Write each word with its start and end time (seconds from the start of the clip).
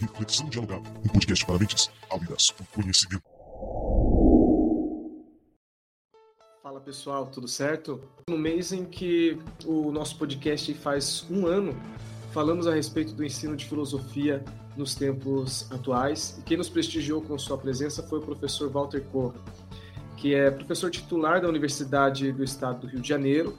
Reflexão 0.00 0.48
Dialogada, 0.48 0.88
um 1.04 1.08
podcast 1.08 1.44
para 1.44 1.58
mentes 1.58 1.90
ávidas 2.10 2.50
por 2.52 2.66
conhecimento. 2.68 3.22
Fala 6.62 6.80
pessoal, 6.80 7.26
tudo 7.26 7.46
certo? 7.46 8.00
No 8.28 8.38
mês 8.38 8.72
em 8.72 8.84
que 8.84 9.38
o 9.66 9.92
nosso 9.92 10.16
podcast 10.16 10.72
faz 10.74 11.26
um 11.30 11.46
ano, 11.46 11.74
falamos 12.32 12.66
a 12.66 12.74
respeito 12.74 13.12
do 13.12 13.22
ensino 13.22 13.54
de 13.54 13.66
filosofia 13.66 14.42
nos 14.74 14.94
tempos 14.94 15.70
atuais. 15.70 16.38
E 16.38 16.42
quem 16.42 16.56
nos 16.56 16.70
prestigiou 16.70 17.20
com 17.20 17.38
sua 17.38 17.58
presença 17.58 18.02
foi 18.02 18.20
o 18.20 18.22
professor 18.22 18.70
Walter 18.70 19.02
Corra, 19.12 19.34
que 20.16 20.34
é 20.34 20.50
professor 20.50 20.90
titular 20.90 21.42
da 21.42 21.48
Universidade 21.48 22.32
do 22.32 22.42
Estado 22.42 22.80
do 22.80 22.86
Rio 22.86 23.00
de 23.00 23.08
Janeiro 23.08 23.58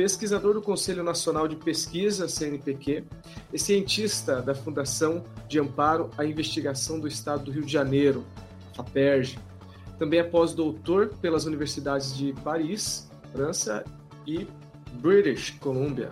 pesquisador 0.00 0.54
do 0.54 0.62
Conselho 0.62 1.04
Nacional 1.04 1.46
de 1.46 1.56
Pesquisa, 1.56 2.26
CNPq, 2.26 3.04
e 3.52 3.58
cientista 3.58 4.40
da 4.40 4.54
Fundação 4.54 5.22
de 5.46 5.60
Amparo 5.60 6.08
à 6.16 6.24
Investigação 6.24 6.98
do 6.98 7.06
Estado 7.06 7.44
do 7.44 7.50
Rio 7.50 7.66
de 7.66 7.70
Janeiro, 7.70 8.24
FAPERJ. 8.74 9.38
Também 9.98 10.20
é 10.20 10.22
pós-doutor 10.22 11.08
pelas 11.20 11.44
universidades 11.44 12.16
de 12.16 12.32
Paris, 12.42 13.10
França 13.30 13.84
e 14.26 14.46
British 14.92 15.50
Columbia. 15.60 16.08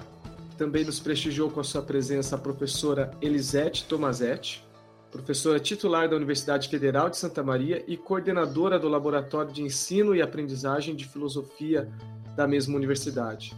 Também 0.59 0.85
nos 0.85 1.01
prestigiou 1.01 1.51
com 1.51 1.61
a 1.61 1.65
sua 1.65 1.81
presença 1.81 2.37
a 2.37 2.39
professora 2.39 3.11
Elisete 3.23 3.87
Tomazetti, 3.87 4.69
professora 5.11 5.59
titular 5.59 6.11
da 6.11 6.17
Universidade 6.17 6.69
Federal 6.69 7.09
de 7.09 7.17
Santa 7.17 7.43
Maria 7.43 7.83
e 7.89 7.97
coordenadora 7.97 8.79
do 8.79 8.87
Laboratório 8.87 9.51
de 9.51 9.63
Ensino 9.63 10.15
e 10.15 10.21
Aprendizagem 10.21 10.95
de 10.95 11.09
Filosofia 11.09 11.91
da 12.37 12.47
mesma 12.47 12.77
universidade. 12.77 13.57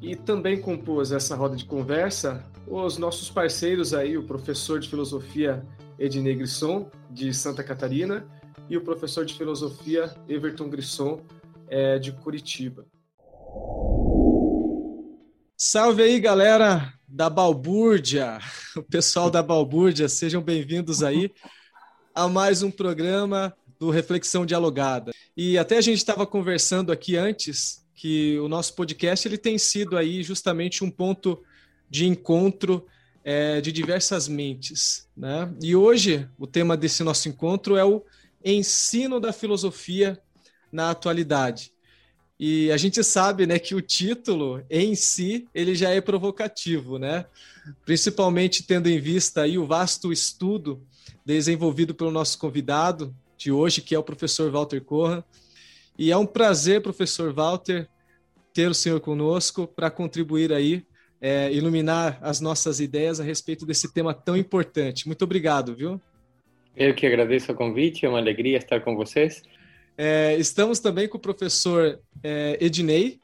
E 0.00 0.14
também 0.14 0.60
compôs 0.60 1.10
essa 1.10 1.34
roda 1.34 1.56
de 1.56 1.64
conversa 1.64 2.44
os 2.66 2.98
nossos 2.98 3.30
parceiros 3.30 3.94
aí, 3.94 4.16
o 4.16 4.22
professor 4.22 4.78
de 4.78 4.88
filosofia 4.88 5.64
Ednei 5.98 6.34
Grisson, 6.34 6.90
de 7.10 7.32
Santa 7.32 7.64
Catarina, 7.64 8.26
e 8.68 8.76
o 8.76 8.82
professor 8.82 9.24
de 9.24 9.34
filosofia 9.34 10.14
Everton 10.28 10.68
Grisson, 10.68 11.20
é, 11.68 11.98
de 11.98 12.12
Curitiba. 12.12 12.86
Salve 15.56 16.02
aí, 16.02 16.20
galera 16.20 16.92
da 17.08 17.28
Balbúrdia, 17.28 18.38
o 18.76 18.82
pessoal 18.82 19.30
da 19.30 19.42
Balbúrdia, 19.42 20.08
sejam 20.08 20.42
bem-vindos 20.42 21.02
aí 21.02 21.32
a 22.14 22.28
mais 22.28 22.62
um 22.62 22.70
programa 22.70 23.56
do 23.78 23.90
Reflexão 23.90 24.44
Dialogada. 24.44 25.12
E 25.36 25.56
até 25.56 25.78
a 25.78 25.80
gente 25.80 25.98
estava 25.98 26.26
conversando 26.26 26.92
aqui 26.92 27.16
antes 27.16 27.87
que 27.98 28.38
o 28.38 28.46
nosso 28.46 28.74
podcast 28.74 29.26
ele 29.26 29.36
tem 29.36 29.58
sido 29.58 29.96
aí 29.96 30.22
justamente 30.22 30.84
um 30.84 30.90
ponto 30.90 31.42
de 31.90 32.06
encontro 32.06 32.86
é, 33.24 33.60
de 33.60 33.72
diversas 33.72 34.28
mentes, 34.28 35.08
né? 35.16 35.52
E 35.60 35.74
hoje 35.74 36.28
o 36.38 36.46
tema 36.46 36.76
desse 36.76 37.02
nosso 37.02 37.28
encontro 37.28 37.76
é 37.76 37.84
o 37.84 38.04
ensino 38.44 39.18
da 39.18 39.32
filosofia 39.32 40.16
na 40.70 40.90
atualidade. 40.90 41.72
E 42.38 42.70
a 42.70 42.76
gente 42.76 43.02
sabe, 43.02 43.48
né, 43.48 43.58
que 43.58 43.74
o 43.74 43.82
título 43.82 44.62
em 44.70 44.94
si 44.94 45.48
ele 45.52 45.74
já 45.74 45.90
é 45.90 46.00
provocativo, 46.00 47.00
né? 47.00 47.26
Principalmente 47.84 48.62
tendo 48.62 48.88
em 48.88 49.00
vista 49.00 49.42
aí 49.42 49.58
o 49.58 49.66
vasto 49.66 50.12
estudo 50.12 50.80
desenvolvido 51.26 51.96
pelo 51.96 52.12
nosso 52.12 52.38
convidado 52.38 53.12
de 53.36 53.50
hoje, 53.50 53.80
que 53.80 53.92
é 53.92 53.98
o 53.98 54.04
professor 54.04 54.52
Walter 54.52 54.80
Corra, 54.80 55.24
e 55.98 56.12
é 56.12 56.16
um 56.16 56.24
prazer, 56.24 56.80
professor 56.80 57.32
Walter, 57.32 57.88
ter 58.54 58.70
o 58.70 58.74
senhor 58.74 59.00
conosco 59.00 59.66
para 59.66 59.90
contribuir 59.90 60.52
aí, 60.52 60.84
é, 61.20 61.52
iluminar 61.52 62.18
as 62.22 62.40
nossas 62.40 62.78
ideias 62.78 63.18
a 63.20 63.24
respeito 63.24 63.66
desse 63.66 63.92
tema 63.92 64.14
tão 64.14 64.36
importante. 64.36 65.06
Muito 65.06 65.22
obrigado, 65.22 65.74
viu? 65.74 66.00
Eu 66.76 66.94
que 66.94 67.06
agradeço 67.06 67.50
o 67.50 67.54
convite, 67.54 68.06
é 68.06 68.08
uma 68.08 68.18
alegria 68.18 68.56
estar 68.56 68.80
com 68.80 68.94
vocês. 68.94 69.42
É, 69.96 70.36
estamos 70.36 70.78
também 70.78 71.08
com 71.08 71.18
o 71.18 71.20
professor 71.20 71.98
é, 72.22 72.56
Ednei. 72.64 73.20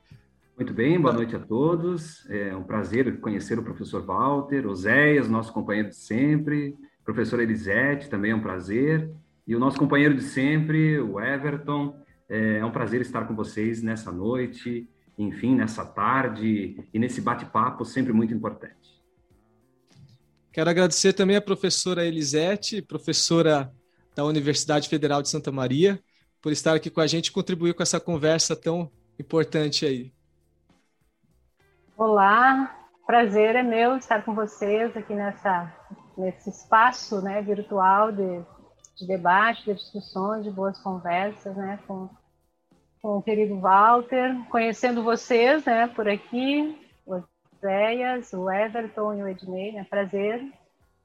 Muito 0.56 0.74
bem, 0.74 1.00
boa 1.00 1.14
noite 1.14 1.36
a 1.36 1.38
todos. 1.38 2.28
É 2.28 2.54
um 2.56 2.64
prazer 2.64 3.20
conhecer 3.20 3.56
o 3.58 3.62
professor 3.62 4.04
Walter, 4.04 4.66
Oséias, 4.66 5.28
nosso 5.28 5.52
companheiro 5.52 5.90
de 5.90 5.96
sempre, 5.96 6.74
professor 7.04 7.38
Elisete, 7.38 8.08
também 8.08 8.32
é 8.32 8.34
um 8.34 8.40
prazer, 8.40 9.08
e 9.46 9.54
o 9.54 9.58
nosso 9.60 9.78
companheiro 9.78 10.14
de 10.14 10.22
sempre, 10.22 10.98
o 10.98 11.20
Everton. 11.20 11.94
É, 12.28 12.58
é 12.58 12.64
um 12.64 12.70
prazer 12.70 13.00
estar 13.00 13.26
com 13.26 13.34
vocês 13.34 13.82
nessa 13.82 14.10
noite, 14.10 14.88
enfim, 15.18 15.54
nessa 15.54 15.84
tarde 15.84 16.88
e 16.92 16.98
nesse 16.98 17.20
bate-papo 17.20 17.84
sempre 17.84 18.12
muito 18.12 18.34
importante. 18.34 19.02
Quero 20.52 20.70
agradecer 20.70 21.12
também 21.12 21.36
a 21.36 21.40
professora 21.40 22.04
Elisete, 22.04 22.80
professora 22.80 23.72
da 24.14 24.24
Universidade 24.24 24.88
Federal 24.88 25.20
de 25.20 25.28
Santa 25.28 25.50
Maria, 25.50 26.00
por 26.40 26.52
estar 26.52 26.74
aqui 26.74 26.90
com 26.90 27.00
a 27.00 27.06
gente 27.06 27.28
e 27.28 27.32
contribuir 27.32 27.74
com 27.74 27.82
essa 27.82 27.98
conversa 27.98 28.54
tão 28.54 28.90
importante 29.18 29.84
aí. 29.84 30.12
Olá, 31.96 32.86
prazer 33.06 33.56
é 33.56 33.62
meu 33.62 33.96
estar 33.96 34.24
com 34.24 34.34
vocês 34.34 34.96
aqui 34.96 35.14
nessa, 35.14 35.72
nesse 36.16 36.50
espaço 36.50 37.20
né, 37.20 37.42
virtual 37.42 38.12
de, 38.12 38.44
de 38.96 39.06
debate, 39.06 39.64
de 39.64 39.74
discussões, 39.74 40.44
de 40.44 40.50
boas 40.50 40.78
conversas 40.78 41.56
né, 41.56 41.78
com 41.86 42.08
com 43.04 43.18
o 43.18 43.22
querido 43.22 43.60
Walter, 43.60 44.34
conhecendo 44.48 45.02
vocês, 45.02 45.62
né, 45.66 45.88
por 45.88 46.08
aqui, 46.08 46.74
o 47.04 47.22
Zéias, 47.60 48.32
o 48.32 48.50
Everton 48.50 49.12
e 49.12 49.22
o 49.22 49.28
Ednei, 49.28 49.72
né, 49.72 49.84
prazer. 49.84 50.42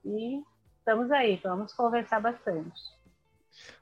E 0.05 0.41
estamos 0.77 1.11
aí, 1.11 1.37
vamos 1.43 1.73
conversar 1.73 2.21
bastante. 2.21 2.71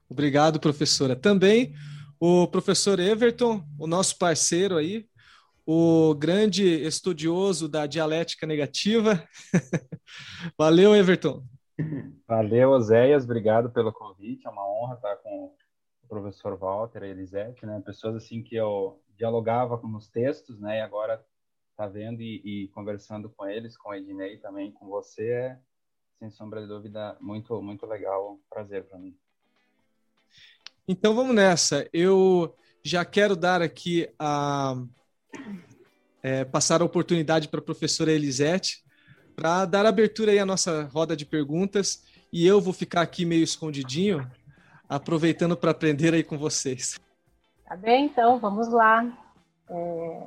Obrigado, 0.09 0.59
professora. 0.59 1.15
Também 1.15 1.75
o 2.19 2.47
professor 2.47 2.99
Everton, 2.99 3.63
o 3.77 3.85
nosso 3.85 4.17
parceiro 4.17 4.77
aí, 4.77 5.05
o 5.63 6.15
grande 6.15 6.63
estudioso 6.65 7.69
da 7.69 7.85
dialética 7.85 8.47
negativa. 8.47 9.23
Valeu, 10.57 10.95
Everton. 10.95 11.43
Valeu, 12.27 12.71
Oséias, 12.71 13.23
obrigado 13.23 13.69
pelo 13.69 13.93
convite, 13.93 14.47
é 14.47 14.49
uma 14.49 14.67
honra 14.67 14.95
estar 14.95 15.15
com 15.17 15.55
o 16.03 16.07
professor 16.07 16.57
Walter, 16.57 17.03
a 17.03 17.07
Elisete, 17.07 17.65
né? 17.65 17.81
Pessoas 17.85 18.15
assim 18.15 18.41
que 18.41 18.55
eu 18.55 18.99
dialogava 19.15 19.77
com 19.77 19.87
os 19.95 20.07
textos, 20.07 20.59
né? 20.59 20.79
E 20.79 20.81
agora 20.81 21.23
tá 21.75 21.87
vendo 21.87 22.21
e, 22.21 22.41
e 22.43 22.67
conversando 22.69 23.29
com 23.29 23.45
eles, 23.45 23.77
com 23.77 23.89
o 23.89 23.93
Ednei 23.93 24.37
também, 24.37 24.71
com 24.71 24.87
você, 24.87 25.29
é, 25.29 25.59
sem 26.17 26.31
sombra 26.31 26.61
de 26.61 26.67
dúvida, 26.67 27.15
muito, 27.21 27.61
muito 27.61 27.85
legal. 27.85 28.33
Um 28.33 28.39
prazer 28.49 28.83
para 28.85 28.97
mim. 28.97 29.15
Então 30.87 31.13
vamos 31.13 31.35
nessa. 31.35 31.87
Eu 31.93 32.55
já 32.81 33.05
quero 33.05 33.35
dar 33.35 33.61
aqui 33.61 34.09
a 34.17 34.75
é, 36.23 36.43
passar 36.45 36.81
a 36.81 36.85
oportunidade 36.85 37.47
para 37.49 37.59
a 37.59 37.63
professora 37.63 38.11
Elisete 38.11 38.86
para 39.37 39.65
dar 39.65 39.85
abertura 39.85 40.31
aí 40.31 40.39
à 40.39 40.45
nossa 40.45 40.89
roda 40.91 41.15
de 41.15 41.23
perguntas 41.23 42.03
e 42.33 42.45
eu 42.47 42.59
vou 42.59 42.73
ficar 42.73 43.01
aqui 43.01 43.23
meio 43.23 43.43
escondidinho 43.43 44.27
aproveitando 44.89 45.55
para 45.55 45.69
aprender 45.69 46.11
aí 46.11 46.23
com 46.23 46.39
vocês. 46.39 46.99
Tá 47.63 47.75
bem, 47.75 48.05
então, 48.05 48.39
vamos 48.39 48.67
lá. 48.67 49.05
É, 49.69 50.23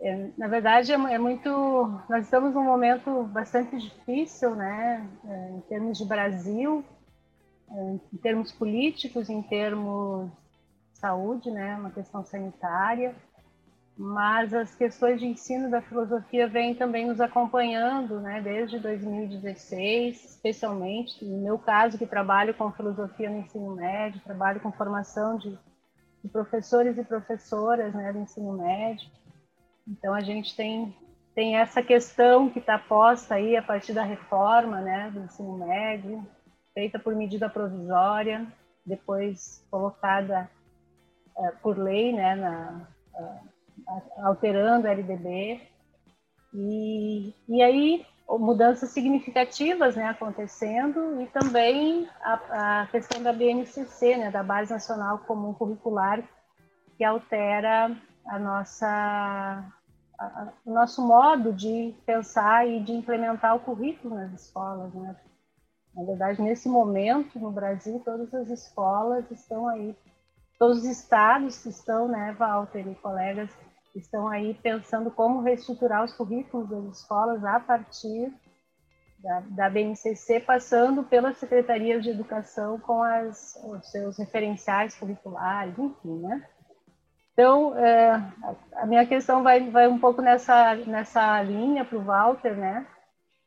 é, 0.00 0.30
na 0.38 0.48
verdade, 0.48 0.90
é, 0.90 0.94
é, 0.94 1.18
muito. 1.18 1.50
Nós 2.08 2.24
estamos 2.24 2.54
num 2.54 2.64
momento 2.64 3.24
bastante 3.24 3.76
difícil, 3.76 4.54
né, 4.54 5.06
é, 5.26 5.50
em 5.50 5.60
termos 5.68 5.98
de 5.98 6.06
Brasil, 6.06 6.82
é, 7.70 7.98
em 8.10 8.16
termos 8.22 8.50
políticos, 8.52 9.28
em 9.28 9.42
termos 9.42 10.30
de 10.94 10.98
saúde, 10.98 11.50
né, 11.50 11.76
uma 11.76 11.90
questão 11.90 12.24
sanitária 12.24 13.14
mas 13.98 14.54
as 14.54 14.76
questões 14.76 15.18
de 15.18 15.26
ensino 15.26 15.68
da 15.68 15.82
filosofia 15.82 16.46
vêm 16.46 16.72
também 16.72 17.08
nos 17.08 17.20
acompanhando, 17.20 18.20
né, 18.20 18.40
desde 18.40 18.78
2016, 18.78 20.24
especialmente, 20.24 21.24
no 21.24 21.38
meu 21.38 21.58
caso, 21.58 21.98
que 21.98 22.06
trabalho 22.06 22.54
com 22.54 22.70
filosofia 22.70 23.28
no 23.28 23.38
ensino 23.38 23.74
médio, 23.74 24.20
trabalho 24.20 24.60
com 24.60 24.70
formação 24.70 25.36
de, 25.36 25.58
de 26.22 26.30
professores 26.30 26.96
e 26.96 27.02
professoras 27.02 27.92
né, 27.92 28.12
do 28.12 28.20
ensino 28.20 28.52
médio. 28.52 29.10
Então, 29.88 30.14
a 30.14 30.20
gente 30.20 30.54
tem, 30.54 30.96
tem 31.34 31.56
essa 31.56 31.82
questão 31.82 32.48
que 32.48 32.60
está 32.60 32.78
posta 32.78 33.34
aí 33.34 33.56
a 33.56 33.62
partir 33.62 33.94
da 33.94 34.04
reforma 34.04 34.80
né, 34.80 35.10
do 35.10 35.24
ensino 35.24 35.58
médio, 35.58 36.24
feita 36.72 37.00
por 37.00 37.16
medida 37.16 37.50
provisória, 37.50 38.46
depois 38.86 39.66
colocada 39.68 40.48
uh, 41.36 41.52
por 41.60 41.76
lei 41.76 42.12
né, 42.12 42.36
na, 42.36 42.86
alterando 44.18 44.86
a 44.86 44.90
LDB. 44.90 45.60
E, 46.54 47.34
e 47.48 47.62
aí, 47.62 48.06
mudanças 48.36 48.90
significativas 48.90 49.96
né, 49.96 50.04
acontecendo 50.04 51.20
e 51.22 51.26
também 51.28 52.08
a, 52.22 52.82
a 52.82 52.86
questão 52.88 53.22
da 53.22 53.32
BNCC, 53.32 54.16
né, 54.16 54.30
da 54.30 54.42
Base 54.42 54.70
Nacional 54.70 55.18
Comum 55.20 55.54
Curricular, 55.54 56.22
que 56.96 57.04
altera 57.04 57.96
a 58.26 58.38
nossa, 58.38 59.64
a, 60.18 60.52
o 60.66 60.72
nosso 60.72 61.06
modo 61.06 61.52
de 61.52 61.94
pensar 62.04 62.68
e 62.68 62.80
de 62.80 62.92
implementar 62.92 63.56
o 63.56 63.60
currículo 63.60 64.14
nas 64.14 64.32
escolas. 64.32 64.92
Né? 64.92 65.16
Na 65.94 66.04
verdade, 66.04 66.42
nesse 66.42 66.68
momento, 66.68 67.38
no 67.38 67.50
Brasil, 67.50 68.02
todas 68.04 68.32
as 68.34 68.48
escolas 68.48 69.30
estão 69.30 69.66
aí, 69.68 69.96
todos 70.58 70.78
os 70.78 70.84
estados 70.84 71.64
estão, 71.64 72.08
né, 72.08 72.34
Walter 72.38 72.86
e 72.86 72.94
colegas, 72.96 73.50
estão 73.98 74.28
aí 74.28 74.54
pensando 74.54 75.10
como 75.10 75.42
reestruturar 75.42 76.04
os 76.04 76.12
currículos 76.12 76.68
das 76.68 76.98
escolas 76.98 77.44
a 77.44 77.60
partir 77.60 78.32
da, 79.18 79.40
da 79.40 79.70
BNCC, 79.70 80.40
passando 80.40 81.02
pela 81.02 81.34
Secretaria 81.34 82.00
de 82.00 82.10
Educação 82.10 82.78
com 82.78 83.02
as, 83.02 83.56
os 83.64 83.90
seus 83.90 84.16
referenciais 84.16 84.94
curriculares, 84.96 85.78
enfim, 85.78 86.20
né? 86.20 86.48
Então, 87.32 87.76
é, 87.78 88.20
a 88.74 88.86
minha 88.86 89.06
questão 89.06 89.44
vai, 89.44 89.70
vai 89.70 89.86
um 89.86 89.98
pouco 89.98 90.20
nessa, 90.20 90.74
nessa 90.74 91.40
linha 91.42 91.84
para 91.84 91.98
o 91.98 92.02
Walter, 92.02 92.56
né? 92.56 92.84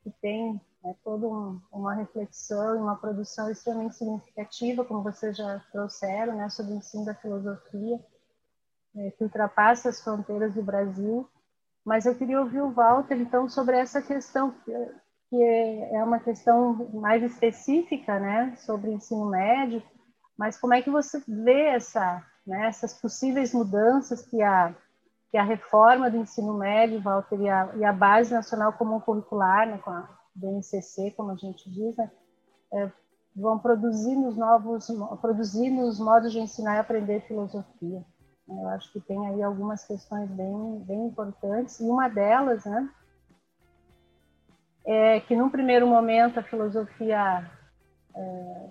Que 0.02 0.10
tem 0.22 0.54
né, 0.82 0.96
toda 1.04 1.28
um, 1.28 1.60
uma 1.72 1.94
reflexão 1.94 2.76
e 2.76 2.80
uma 2.80 2.96
produção 2.96 3.52
extremamente 3.52 3.96
significativa, 3.96 4.86
como 4.86 5.04
vocês 5.04 5.36
já 5.36 5.60
trouxeram, 5.74 6.38
né? 6.38 6.48
Sobre 6.50 6.74
o 6.74 6.78
ensino 6.78 7.04
da 7.04 7.14
filosofia, 7.16 8.00
é, 8.96 9.12
que 9.12 9.24
ultrapassa 9.24 9.90
as 9.90 10.02
fronteiras 10.02 10.54
do 10.54 10.64
Brasil. 10.64 11.28
Mas 11.84 12.06
eu 12.06 12.16
queria 12.16 12.40
ouvir 12.40 12.62
o 12.62 12.72
Walter, 12.72 13.16
então, 13.16 13.50
sobre 13.50 13.78
essa 13.78 14.02
questão 14.02 14.54
que 15.32 15.42
é 15.42 16.04
uma 16.04 16.20
questão 16.20 16.90
mais 16.94 17.24
específica, 17.24 18.20
né, 18.20 18.54
sobre 18.58 18.92
ensino 18.92 19.30
médio, 19.30 19.82
mas 20.38 20.60
como 20.60 20.74
é 20.74 20.82
que 20.82 20.90
você 20.90 21.24
vê 21.26 21.68
essa, 21.68 22.22
né, 22.46 22.68
essas 22.68 22.94
possíveis 22.94 23.54
mudanças 23.54 24.26
que 24.26 24.42
a, 24.42 24.76
que 25.30 25.38
a 25.38 25.44
reforma 25.44 26.12
do 26.12 26.18
ensino 26.18 26.58
médio, 26.58 27.02
Walter, 27.02 27.40
e 27.40 27.50
a, 27.50 27.74
e 27.78 27.86
a 27.86 27.94
Base 27.94 28.34
Nacional 28.34 28.74
Comum 28.74 29.00
Curricular, 29.00 29.66
né, 29.68 29.78
com 29.78 29.92
a 29.92 30.10
BNCC, 30.36 31.12
como 31.12 31.32
a 31.32 31.36
gente 31.36 31.70
diz, 31.72 31.96
né, 31.96 32.12
é, 32.74 32.92
vão 33.34 33.58
produzir 33.58 34.16
nos 34.18 34.36
novos, 34.36 34.88
produzir 35.22 35.70
nos 35.70 35.98
modos 35.98 36.34
de 36.34 36.40
ensinar 36.40 36.76
e 36.76 36.80
aprender 36.80 37.22
filosofia. 37.22 38.04
Eu 38.60 38.68
acho 38.70 38.92
que 38.92 39.00
tem 39.00 39.28
aí 39.28 39.42
algumas 39.42 39.86
questões 39.86 40.30
bem, 40.30 40.80
bem 40.86 41.08
importantes, 41.08 41.80
e 41.80 41.84
uma 41.84 42.10
delas, 42.10 42.66
né, 42.66 42.90
é 44.86 45.20
que 45.22 45.36
num 45.36 45.50
primeiro 45.50 45.88
momento 45.88 46.40
a 46.40 46.44
filosofia 46.44 47.50
é, 48.16 48.70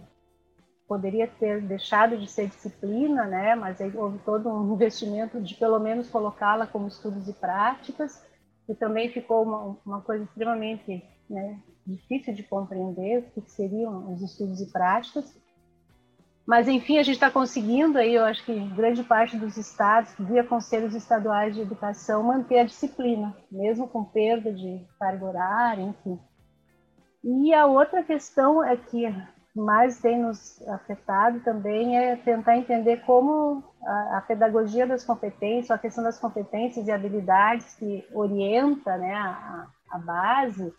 poderia 0.91 1.29
ter 1.29 1.63
deixado 1.63 2.19
de 2.19 2.27
ser 2.27 2.49
disciplina, 2.49 3.25
né? 3.25 3.55
Mas 3.55 3.81
aí 3.81 3.97
houve 3.97 4.19
todo 4.19 4.49
um 4.49 4.75
investimento 4.75 5.41
de 5.41 5.55
pelo 5.55 5.79
menos 5.79 6.11
colocá-la 6.11 6.67
como 6.67 6.89
estudos 6.89 7.29
e 7.29 7.33
práticas, 7.33 8.27
e 8.69 8.75
também 8.75 9.09
ficou 9.09 9.45
uma, 9.45 9.77
uma 9.87 10.01
coisa 10.01 10.25
extremamente 10.25 11.03
né, 11.29 11.61
difícil 11.87 12.35
de 12.35 12.43
compreender 12.43 13.19
o 13.37 13.41
que 13.41 13.51
seriam 13.51 14.13
os 14.13 14.21
estudos 14.21 14.61
e 14.61 14.67
práticas. 14.67 15.40
Mas, 16.51 16.67
enfim, 16.67 16.99
a 16.99 17.05
gente 17.05 17.15
está 17.15 17.31
conseguindo 17.31 17.97
aí, 17.97 18.13
eu 18.13 18.25
acho 18.25 18.45
que 18.45 18.53
grande 18.71 19.05
parte 19.05 19.37
dos 19.37 19.57
estados, 19.57 20.13
via 20.19 20.43
conselhos 20.43 20.97
estaduais 20.97 21.55
de 21.55 21.61
educação, 21.61 22.25
manter 22.25 22.59
a 22.59 22.65
disciplina, 22.65 23.33
mesmo 23.49 23.87
com 23.87 24.05
perda 24.05 24.53
de 24.53 24.85
carga 24.99 25.27
horária, 25.27 25.83
enfim. 25.83 26.19
E 27.23 27.55
a 27.55 27.67
outra 27.67 28.03
questão 28.03 28.65
é 28.65 28.77
que 28.77 29.07
mais 29.55 30.01
tem 30.01 30.21
nos 30.21 30.61
afetado 30.67 31.39
também 31.45 31.97
é 31.97 32.17
tentar 32.17 32.59
entender 32.59 32.97
como 33.07 33.63
a, 33.85 34.19
a 34.19 34.21
pedagogia 34.23 34.89
das 34.89 35.05
competências, 35.05 35.71
a 35.71 35.79
questão 35.79 36.03
das 36.03 36.19
competências 36.19 36.85
e 36.85 36.91
habilidades 36.91 37.77
que 37.77 38.05
orienta 38.13 38.97
né, 38.97 39.15
a, 39.15 39.69
a 39.89 39.99
base, 39.99 40.75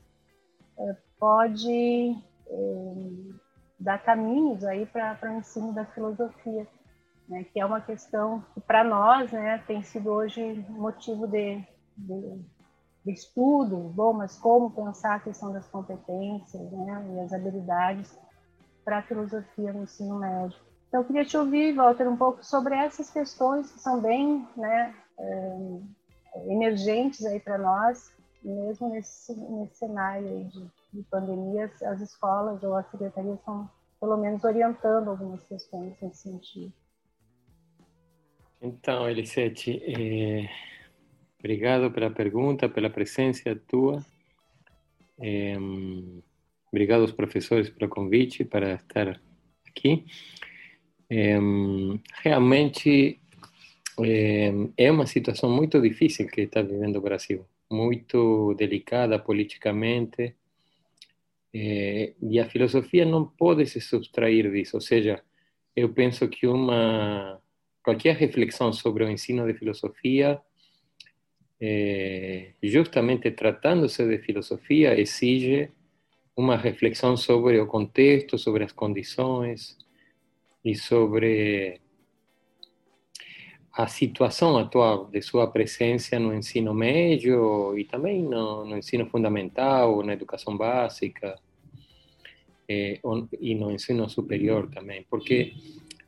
é, 0.78 0.96
pode 1.18 2.14
é, 2.50 3.41
dar 3.82 3.98
caminhos 4.04 4.64
aí 4.64 4.86
para 4.86 5.18
o 5.24 5.38
ensino 5.38 5.74
da 5.74 5.86
filosofia, 5.86 6.68
né, 7.28 7.44
que 7.44 7.60
é 7.60 7.66
uma 7.66 7.82
questão 7.82 8.44
que 8.54 8.62
para 8.62 8.84
nós 8.84 9.32
né, 9.32 9.58
tem 9.66 9.82
sido 9.82 10.12
hoje 10.12 10.64
motivo 10.70 11.28
de, 11.28 11.66
de, 11.98 12.42
de, 13.04 13.12
estudo, 13.12 13.78
bom, 13.78 14.14
mas 14.14 14.38
como 14.38 14.70
pensar 14.70 15.16
a 15.16 15.20
questão 15.20 15.52
das 15.52 15.68
competências 15.68 16.72
né, 16.72 17.06
e 17.16 17.20
as 17.22 17.34
habilidades 17.34 18.18
para 18.86 19.00
a 19.00 19.04
filosofia 19.04 19.74
no 19.74 19.84
ensino 19.84 20.20
médio. 20.20 20.58
Então, 20.88 21.02
eu 21.02 21.08
queria 21.08 21.26
te 21.26 21.38
ouvir, 21.38 21.74
Walter, 21.74 22.08
um 22.08 22.18
pouco 22.18 22.46
sobre 22.46 22.76
essas 22.76 23.10
questões 23.10 23.72
que 23.72 23.80
são 23.80 24.00
bem 24.00 24.48
né, 24.56 24.94
é, 25.18 25.58
emergentes 26.48 27.26
aí 27.26 27.40
para 27.40 27.58
nós, 27.58 28.12
mesmo 28.44 28.90
nesse, 28.90 29.34
nesse 29.34 29.78
cenário 29.78 30.46
de 30.46 30.70
de 30.94 31.04
pandemias, 31.04 31.82
as 31.84 32.02
escolas 32.02 32.62
ou 32.64 32.76
as 32.76 32.90
secretarias 32.92 33.40
estão, 33.40 33.70
pelo 34.00 34.18
menos, 34.18 34.44
orientando 34.44 35.10
algumas 35.10 35.44
questões 35.48 35.96
nesse 36.02 36.24
sentido. 36.24 36.74
Então, 38.62 39.10
Elisete, 39.10 39.82
é, 39.86 40.50
obrigado 41.40 41.92
pela 41.92 42.12
pergunta, 42.12 42.70
pela 42.70 42.90
presença 42.90 43.56
tua. 43.68 44.06
É, 45.20 45.56
obrigado 46.72 47.02
aos 47.02 47.12
professores 47.12 47.70
pelo 47.70 47.90
convite 47.90 48.44
para 48.44 48.76
estar 48.76 49.20
aqui. 49.68 50.06
É, 51.10 51.38
realmente 52.22 53.20
é 54.78 54.92
uma 54.92 55.06
situação 55.06 55.50
muito 55.50 55.82
difícil 55.82 56.28
que 56.28 56.42
está 56.42 56.62
vivendo 56.62 56.98
o 56.98 57.02
Brasil, 57.02 57.46
muito 57.70 58.54
delicada 58.56 59.20
politicamente, 59.20 60.36
é, 61.54 62.14
e 62.22 62.40
a 62.40 62.50
filosofia 62.50 63.06
não 63.06 63.26
pode 63.26 63.66
se 63.66 63.82
subtrair 63.82 64.50
disso, 64.52 64.78
ou 64.78 64.82
seja, 64.82 65.22
eu 65.76 65.90
penso 65.94 66.28
que 66.28 66.48
uma 66.48 67.40
qualquer 67.84 68.16
reflexão 68.16 68.72
sobre 68.72 69.04
o 69.04 69.10
ensino 69.10 69.46
de 69.46 69.58
filosofia, 69.58 70.40
é, 71.60 72.54
justamente 72.64 73.32
tratando-se 73.32 74.08
de 74.08 74.18
filosofia, 74.20 75.00
exige 75.00 75.70
uma 76.36 76.56
reflexão 76.56 77.18
sobre 77.18 77.60
o 77.60 77.68
contexto, 77.68 78.38
sobre 78.38 78.64
as 78.64 78.72
condições 78.72 79.78
e 80.64 80.76
sobre 80.76 81.82
a 83.74 83.88
situação 83.88 84.58
atual 84.58 85.06
de 85.06 85.22
sua 85.22 85.48
presença 85.48 86.20
no 86.20 86.34
ensino 86.34 86.74
médio 86.74 87.78
e 87.78 87.86
também 87.86 88.22
no, 88.22 88.66
no 88.66 88.78
ensino 88.78 89.06
fundamental, 89.06 90.04
na 90.04 90.14
educação 90.14 90.58
básica 90.58 91.40
eh, 92.68 93.00
e 93.40 93.56
no 93.56 93.72
ensino 93.72 94.10
superior 94.10 94.70
também, 94.70 95.06
porque 95.10 95.54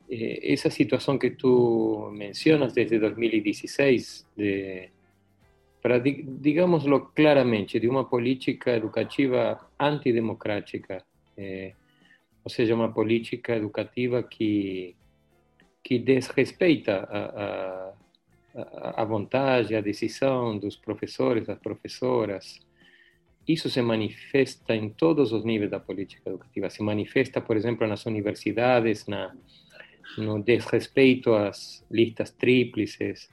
eh, 0.10 0.54
essa 0.54 0.70
situação 0.70 1.18
que 1.18 1.32
tu 1.32 2.12
mencionas 2.14 2.74
desde 2.74 3.00
2016, 3.00 4.28
de, 4.36 4.90
para 5.82 6.00
digámoslo 6.00 7.12
claramente, 7.16 7.80
de 7.80 7.88
uma 7.88 8.04
política 8.04 8.72
educativa 8.72 9.60
antidemocrática, 9.80 11.04
eh, 11.38 11.74
ou 12.44 12.50
seja, 12.50 12.76
uma 12.76 12.92
política 12.92 13.56
educativa 13.56 14.22
que 14.22 14.96
que 15.84 16.00
desrespeita 16.00 17.08
a, 17.10 17.94
a, 18.56 19.02
a 19.02 19.06
vontade, 19.06 19.76
a 19.76 19.82
decisão 19.82 20.58
dos 20.58 20.76
professores, 20.78 21.48
das 21.48 21.60
professoras. 21.60 22.60
Isso 23.48 23.70
se 23.70 23.82
manifesta 23.82 24.74
em 24.74 24.90
todos 24.90 25.34
os 25.34 25.44
níveis 25.44 25.70
da 25.70 25.80
política 25.80 26.30
educativa. 26.30 26.70
Se 26.70 26.82
manifesta, 26.82 27.42
por 27.42 27.58
exemplo, 27.58 27.86
nas 27.86 28.06
universidades, 28.06 29.06
na, 29.06 29.36
no 30.18 30.42
desrespeito 30.42 31.34
às 31.34 31.86
listas 31.92 32.32
tríplices, 32.32 33.30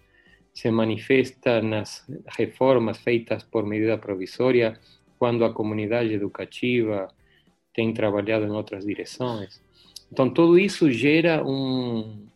se 0.52 0.70
manifesta 0.70 1.62
nas 1.62 2.04
reformas 2.26 2.98
feitas 2.98 3.44
por 3.44 3.64
medida 3.64 3.96
provisória, 3.96 4.78
quando 5.16 5.44
a 5.44 5.52
comunidade 5.52 6.12
educativa 6.12 7.08
tem 7.72 7.92
trabalhado 7.92 8.46
em 8.46 8.50
outras 8.50 8.84
direções. 8.84 9.62
Então, 10.10 10.28
tudo 10.28 10.58
isso 10.58 10.90
gera 10.90 11.44
um, 11.46 12.26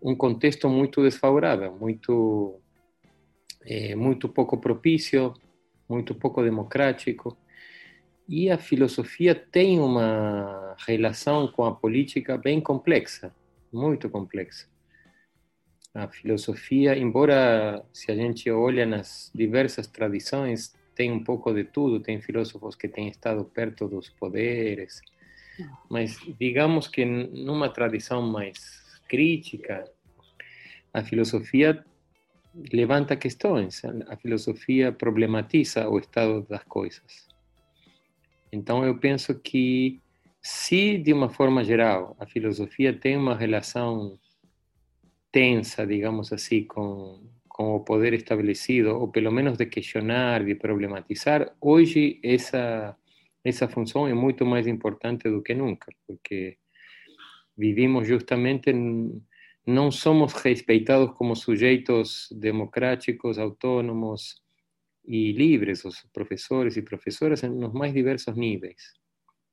um 0.00 0.14
contexto 0.14 0.68
muito 0.68 1.02
desfavorável, 1.02 1.76
muito, 1.76 2.60
é, 3.64 3.94
muito 3.94 4.28
pouco 4.28 4.58
propício, 4.58 5.34
muito 5.88 6.14
pouco 6.14 6.42
democrático. 6.42 7.36
E 8.28 8.50
a 8.50 8.58
filosofia 8.58 9.34
tem 9.34 9.80
uma 9.80 10.76
relação 10.86 11.48
com 11.48 11.64
a 11.64 11.74
política 11.74 12.36
bem 12.36 12.60
complexa, 12.60 13.34
muito 13.72 14.08
complexa. 14.08 14.68
A 15.94 16.06
filosofia, 16.06 16.96
embora 16.96 17.84
se 17.92 18.12
a 18.12 18.14
gente 18.14 18.50
olha 18.50 18.84
nas 18.84 19.32
diversas 19.34 19.86
tradições, 19.86 20.74
tem 20.94 21.10
um 21.10 21.24
pouco 21.24 21.52
de 21.52 21.64
tudo, 21.64 22.00
tem 22.00 22.20
filósofos 22.20 22.76
que 22.76 22.86
têm 22.86 23.08
estado 23.08 23.44
perto 23.44 23.88
dos 23.88 24.10
poderes, 24.10 25.00
mas 25.88 26.18
digamos 26.38 26.86
que 26.86 27.04
numa 27.04 27.68
tradição 27.68 28.20
mais 28.20 28.87
crítica, 29.08 29.84
a 30.92 31.02
filosofia 31.02 31.84
levanta 32.72 33.16
questões, 33.16 33.82
a 34.08 34.16
filosofia 34.16 34.92
problematiza 34.92 35.88
o 35.88 35.98
estado 35.98 36.42
das 36.48 36.64
coisas. 36.64 37.28
Então 38.52 38.84
eu 38.84 38.98
penso 38.98 39.38
que 39.38 40.00
se 40.40 40.98
de 40.98 41.12
uma 41.12 41.28
forma 41.28 41.62
geral 41.62 42.16
a 42.18 42.26
filosofia 42.26 42.92
tem 42.92 43.16
uma 43.16 43.36
relação 43.36 44.18
tensa, 45.30 45.86
digamos 45.86 46.32
assim, 46.32 46.64
com, 46.64 47.20
com 47.48 47.76
o 47.76 47.80
poder 47.80 48.14
estabelecido, 48.14 48.98
ou 48.98 49.08
pelo 49.08 49.30
menos 49.30 49.58
de 49.58 49.66
questionar, 49.66 50.44
de 50.44 50.54
problematizar, 50.54 51.54
hoje 51.60 52.18
essa, 52.22 52.96
essa 53.44 53.68
função 53.68 54.08
é 54.08 54.14
muito 54.14 54.46
mais 54.46 54.66
importante 54.66 55.28
do 55.28 55.42
que 55.42 55.54
nunca, 55.54 55.92
porque 56.06 56.56
vivimos 57.58 58.06
justamente, 58.06 58.72
não 59.66 59.90
somos 59.90 60.32
respeitados 60.32 61.10
como 61.16 61.34
sujeitos 61.34 62.28
democráticos, 62.30 63.38
autônomos 63.38 64.40
e 65.04 65.32
livres, 65.32 65.84
os 65.84 66.06
professores 66.12 66.76
e 66.76 66.82
professoras, 66.82 67.42
nos 67.42 67.72
mais 67.72 67.92
diversos 67.92 68.36
níveis. 68.36 68.94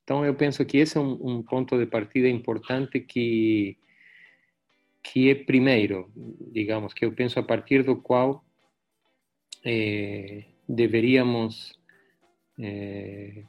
Então, 0.04 0.24
eu 0.24 0.36
penso 0.36 0.64
que 0.64 0.78
esse 0.78 0.98
é 0.98 1.02
um, 1.02 1.38
um 1.38 1.44
ponto 1.44 1.78
de 1.80 1.88
partida 1.88 2.30
importante 2.30 3.00
que, 3.00 3.76
que 5.02 5.32
é 5.32 5.36
primeiro, 5.36 6.12
digamos, 6.52 6.94
que 6.94 7.04
eu 7.04 7.12
penso 7.12 7.40
a 7.40 7.44
partir 7.44 7.84
do 7.84 7.96
qual 7.96 8.46
eh, 9.66 10.46
deveríamos 10.70 11.74
eh, 12.60 13.46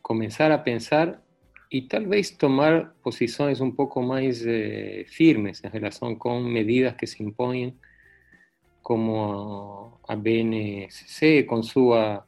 a 0.51 0.59
pensar 0.59 1.26
e 1.71 1.83
talvez 1.83 2.31
tomar 2.31 2.95
posições 3.03 3.61
um 3.61 3.71
pouco 3.71 4.03
mais 4.03 4.45
eh, 4.47 5.05
firmes 5.09 5.63
em 5.65 5.69
relação 5.69 6.15
com 6.15 6.41
medidas 6.41 6.95
que 6.95 7.07
se 7.07 7.23
impõem, 7.23 7.75
como 8.83 9.99
a 10.07 10.15
BNCC, 10.15 11.43
com 11.45 11.63
sua 11.63 12.25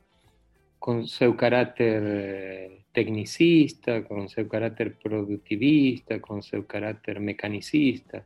com 0.79 1.07
seu 1.07 1.37
caráter 1.37 2.85
tecnicista, 2.93 4.03
con 4.03 4.29
su 4.29 4.49
carácter 4.49 4.97
productivista, 4.97 6.21
con 6.21 6.43
su 6.43 6.67
carácter 6.67 7.21
mecanicista 7.21 8.25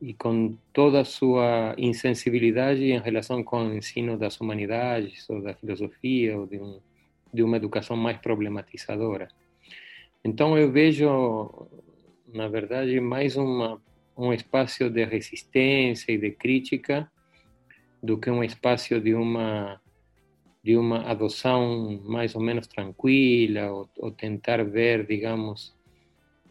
y 0.00 0.14
con 0.14 0.58
toda 0.72 1.04
su 1.04 1.38
insensibilidad 1.76 2.76
en 2.76 3.04
relación 3.04 3.44
con 3.44 3.66
el 3.66 3.72
ensino 3.74 4.16
de 4.16 4.24
las 4.24 4.40
humanidades 4.40 5.28
o 5.30 5.40
de 5.40 5.48
la 5.52 5.54
filosofía 5.54 6.38
o 6.38 6.46
de, 6.46 6.58
un, 6.58 6.80
de 7.32 7.42
una 7.42 7.58
educación 7.58 7.98
más 7.98 8.18
problematizadora. 8.18 9.28
Entonces 10.22 10.66
yo 10.66 10.72
veo, 10.72 11.68
na 12.32 12.48
verdade, 12.48 13.00
mais 13.00 13.36
uma, 13.36 13.80
um 14.16 14.32
espaço 14.32 14.90
de 14.90 15.04
resistência 15.04 16.12
e 16.12 16.18
de 16.18 16.32
crítica 16.32 17.10
do 18.02 18.18
que 18.18 18.30
um 18.30 18.44
espaço 18.44 19.00
de 19.00 19.14
uma 19.14 19.80
de 20.62 20.76
uma 20.76 21.10
adoção 21.10 21.98
mais 22.04 22.34
ou 22.34 22.42
menos 22.42 22.66
tranquila, 22.66 23.72
ou, 23.72 23.88
ou 23.96 24.10
tentar 24.10 24.62
ver, 24.62 25.06
digamos, 25.06 25.74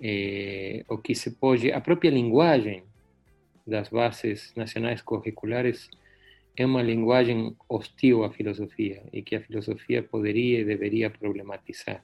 eh, 0.02 0.84
o 0.90 0.98
que 0.98 1.14
se 1.14 1.32
pode. 1.36 1.72
A 1.72 1.80
própria 1.80 2.10
linguagem 2.10 2.84
das 3.68 3.90
bases 3.90 4.52
nacionais 4.56 5.04
curriculares 5.04 5.90
é 6.58 6.66
uma 6.66 6.82
linguagem 6.82 7.56
hostil 7.70 8.24
à 8.24 8.32
filosofia 8.32 9.04
e 9.14 9.22
que 9.22 9.36
a 9.36 9.42
filosofia 9.42 10.02
poderia 10.02 10.62
e 10.62 10.66
deveria 10.66 11.10
problematizar. 11.10 12.04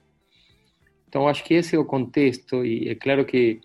Então, 1.15 1.29
acho 1.29 1.45
que 1.45 1.53
esse 1.53 1.77
é 1.77 1.79
o 1.79 1.85
contexto, 1.85 2.65
e 2.65 2.89
é 2.89 2.95
claro 2.95 3.25
que 3.25 3.61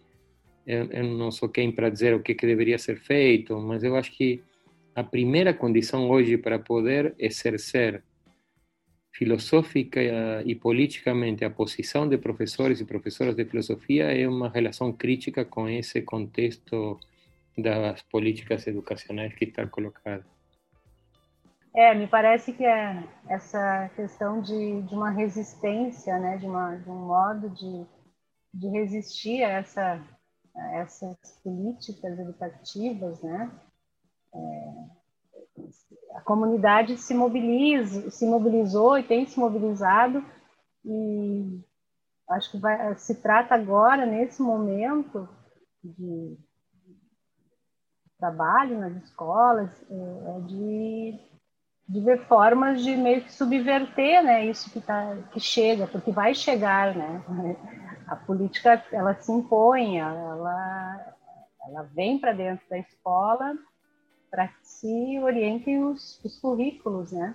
eu, 0.65 0.85
eu 0.85 1.03
não 1.03 1.33
sou 1.33 1.49
quem 1.49 1.73
para 1.73 1.91
dizer 1.91 2.15
o 2.15 2.23
que, 2.23 2.33
que 2.33 2.47
deveria 2.47 2.79
ser 2.79 2.97
feito, 2.97 3.59
mas 3.59 3.83
eu 3.83 3.97
acho 3.97 4.13
que 4.13 4.41
a 4.95 5.03
primeira 5.03 5.53
condição 5.53 6.09
hoje 6.09 6.39
para 6.39 6.61
poder 6.61 7.13
exercer 7.19 8.05
filosófica 9.11 10.01
y 10.45 10.55
políticamente 10.55 11.45
a 11.45 11.53
posición 11.53 12.09
de 12.09 12.19
profesores 12.19 12.81
y 12.81 12.85
profesoras 12.85 13.35
de 13.35 13.45
filosofía 13.45 14.13
es 14.13 14.29
una 14.29 14.51
relación 14.51 14.93
crítica 14.93 15.47
con 15.47 15.69
ese 15.69 16.05
contexto 16.05 17.01
de 17.57 17.69
las 17.69 18.05
políticas 18.05 18.65
educacionais 18.69 19.35
que 19.35 19.47
está 19.47 19.69
colocado. 19.69 20.23
É, 21.75 21.95
me 21.95 22.07
parece 22.09 22.53
que 22.53 22.65
é 22.65 23.05
essa 23.29 23.89
questão 23.95 24.41
de, 24.41 24.83
de 24.83 24.95
uma 24.95 25.11
resistência, 25.11 26.19
né, 26.19 26.37
de, 26.37 26.47
uma, 26.47 26.77
de 26.77 26.91
um 26.91 27.07
modo 27.07 27.49
de, 27.51 27.87
de 28.53 28.69
resistir 28.69 29.45
a, 29.45 29.51
essa, 29.51 30.03
a 30.57 30.77
essas 30.79 31.17
políticas 31.45 32.19
educativas, 32.19 33.23
né, 33.23 33.51
é, 34.35 35.01
a 36.15 36.21
comunidade 36.23 36.97
se 36.97 37.15
mobiliza, 37.15 38.11
se 38.11 38.27
mobilizou 38.27 38.99
e 38.99 39.05
tem 39.05 39.27
se 39.27 39.39
mobilizado 39.39 40.25
e 40.85 41.61
acho 42.31 42.51
que 42.51 42.59
vai, 42.59 42.97
se 42.97 43.15
trata 43.23 43.55
agora 43.55 44.07
nesse 44.07 44.43
momento 44.43 45.29
de 45.83 46.37
trabalho 48.19 48.79
nas 48.79 48.97
escolas 49.05 49.71
é, 49.91 50.37
é 50.37 50.41
de, 50.41 51.30
de 51.91 52.01
ver 52.01 52.27
formas 52.27 52.83
de 52.83 52.97
meio 52.97 53.23
que 53.23 53.33
subverter 53.33 54.23
né 54.23 54.47
isso 54.47 54.71
que 54.71 54.81
tá 54.81 55.17
que 55.33 55.41
chega 55.41 55.87
porque 55.87 56.11
vai 56.11 56.35
chegar 56.35 56.95
né 56.95 57.23
a 58.07 58.17
política 58.17 58.83
ela 58.93 59.15
se 59.15 59.33
impõe 59.33 59.99
ela 59.99 61.17
ela 61.67 61.83
vem 61.95 62.19
para 62.19 62.33
dentro 62.33 62.69
da 62.69 62.79
escola 62.79 63.55
para 64.31 64.47
que 64.49 64.59
se 64.63 65.19
orientem 65.21 65.85
os, 65.85 66.21
os 66.25 66.39
currículos, 66.39 67.11
né? 67.13 67.35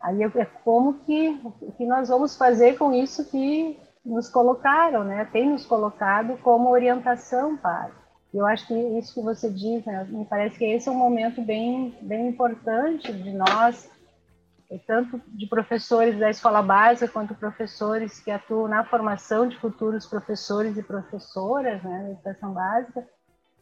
Aí 0.00 0.22
é 0.22 0.44
como 0.64 1.00
que, 1.00 1.40
que 1.76 1.86
nós 1.86 2.08
vamos 2.08 2.36
fazer 2.36 2.76
com 2.76 2.92
isso 2.92 3.28
que 3.30 3.78
nos 4.04 4.28
colocaram, 4.28 5.04
né? 5.04 5.24
Tem 5.26 5.48
nos 5.48 5.64
colocado 5.64 6.36
como 6.38 6.70
orientação 6.70 7.56
para. 7.56 7.90
Eu 8.32 8.46
acho 8.46 8.66
que 8.66 8.74
isso 8.74 9.14
que 9.14 9.22
você 9.22 9.50
diz, 9.50 9.84
né? 9.84 10.04
Me 10.08 10.24
parece 10.24 10.58
que 10.58 10.64
esse 10.64 10.88
é 10.88 10.92
um 10.92 10.96
momento 10.96 11.40
bem, 11.40 11.96
bem 12.02 12.28
importante 12.28 13.12
de 13.12 13.32
nós, 13.32 13.90
tanto 14.86 15.20
de 15.28 15.46
professores 15.46 16.18
da 16.18 16.28
escola 16.28 16.60
básica 16.60 17.10
quanto 17.10 17.34
professores 17.34 18.20
que 18.20 18.30
atuam 18.30 18.68
na 18.68 18.84
formação 18.84 19.48
de 19.48 19.56
futuros 19.58 20.04
professores 20.04 20.76
e 20.76 20.82
professoras, 20.82 21.82
né, 21.82 22.10
educação 22.10 22.52
básica, 22.52 23.06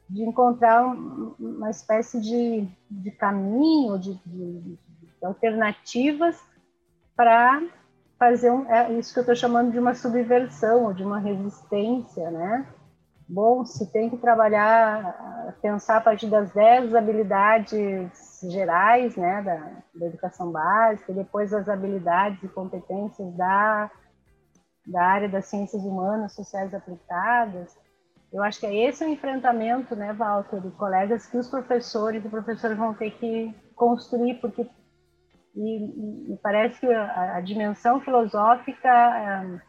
de 0.08 0.23
encontrar 0.23 0.85
uma 0.85 1.70
espécie 1.70 2.20
de, 2.20 2.68
de 2.90 3.11
caminho, 3.12 3.99
de, 3.99 4.14
de, 4.26 4.61
de 4.61 4.78
alternativas 5.25 6.40
para 7.14 7.62
fazer 8.18 8.50
um, 8.50 8.68
é 8.70 8.92
isso 8.92 9.12
que 9.12 9.18
eu 9.18 9.23
estou 9.23 9.37
chamando 9.37 9.70
de 9.73 9.78
uma 9.78 9.94
subversão 9.94 10.92
de 10.92 11.04
uma 11.04 11.18
resistência, 11.18 12.30
né? 12.30 12.66
Bom, 13.28 13.64
se 13.64 13.90
tem 13.90 14.09
que 14.09 14.16
trabalhar, 14.16 15.56
pensar 15.61 15.97
a 15.97 16.00
partir 16.00 16.28
das 16.28 16.52
10 16.52 16.95
habilidades 16.95 18.40
gerais, 18.49 19.16
né, 19.16 19.42
da, 19.42 19.99
da 19.99 20.06
educação 20.06 20.52
básica, 20.52 21.11
e 21.11 21.14
depois 21.14 21.52
as 21.52 21.68
habilidades 21.68 22.40
e 22.45 22.49
competências 22.49 23.35
da, 23.35 23.90
da 24.87 25.02
área 25.02 25.28
das 25.28 25.47
ciências 25.47 25.83
humanas, 25.83 26.35
sociais 26.35 26.73
aplicadas, 26.73 27.76
eu 28.33 28.42
acho 28.42 28.61
que 28.61 28.66
é 28.66 28.88
esse 28.88 29.04
o 29.04 29.09
enfrentamento, 29.09 29.97
né, 29.97 30.12
Walter, 30.12 30.61
de 30.61 30.71
colegas 30.73 31.26
que 31.26 31.37
os 31.37 31.49
professores 31.49 32.25
e 32.25 32.28
professores 32.28 32.76
vão 32.76 32.95
ter 32.95 33.11
que 33.12 33.54
construir, 33.75 34.35
porque 34.40 34.68
me 35.54 36.38
parece 36.42 36.80
que 36.80 36.92
a, 36.92 37.37
a, 37.37 37.40
dimensão 37.40 37.99
filosófica 38.00 38.88
eh, 38.88 39.61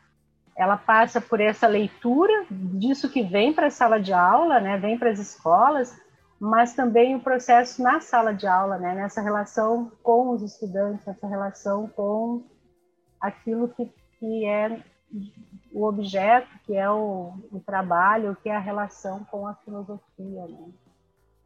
ela 0.57 0.75
passa 0.75 1.21
por 1.21 1.39
essa 1.39 1.67
leitura 1.67 2.45
disso 2.49 3.09
que 3.09 3.21
vem 3.21 3.53
para 3.53 3.67
a 3.67 3.71
sala 3.71 3.99
de 3.99 4.11
aula, 4.11 4.59
né, 4.59 4.77
vem 4.77 4.97
para 4.97 5.11
as 5.11 5.19
escolas, 5.19 5.95
mas 6.39 6.73
também 6.73 7.15
o 7.15 7.19
processo 7.19 7.81
na 7.81 8.01
sala 8.01 8.33
de 8.33 8.47
aula, 8.47 8.77
né, 8.79 8.95
nessa 8.95 9.21
relação 9.21 9.91
com 10.01 10.31
os 10.31 10.41
estudantes, 10.41 11.07
essa 11.07 11.27
relação 11.27 11.87
com 11.87 12.43
aquilo 13.21 13.69
que, 13.69 13.85
que 14.19 14.45
é 14.45 14.83
o 15.71 15.85
objeto, 15.85 16.49
que 16.65 16.75
é 16.75 16.89
o, 16.89 17.33
o, 17.51 17.59
trabalho, 17.59 18.35
que 18.41 18.49
é 18.49 18.55
a 18.55 18.59
relação 18.59 19.23
com 19.25 19.47
a 19.47 19.53
filosofia. 19.55 20.47
Né? 20.47 20.69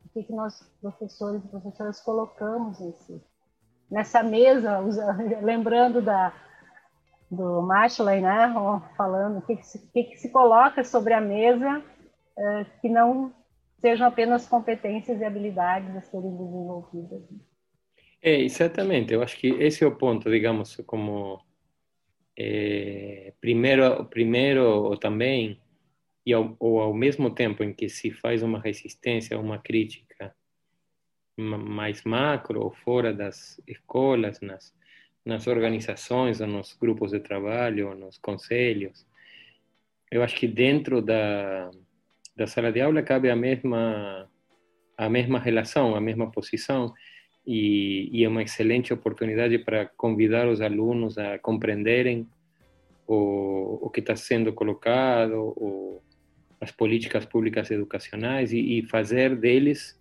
O 0.05 0.09
que, 0.13 0.23
que 0.23 0.33
nós, 0.33 0.61
professores 0.81 1.43
e 1.43 1.47
professoras, 1.47 1.99
colocamos 1.99 2.79
nesse, 2.79 3.21
nessa 3.89 4.23
mesa, 4.23 4.79
lembrando 5.41 6.01
da, 6.01 6.33
do 7.31 7.61
Machley, 7.61 8.19
né, 8.19 8.53
falando 8.97 9.37
o 9.37 9.41
que, 9.41 9.55
que, 9.55 9.65
se, 9.65 9.79
que, 9.91 10.03
que 10.03 10.17
se 10.17 10.29
coloca 10.29 10.83
sobre 10.83 11.13
a 11.13 11.21
mesa 11.21 11.81
é, 12.37 12.65
que 12.81 12.89
não 12.89 13.33
sejam 13.79 14.07
apenas 14.07 14.47
competências 14.47 15.19
e 15.21 15.23
habilidades 15.23 15.95
a 15.95 16.01
serem 16.01 16.29
desenvolvidas. 16.29 17.23
É, 18.21 18.39
exatamente. 18.41 19.13
Eu 19.13 19.23
acho 19.23 19.37
que 19.37 19.47
esse 19.47 19.83
é 19.83 19.87
o 19.87 19.95
ponto, 19.95 20.29
digamos, 20.29 20.75
como 20.85 21.41
é, 22.37 23.33
primeiro, 23.39 24.05
primeiro 24.05 24.63
ou 24.63 24.97
também, 24.97 25.59
e 26.25 26.33
ao, 26.33 26.55
ou 26.59 26.79
ao 26.79 26.93
mesmo 26.93 27.31
tempo 27.31 27.63
em 27.63 27.73
que 27.73 27.89
se 27.89 28.11
faz 28.11 28.43
uma 28.43 28.59
resistência, 28.59 29.39
uma 29.39 29.57
crítica 29.57 30.35
mais 31.37 32.03
macro, 32.03 32.61
ou 32.61 32.71
fora 32.71 33.13
das 33.13 33.59
escolas, 33.65 34.39
nas, 34.41 34.75
nas 35.25 35.47
organizações, 35.47 36.39
nos 36.39 36.73
grupos 36.73 37.11
de 37.11 37.19
trabalho, 37.19 37.95
nos 37.95 38.17
conselhos, 38.17 39.05
eu 40.11 40.21
acho 40.23 40.35
que 40.35 40.47
dentro 40.47 41.01
da, 41.01 41.71
da 42.35 42.47
sala 42.47 42.71
de 42.71 42.81
aula 42.81 43.01
cabe 43.01 43.29
a 43.29 43.35
mesma 43.35 44.29
a 44.97 45.09
mesma 45.09 45.39
relação, 45.39 45.95
a 45.95 46.01
mesma 46.01 46.29
posição 46.29 46.93
e, 47.45 48.09
e 48.11 48.23
é 48.23 48.29
uma 48.29 48.43
excelente 48.43 48.93
oportunidade 48.93 49.57
para 49.57 49.87
convidar 49.87 50.47
os 50.47 50.61
alunos 50.61 51.17
a 51.17 51.39
compreenderem 51.39 52.27
o, 53.07 53.79
o 53.81 53.89
que 53.89 53.99
está 53.99 54.15
sendo 54.15 54.53
colocado, 54.53 55.53
o, 55.57 56.01
as 56.59 56.71
políticas 56.71 57.25
públicas 57.25 57.71
educacionais 57.71 58.53
e, 58.53 58.77
e 58.77 58.83
fazer 58.83 59.35
deles 59.35 59.99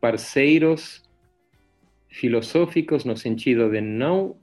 parceiros 0.00 1.08
filosóficos 2.08 3.04
no 3.04 3.16
sentido 3.16 3.70
de 3.70 3.80
não 3.80 4.36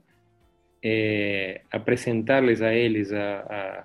é, 0.82 1.62
apresentar-lhes 1.70 2.60
a 2.60 2.74
eles 2.74 3.12
a, 3.12 3.40
a 3.40 3.84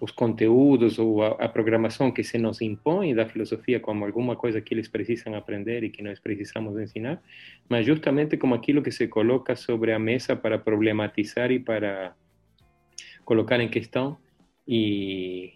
os 0.00 0.10
conteúdos 0.10 0.98
ou 0.98 1.22
a, 1.22 1.28
a, 1.32 1.48
programação 1.48 2.10
que 2.10 2.24
se 2.24 2.38
nos 2.38 2.62
impõe 2.62 3.14
da 3.14 3.26
filosofia 3.26 3.78
como 3.78 4.04
alguma 4.04 4.34
coisa 4.34 4.60
que 4.60 4.72
eles 4.72 4.88
precisam 4.88 5.34
aprender 5.34 5.84
e 5.84 5.90
que 5.90 6.02
nós 6.02 6.18
precisamos 6.18 6.80
ensinar, 6.80 7.22
mas 7.68 7.84
justamente 7.84 8.36
como 8.38 8.54
aquilo 8.54 8.82
que 8.82 8.90
se 8.90 9.08
coloca 9.08 9.54
sobre 9.54 9.92
a 9.92 9.98
mesa 9.98 10.34
para 10.34 10.58
problematizar 10.58 11.52
e 11.52 11.58
para 11.58 12.14
colocar 13.24 13.60
em 13.60 13.68
questão 13.68 14.16
e, 14.66 15.52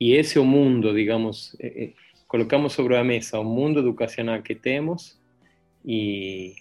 e 0.00 0.14
esse 0.14 0.38
é 0.38 0.40
o 0.40 0.44
mundo, 0.44 0.94
digamos, 0.94 1.54
eh, 1.60 1.92
colocamos 2.26 2.72
sobre 2.72 2.96
a 2.96 3.04
mesa 3.04 3.38
o 3.38 3.44
mundo 3.44 3.80
educacional 3.80 4.42
que 4.42 4.54
temos 4.54 5.20
e 5.84 6.54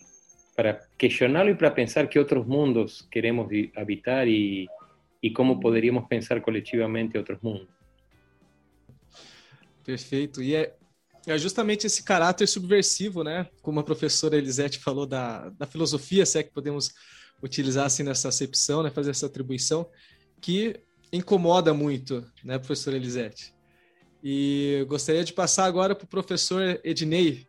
para 0.56 0.80
questioná-lo 0.98 1.50
e 1.50 1.56
para 1.56 1.72
pensar 1.72 2.08
que 2.08 2.20
outros 2.20 2.46
mundos 2.46 3.08
queremos 3.12 3.48
habitar 3.76 4.28
e 4.28 4.68
como 5.36 5.60
poderíamos 5.60 6.08
pensar 6.08 6.42
coletivamente 6.42 7.18
outros 7.18 7.40
mundos. 7.42 7.74
Perfeito. 9.84 10.42
E 10.42 10.56
é, 10.56 10.74
é, 11.28 11.38
justamente 11.38 11.86
esse 11.86 12.04
caráter 12.04 12.48
subversivo, 12.48 13.24
né? 13.24 13.48
Como 13.62 13.80
a 13.80 13.84
professora 13.84 14.38
Elisete 14.38 14.80
falou 14.80 15.06
da, 15.06 15.50
da 15.50 15.66
filosofia, 15.66 16.26
se 16.26 16.40
é 16.40 16.44
que 16.44 16.52
podemos 16.52 16.92
utilizar 17.42 17.86
assim 17.86 18.04
nessa 18.04 18.30
acepção, 18.30 18.82
né? 18.82 18.90
Fazer 18.90 19.12
essa 19.12 19.26
atribuição, 19.26 19.90
que 20.42 20.80
incomoda 21.12 21.74
muito, 21.74 22.26
né, 22.44 22.58
professora 22.58 22.96
Elisete? 22.96 23.54
E 24.24 24.86
gostaria 24.88 25.24
de 25.24 25.34
passar 25.34 25.66
agora 25.66 25.94
para 25.94 26.06
o 26.06 26.08
professor 26.08 26.80
Ednei. 26.84 27.46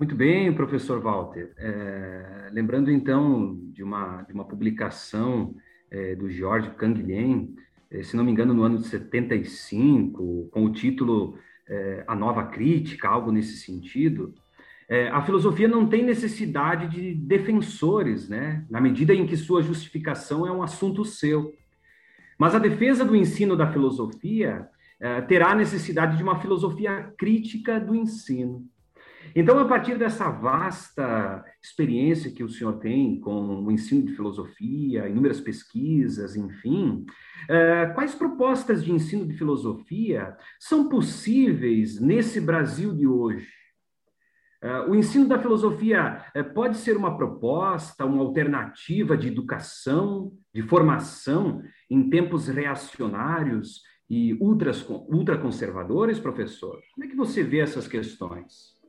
Muito 0.00 0.14
bem, 0.14 0.50
professor 0.50 0.98
Walter. 0.98 1.52
É, 1.58 2.48
lembrando 2.52 2.90
então 2.90 3.60
de 3.70 3.82
uma, 3.82 4.22
de 4.22 4.32
uma 4.32 4.46
publicação 4.46 5.54
é, 5.90 6.14
do 6.14 6.30
George 6.30 6.70
Canguilhem, 6.70 7.54
é, 7.90 8.02
se 8.02 8.16
não 8.16 8.24
me 8.24 8.32
engano, 8.32 8.54
no 8.54 8.62
ano 8.62 8.78
de 8.78 8.86
75, 8.86 10.48
com 10.50 10.64
o 10.64 10.72
título 10.72 11.38
é, 11.68 12.02
A 12.08 12.16
Nova 12.16 12.44
Crítica, 12.44 13.10
algo 13.10 13.30
nesse 13.30 13.58
sentido, 13.58 14.34
é, 14.88 15.10
a 15.10 15.20
filosofia 15.20 15.68
não 15.68 15.86
tem 15.86 16.02
necessidade 16.02 16.88
de 16.88 17.14
defensores, 17.14 18.26
né? 18.26 18.64
na 18.70 18.80
medida 18.80 19.12
em 19.12 19.26
que 19.26 19.36
sua 19.36 19.60
justificação 19.60 20.46
é 20.46 20.50
um 20.50 20.62
assunto 20.62 21.04
seu. 21.04 21.52
Mas 22.38 22.54
a 22.54 22.58
defesa 22.58 23.04
do 23.04 23.14
ensino 23.14 23.54
da 23.54 23.70
filosofia 23.70 24.66
é, 24.98 25.20
terá 25.20 25.54
necessidade 25.54 26.16
de 26.16 26.22
uma 26.22 26.40
filosofia 26.40 27.12
crítica 27.18 27.78
do 27.78 27.94
ensino. 27.94 28.66
Então, 29.34 29.58
a 29.58 29.64
partir 29.64 29.96
dessa 29.96 30.28
vasta 30.28 31.44
experiência 31.62 32.32
que 32.32 32.42
o 32.42 32.48
senhor 32.48 32.78
tem 32.78 33.20
com 33.20 33.64
o 33.64 33.70
ensino 33.70 34.02
de 34.02 34.14
filosofia, 34.14 35.08
inúmeras 35.08 35.40
pesquisas, 35.40 36.34
enfim, 36.36 37.04
eh, 37.48 37.86
quais 37.94 38.14
propostas 38.14 38.84
de 38.84 38.92
ensino 38.92 39.26
de 39.26 39.34
filosofia 39.34 40.36
são 40.58 40.88
possíveis 40.88 42.00
nesse 42.00 42.40
Brasil 42.40 42.92
de 42.94 43.06
hoje? 43.06 43.46
Eh, 44.62 44.80
o 44.88 44.94
ensino 44.94 45.28
da 45.28 45.38
filosofia 45.38 46.24
eh, 46.34 46.42
pode 46.42 46.76
ser 46.76 46.96
uma 46.96 47.16
proposta, 47.16 48.04
uma 48.04 48.22
alternativa 48.22 49.16
de 49.16 49.28
educação, 49.28 50.32
de 50.52 50.62
formação 50.62 51.62
em 51.88 52.10
tempos 52.10 52.48
reacionários 52.48 53.82
e 54.08 54.34
ultraconservadores, 54.34 56.18
professor? 56.18 56.80
Como 56.94 57.04
é 57.04 57.08
que 57.08 57.16
você 57.16 57.44
vê 57.44 57.60
essas 57.60 57.86
questões? 57.86 58.79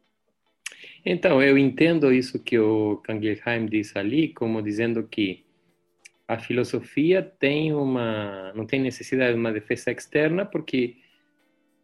Então, 1.06 1.42
eu 1.42 1.58
entendo 1.58 2.14
isso 2.14 2.40
que 2.40 2.60
o 2.60 2.98
Kangelheim 2.98 3.66
diz 3.66 3.96
ali, 3.96 4.30
como 4.30 4.62
dizendo 4.62 5.04
que 5.08 5.44
a 6.28 6.38
filosofia 6.38 7.22
tem 7.22 7.74
uma, 7.74 8.54
não 8.54 8.66
tem 8.66 8.80
necessidade 8.80 9.34
de 9.34 9.40
uma 9.40 9.52
defesa 9.52 9.92
externa, 9.92 10.46
porque 10.46 10.96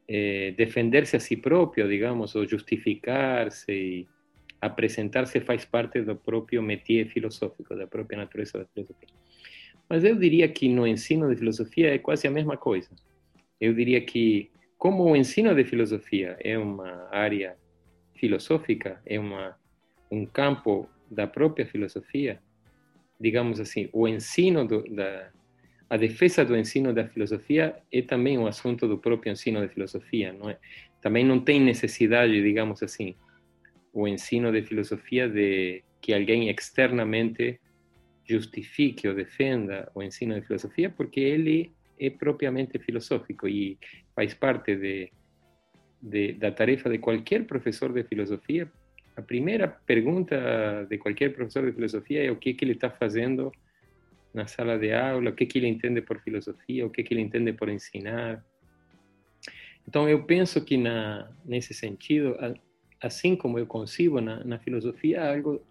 é, 0.07 0.53
defender-se 0.55 1.17
a 1.17 1.19
si 1.19 1.35
próprio, 1.35 1.87
digamos, 1.87 2.35
ou 2.35 2.47
justificar-se 2.47 3.71
e 3.71 4.07
apresentar-se 4.61 5.39
faz 5.41 5.65
parte 5.65 6.01
do 6.01 6.15
próprio 6.15 6.61
métier 6.61 7.07
filosófico, 7.07 7.75
da 7.75 7.87
própria 7.87 8.19
natureza 8.19 8.59
da 8.59 8.65
filosofia. 8.65 9.09
Mas 9.89 10.03
eu 10.03 10.15
diria 10.15 10.47
que 10.47 10.69
no 10.69 10.85
ensino 10.85 11.29
de 11.29 11.35
filosofia 11.35 11.93
é 11.93 11.97
quase 11.97 12.27
a 12.27 12.31
mesma 12.31 12.55
coisa. 12.55 12.89
Eu 13.59 13.73
diria 13.73 13.99
que, 14.01 14.49
como 14.77 15.03
o 15.03 15.15
ensino 15.15 15.53
de 15.55 15.63
filosofia 15.63 16.37
é 16.39 16.57
uma 16.57 17.07
área 17.11 17.57
filosófica, 18.17 19.01
é 19.05 19.19
uma, 19.19 19.55
um 20.11 20.25
campo 20.25 20.89
da 21.09 21.25
própria 21.27 21.65
filosofia, 21.65 22.39
digamos 23.19 23.59
assim, 23.59 23.89
o 23.93 24.07
ensino 24.07 24.65
do, 24.65 24.83
da 24.93 25.29
a 25.89 25.95
defesa 25.95 26.43
do 26.43 26.57
ensino 26.57 26.93
da 26.93 27.07
filosofia 27.07 27.75
é 27.91 28.01
também 28.01 28.37
um 28.37 28.45
assunto 28.45 28.87
do 28.87 28.97
próprio 28.97 29.31
ensino 29.31 29.61
de 29.61 29.73
filosofia, 29.73 30.33
não 30.33 30.49
é? 30.49 30.57
Também 31.01 31.23
não 31.23 31.39
tem 31.39 31.61
necessidade, 31.61 32.41
digamos 32.41 32.83
assim, 32.83 33.15
o 33.93 34.05
ensino 34.05 34.51
de 34.51 34.61
filosofia 34.63 35.29
de 35.29 35.83
que 36.01 36.13
alguém 36.13 36.49
externamente 36.49 37.59
justifique 38.27 39.07
ou 39.07 39.15
defenda 39.15 39.89
o 39.95 40.03
ensino 40.03 40.35
de 40.35 40.45
filosofia, 40.45 40.89
porque 40.89 41.21
ele 41.21 41.71
é 41.97 42.09
propriamente 42.09 42.77
filosófico 42.79 43.47
e 43.47 43.77
faz 44.13 44.33
parte 44.33 44.75
de 44.75 45.09
de, 46.09 46.33
da 46.33 46.51
tarefa 46.51 46.89
de 46.89 46.97
qualquer 46.97 47.45
professor 47.45 47.91
de 47.93 48.03
filosofia, 48.03 48.71
a 49.15 49.21
primeira 49.21 49.67
pergunta 49.67 50.85
de 50.89 50.97
qualquer 50.97 51.33
professor 51.33 51.65
de 51.65 51.71
filosofia 51.71 52.23
é 52.23 52.31
o 52.31 52.35
que, 52.35 52.53
que 52.53 52.63
ele 52.63 52.73
está 52.73 52.89
fazendo 52.89 53.51
na 54.33 54.45
sala 54.45 54.77
de 54.77 54.93
aula, 54.93 55.31
o 55.31 55.33
que, 55.33 55.45
que 55.45 55.57
ele 55.57 55.67
entende 55.67 56.01
por 56.01 56.19
filosofia, 56.21 56.85
o 56.85 56.89
que, 56.89 57.03
que 57.03 57.13
ele 57.13 57.21
entende 57.21 57.51
por 57.53 57.69
ensinar. 57.69 58.45
Então, 59.87 60.07
eu 60.07 60.23
penso 60.23 60.63
que 60.63 60.77
na, 60.77 61.31
nesse 61.43 61.73
sentido, 61.73 62.37
assim 63.01 63.35
como 63.35 63.57
eu 63.57 63.65
concibo 63.65 64.21
na, 64.21 64.43
na 64.43 64.59
filosofia, 64.59 65.31
algo, 65.33 65.61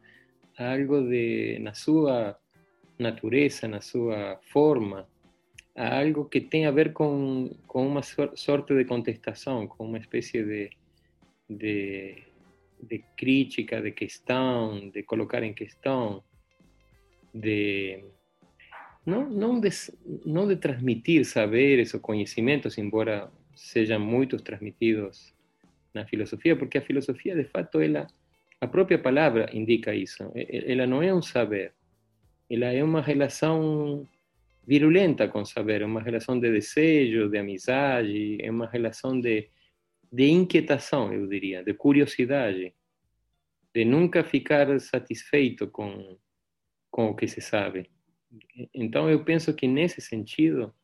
algo 0.59 1.03
de, 1.09 1.59
na 1.61 1.75
sua 1.75 2.37
natureza, 2.99 3.68
na 3.68 3.81
sua 3.81 4.40
forma, 4.51 5.07
a 5.76 5.98
algo 6.00 6.24
que 6.24 6.40
tem 6.40 6.66
a 6.66 6.70
ver 6.70 6.92
com, 6.92 7.50
com 7.66 7.86
uma 7.86 8.02
sorte 8.02 8.74
de 8.74 8.84
contestação, 8.86 9.66
com 9.66 9.84
uma 9.84 9.98
espécie 9.98 10.42
de, 10.42 10.70
de, 11.48 12.22
de 12.82 13.04
crítica, 13.16 13.80
de 13.82 13.92
questão, 13.92 14.88
de 14.88 15.02
colocar 15.02 15.42
em 15.42 15.52
questão, 15.52 16.24
de 17.34 18.02
não, 19.04 19.28
não, 19.28 19.60
de, 19.60 19.68
não 20.24 20.48
de 20.48 20.56
transmitir 20.56 21.24
saberes 21.26 21.92
ou 21.92 22.00
conhecimentos, 22.00 22.78
embora 22.78 23.30
sejam 23.54 24.00
muitos 24.00 24.40
transmitidos 24.42 25.34
na 25.92 26.06
filosofia, 26.06 26.56
porque 26.56 26.78
a 26.78 26.82
filosofia, 26.82 27.36
de 27.36 27.44
fato, 27.44 27.80
ela, 27.80 28.06
a 28.60 28.66
própria 28.66 28.98
palavra 28.98 29.48
indica 29.52 29.94
isso. 29.94 30.30
Ela 30.34 30.86
não 30.86 31.02
é 31.02 31.14
um 31.14 31.22
saber, 31.22 31.72
ela 32.50 32.66
é 32.66 32.82
uma 32.82 33.02
relação 33.02 34.06
virulenta 34.66 35.29
com 35.29 35.44
saber, 35.44 35.83
é 35.83 35.87
uma 35.87 36.02
relação 36.02 36.38
de 36.38 36.50
desejo, 36.50 37.29
de 37.29 37.38
amizade, 37.38 38.38
é 38.40 38.50
uma 38.50 38.66
relação 38.66 39.18
de, 39.20 39.48
de 40.12 40.29
inquietação, 40.29 41.12
eu 41.12 41.26
diria, 41.29 41.62
de 41.62 41.72
curiosidade, 41.72 42.74
de 43.72 43.85
nunca 43.85 44.24
ficar 44.24 44.79
satisfeito 44.81 45.68
com, 45.68 46.18
com 46.90 47.11
o 47.11 47.14
que 47.14 47.29
se 47.29 47.40
sabe. 47.40 47.88
Então, 48.74 49.09
eu 49.09 49.24
penso 49.24 49.55
que 49.55 49.68
nesse 49.68 50.00
sentido, 50.00 50.74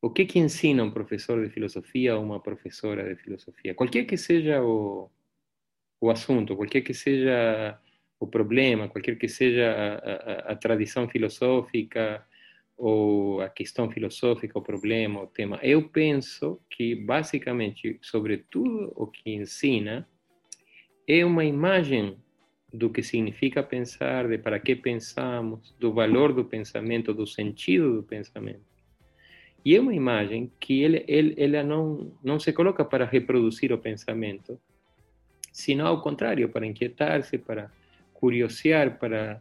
o 0.00 0.10
que 0.10 0.24
que 0.24 0.38
ensina 0.38 0.82
um 0.82 0.90
professor 0.90 1.44
de 1.44 1.52
filosofia 1.52 2.16
ou 2.16 2.24
uma 2.24 2.40
professora 2.40 3.14
de 3.14 3.20
filosofia? 3.22 3.74
Qualquer 3.74 4.04
que 4.04 4.16
seja 4.16 4.62
o, 4.62 5.10
o 6.00 6.10
assunto, 6.10 6.56
qualquer 6.56 6.80
que 6.80 6.94
seja 6.94 7.78
o 8.18 8.26
problema, 8.26 8.88
qualquer 8.88 9.18
que 9.18 9.28
seja 9.28 9.70
a, 9.70 10.50
a, 10.50 10.52
a 10.52 10.56
tradição 10.56 11.08
filosófica, 11.08 12.26
ou 12.76 13.40
a 13.40 13.48
questão 13.48 13.90
filosófica, 13.90 14.58
o 14.58 14.62
problema, 14.62 15.22
o 15.22 15.26
tema. 15.26 15.58
Eu 15.62 15.88
penso 15.88 16.60
que, 16.70 16.94
basicamente, 16.94 17.98
sobre 18.02 18.38
tudo 18.50 18.92
o 18.96 19.06
que 19.06 19.30
ensina, 19.30 20.08
é 21.06 21.24
uma 21.24 21.44
imagem 21.44 22.16
do 22.72 22.88
que 22.88 23.02
significa 23.02 23.62
pensar, 23.62 24.26
de 24.26 24.38
para 24.38 24.58
que 24.58 24.74
pensamos, 24.74 25.74
do 25.78 25.92
valor 25.92 26.32
do 26.32 26.44
pensamento, 26.44 27.12
do 27.12 27.26
sentido 27.26 27.96
do 27.96 28.02
pensamento. 28.02 28.72
E 29.64 29.76
é 29.76 29.80
uma 29.80 29.94
imagem 29.94 30.50
que 30.58 30.82
ele, 30.82 31.04
ele, 31.06 31.34
ela 31.36 31.62
não, 31.62 32.12
não 32.24 32.40
se 32.40 32.52
coloca 32.52 32.84
para 32.84 33.04
reproduzir 33.04 33.72
o 33.72 33.78
pensamento, 33.78 34.58
sino 35.52 35.86
ao 35.86 36.00
contrário, 36.00 36.48
para 36.48 36.66
inquietar-se, 36.66 37.38
para 37.38 37.70
curiosear, 38.14 38.98
para 38.98 39.40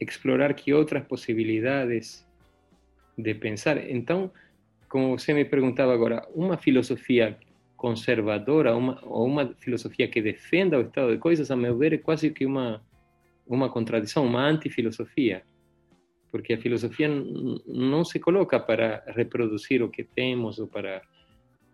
explorar 0.00 0.54
que 0.54 0.72
outras 0.72 1.04
possibilidades 1.04 2.26
de 3.16 3.34
pensar. 3.34 3.78
Então, 3.90 4.30
como 4.88 5.18
você 5.18 5.32
me 5.32 5.44
perguntava 5.44 5.92
agora, 5.92 6.26
uma 6.34 6.56
filosofia 6.56 7.38
conservadora 7.76 8.74
uma, 8.74 8.98
ou 9.02 9.26
uma 9.26 9.54
filosofia 9.58 10.08
que 10.08 10.22
defenda 10.22 10.78
o 10.78 10.82
estado 10.82 11.12
de 11.12 11.18
coisas, 11.18 11.50
a 11.50 11.56
meu 11.56 11.76
ver, 11.76 11.92
é 11.92 11.98
quase 11.98 12.30
que 12.30 12.46
uma, 12.46 12.82
uma 13.46 13.68
contradição, 13.68 14.24
uma 14.24 14.46
antifilosofia 14.46 15.42
porque 16.34 16.54
a 16.54 16.58
filosofia 16.58 17.08
não 17.64 18.04
se 18.04 18.18
coloca 18.18 18.58
para 18.58 19.04
reproduzir 19.06 19.80
o 19.84 19.88
que 19.88 20.02
temos 20.02 20.58
ou 20.58 20.66
para 20.66 21.00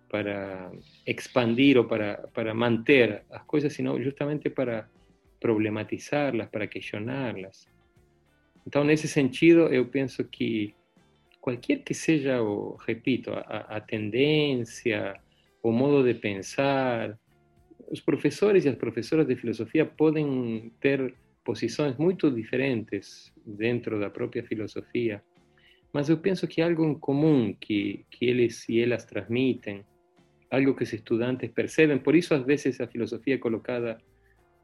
para 0.06 0.70
expandir 1.06 1.78
ou 1.78 1.86
para 1.86 2.28
para 2.34 2.52
manter 2.52 3.24
as 3.30 3.42
coisas, 3.44 3.72
sino 3.72 3.98
justamente 4.02 4.50
para 4.50 4.86
problematizá-las, 5.40 6.50
para 6.50 6.66
questioná-las. 6.66 7.70
Então, 8.66 8.84
nesse 8.84 9.08
sentido, 9.08 9.60
eu 9.72 9.86
penso 9.86 10.24
que 10.24 10.74
qualquer 11.40 11.82
que 11.82 11.94
seja 11.94 12.42
o, 12.42 12.76
repito, 12.76 13.30
a, 13.30 13.76
a 13.76 13.80
tendência, 13.80 15.14
o 15.62 15.72
modo 15.72 16.04
de 16.04 16.14
pensar, 16.14 17.18
os 17.90 18.00
professores 18.00 18.64
e 18.64 18.68
as 18.68 18.76
professoras 18.76 19.26
de 19.26 19.36
filosofia 19.36 19.84
podem 19.84 20.72
ter 20.80 21.14
posições 21.44 21.96
muito 21.96 22.30
diferentes 22.30 23.32
dentro 23.44 23.98
da 23.98 24.10
própria 24.10 24.44
filosofia, 24.44 25.22
mas 25.92 26.08
eu 26.08 26.18
penso 26.18 26.46
que 26.46 26.62
algo 26.62 26.84
em 26.84 26.94
comum 26.94 27.52
que, 27.58 28.04
que 28.10 28.26
eles 28.26 28.68
e 28.68 28.80
elas 28.80 29.04
transmitem, 29.04 29.84
algo 30.50 30.74
que 30.74 30.84
os 30.84 30.92
estudantes 30.92 31.50
percebem, 31.50 31.98
por 31.98 32.14
isso 32.14 32.34
às 32.34 32.44
vezes 32.44 32.80
a 32.80 32.86
filosofia 32.86 33.34
é 33.34 33.38
colocada 33.38 33.98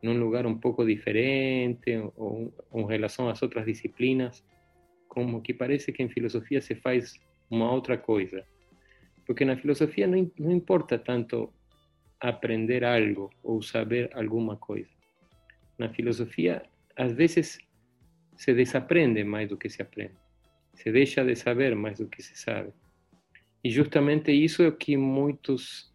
num 0.03 0.19
lugar 0.19 0.47
um 0.47 0.59
pouco 0.59 0.85
diferente 0.85 1.97
ou, 2.17 2.53
ou 2.71 2.83
em 2.83 2.87
relação 2.87 3.29
às 3.29 3.43
outras 3.43 3.67
disciplinas, 3.67 4.45
como 5.09 5.43
que 5.43 5.55
parece 5.55 5.93
que 5.93 6.03
em 6.03 6.09
filosofia 6.09 6.61
se 6.61 6.75
faz 6.75 7.15
uma 7.51 7.71
outra 7.71 7.97
coisa. 7.97 8.45
Porque 9.27 9.45
na 9.45 9.57
filosofia 9.57 10.07
não, 10.07 10.31
não 10.39 10.53
importa 10.53 10.99
tanto 10.99 11.53
aprender 12.21 12.85
algo 12.85 13.31
ou 13.43 13.63
saber 13.63 14.11
alguma 14.15 14.57
coisa. 14.57 14.91
Na 15.79 15.89
filosofia, 15.89 16.63
às 16.97 17.13
vezes 17.13 17.59
se 18.37 18.55
desaprende 18.55 19.25
mais 19.25 19.49
do 19.49 19.57
que 19.57 19.69
se 19.69 19.83
aprende. 19.83 20.15
Se 20.75 20.91
deixa 20.93 21.25
de 21.25 21.35
saber 21.35 21.75
mais 21.75 21.99
do 21.99 22.07
que 22.07 22.23
se 22.23 22.37
sabe. 22.37 22.73
E 23.65 23.71
justamente 23.71 24.31
isso 24.33 24.63
é 24.63 24.69
o 24.69 24.77
que 24.77 24.97
muitos 24.97 25.93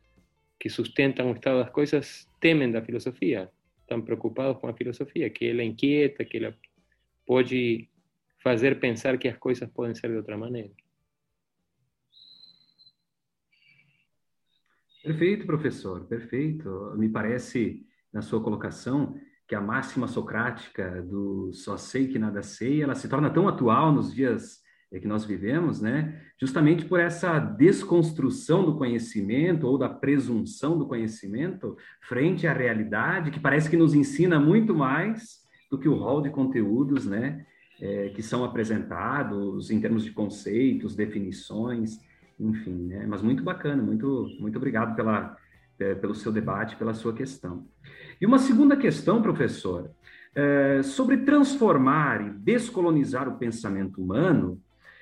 que 0.60 0.70
sustentam 0.70 1.32
o 1.32 1.34
estado 1.34 1.60
das 1.60 1.72
coisas 1.72 2.28
temem 2.40 2.72
da 2.72 2.82
filosofia. 2.82 3.50
Estão 3.82 4.02
preocupados 4.02 4.60
com 4.60 4.68
a 4.68 4.74
filosofia, 4.74 5.30
que 5.30 5.46
ela 5.48 5.64
inquieta, 5.64 6.24
que 6.24 6.38
ela 6.38 6.56
pode 7.26 7.90
fazer 8.44 8.80
pensar 8.80 9.18
que 9.18 9.28
as 9.28 9.38
coisas 9.38 9.70
podem 9.70 9.96
ser 9.96 10.10
de 10.10 10.18
outra 10.18 10.38
maneira. 10.38 10.72
Perfeito, 15.04 15.46
professor, 15.46 16.06
perfeito. 16.06 16.94
Me 16.96 17.10
parece, 17.10 17.86
na 18.14 18.22
sua 18.22 18.42
colocação, 18.42 19.20
que 19.48 19.56
a 19.56 19.62
máxima 19.62 20.08
socrática 20.08 21.02
do 21.02 21.52
só 21.54 21.76
sei 21.76 22.08
que 22.08 22.20
nada 22.20 22.44
sei, 22.44 22.84
ela 22.84 22.96
se 22.96 23.10
torna 23.10 23.30
tão 23.30 23.48
atual 23.48 23.92
nos 23.92 24.14
dias 24.14 24.62
eh, 24.92 25.00
que 25.00 25.08
nós 25.08 25.26
vivemos, 25.26 25.82
né? 25.82 26.22
Justamente 26.40 26.86
por 26.86 27.00
essa 27.00 27.40
desconstrução 27.40 28.64
do 28.64 28.78
conhecimento 28.78 29.66
ou 29.68 29.78
da 29.78 29.90
presunção 29.90 30.78
do 30.78 30.88
conhecimento 30.88 31.76
frente 32.02 32.46
à 32.46 32.54
realidade, 32.54 33.32
que 33.32 33.40
parece 33.40 33.70
que 33.70 33.76
nos 33.76 33.96
ensina 33.96 34.40
muito 34.40 34.76
mais 34.76 35.42
do 35.70 35.80
que 35.80 35.90
o 35.90 35.96
rol 35.96 36.22
de 36.22 36.30
conteúdos, 36.30 37.06
né? 37.06 37.46
É, 37.82 38.10
que 38.10 38.22
são 38.22 38.44
apresentados 38.44 39.72
em 39.72 39.82
termos 39.82 40.04
de 40.04 40.12
conceitos, 40.12 40.96
definições, 40.96 42.00
enfim, 42.40 42.88
né? 42.88 43.06
Mas 43.08 43.24
muito 43.24 43.44
bacana, 43.44 43.82
muito, 43.82 44.30
muito 44.40 44.56
obrigado 44.56 44.96
pela, 44.96 45.36
é, 45.80 45.96
pelo 45.96 46.14
seu 46.14 46.32
debate, 46.32 46.76
pela 46.76 46.94
sua 46.94 47.12
questão. 47.12 47.66
E 48.20 48.26
uma 48.26 48.38
segunda 48.38 48.78
questão, 48.78 49.22
professor, 49.22 49.90
é, 50.36 50.82
sobre 50.84 51.18
transformar 51.18 52.22
e 52.22 52.30
descolonizar 52.30 53.28
o 53.28 53.38
pensamento 53.38 54.02
humano, 54.02 54.62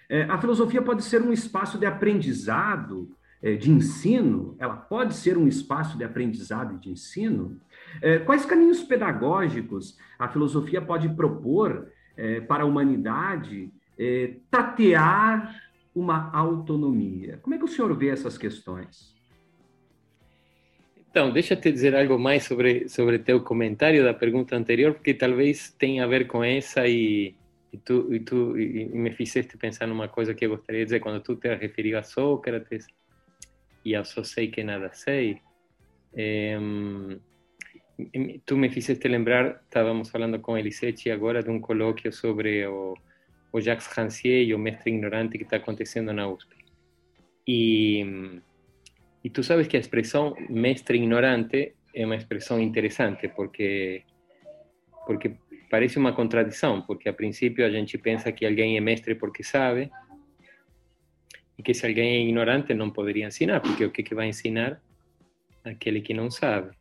é, 0.10 0.24
a 0.24 0.38
filosofia 0.40 0.82
pode 0.82 1.04
ser 1.04 1.22
um 1.22 1.32
espaço 1.32 1.78
de 1.78 1.86
aprendizado, 1.86 3.10
é, 3.42 3.56
de 3.56 3.70
ensino? 3.72 4.56
Ela 4.58 4.76
pode 4.76 5.14
ser 5.14 5.38
um 5.38 5.48
espaço 5.48 5.98
de 5.98 6.04
aprendizado 6.04 6.76
e 6.76 6.80
de 6.80 6.90
ensino? 6.90 7.60
É, 8.02 8.20
quais 8.20 8.46
caminhos 8.46 8.82
pedagógicos 8.82 9.98
a 10.18 10.28
filosofia 10.28 10.82
pode 10.82 11.10
propor 11.10 11.88
é, 12.20 12.42
para 12.42 12.64
a 12.64 12.66
humanidade 12.66 13.72
é, 13.98 14.36
tatear 14.52 15.56
uma 15.96 16.30
autonomia? 16.36 17.40
Como 17.42 17.56
é 17.56 17.58
que 17.58 17.64
o 17.64 17.68
senhor 17.68 17.96
vê 17.96 18.10
essas 18.10 18.38
questões? 18.38 19.16
Então, 21.10 21.32
deixa 21.32 21.54
eu 21.54 21.62
te 21.62 21.72
dizer 21.72 21.96
algo 21.96 22.20
mais 22.20 22.44
sobre 22.44 22.88
sobre 22.88 23.18
teu 23.18 23.42
comentário 23.42 24.04
da 24.04 24.14
pergunta 24.14 24.56
anterior, 24.56 24.94
porque 24.94 25.14
talvez 25.14 25.72
tenha 25.72 26.04
a 26.04 26.08
ver 26.08 26.28
com 26.28 26.44
essa 26.44 26.86
e, 26.88 27.34
e 27.74 27.78
tu, 27.78 28.14
e 28.14 28.20
tu 28.20 28.60
e 28.60 28.86
me 28.86 29.12
fizeste 29.12 29.58
pensar 29.58 29.88
numa 29.88 30.08
coisa 30.08 30.36
que 30.36 30.46
eu 30.46 30.52
gostaria 30.52 30.82
de 30.82 30.86
dizer 30.86 31.00
quando 31.00 31.22
tu 31.22 31.36
te 31.36 31.56
referiu 31.56 31.98
a 31.98 32.04
Sócrates 32.04 32.86
e 33.84 33.96
ao 33.96 34.06
só 34.06 34.24
sei 34.24 34.50
que 34.50 34.64
nada 34.64 34.92
sei. 34.94 35.42
É, 36.14 36.60
tu 38.46 38.58
me 38.58 38.70
fizeste 38.70 39.08
lembrar, 39.08 39.62
estávamos 39.64 40.10
falando 40.10 40.40
com 40.40 40.58
Elisete 40.58 41.12
agora 41.12 41.44
de 41.44 41.50
um 41.50 41.60
colóquio 41.60 42.12
sobre 42.12 42.66
o, 42.68 42.96
o 43.52 43.62
Jacques 43.62 43.88
Rancière 43.88 44.46
e 44.46 44.54
o 44.54 44.60
mestre 44.60 44.92
ignorante 44.92 45.38
que 45.38 45.44
está 45.44 45.58
acontecendo 45.58 46.14
na 46.14 46.28
USP. 46.28 46.56
E 47.48 48.42
e 49.24 49.30
tu 49.30 49.44
sabes 49.44 49.68
que 49.68 49.76
a 49.76 49.80
expressão 49.80 50.36
mestre 50.50 50.98
ignorante 50.98 51.76
é 51.94 52.06
uma 52.06 52.16
expressão 52.16 52.60
interessante, 52.60 53.28
porque, 53.28 54.04
porque 55.06 55.36
parece 55.70 55.98
uma 55.98 56.14
contradição, 56.14 56.82
porque 56.82 57.10
a 57.10 57.14
princípio 57.14 57.66
a 57.66 57.70
gente 57.70 57.98
pensa 57.98 58.32
que 58.32 58.46
alguém 58.46 58.78
é 58.78 58.82
mestre 58.82 59.16
porque 59.16 59.44
sabe, 59.44 59.92
e 61.58 61.64
que 61.64 61.74
se 61.74 61.86
alguém 61.86 62.16
é 62.16 62.22
ignorante 62.22 62.74
não 62.74 62.90
poderia 62.90 63.28
ensinar, 63.28 63.60
porque 63.60 63.84
o 63.84 63.92
que, 63.92 64.04
que 64.04 64.16
vai 64.16 64.30
ensinar? 64.30 64.82
Aquele 65.66 66.00
que 66.00 66.14
não 66.14 66.32
sabe. 66.32 66.72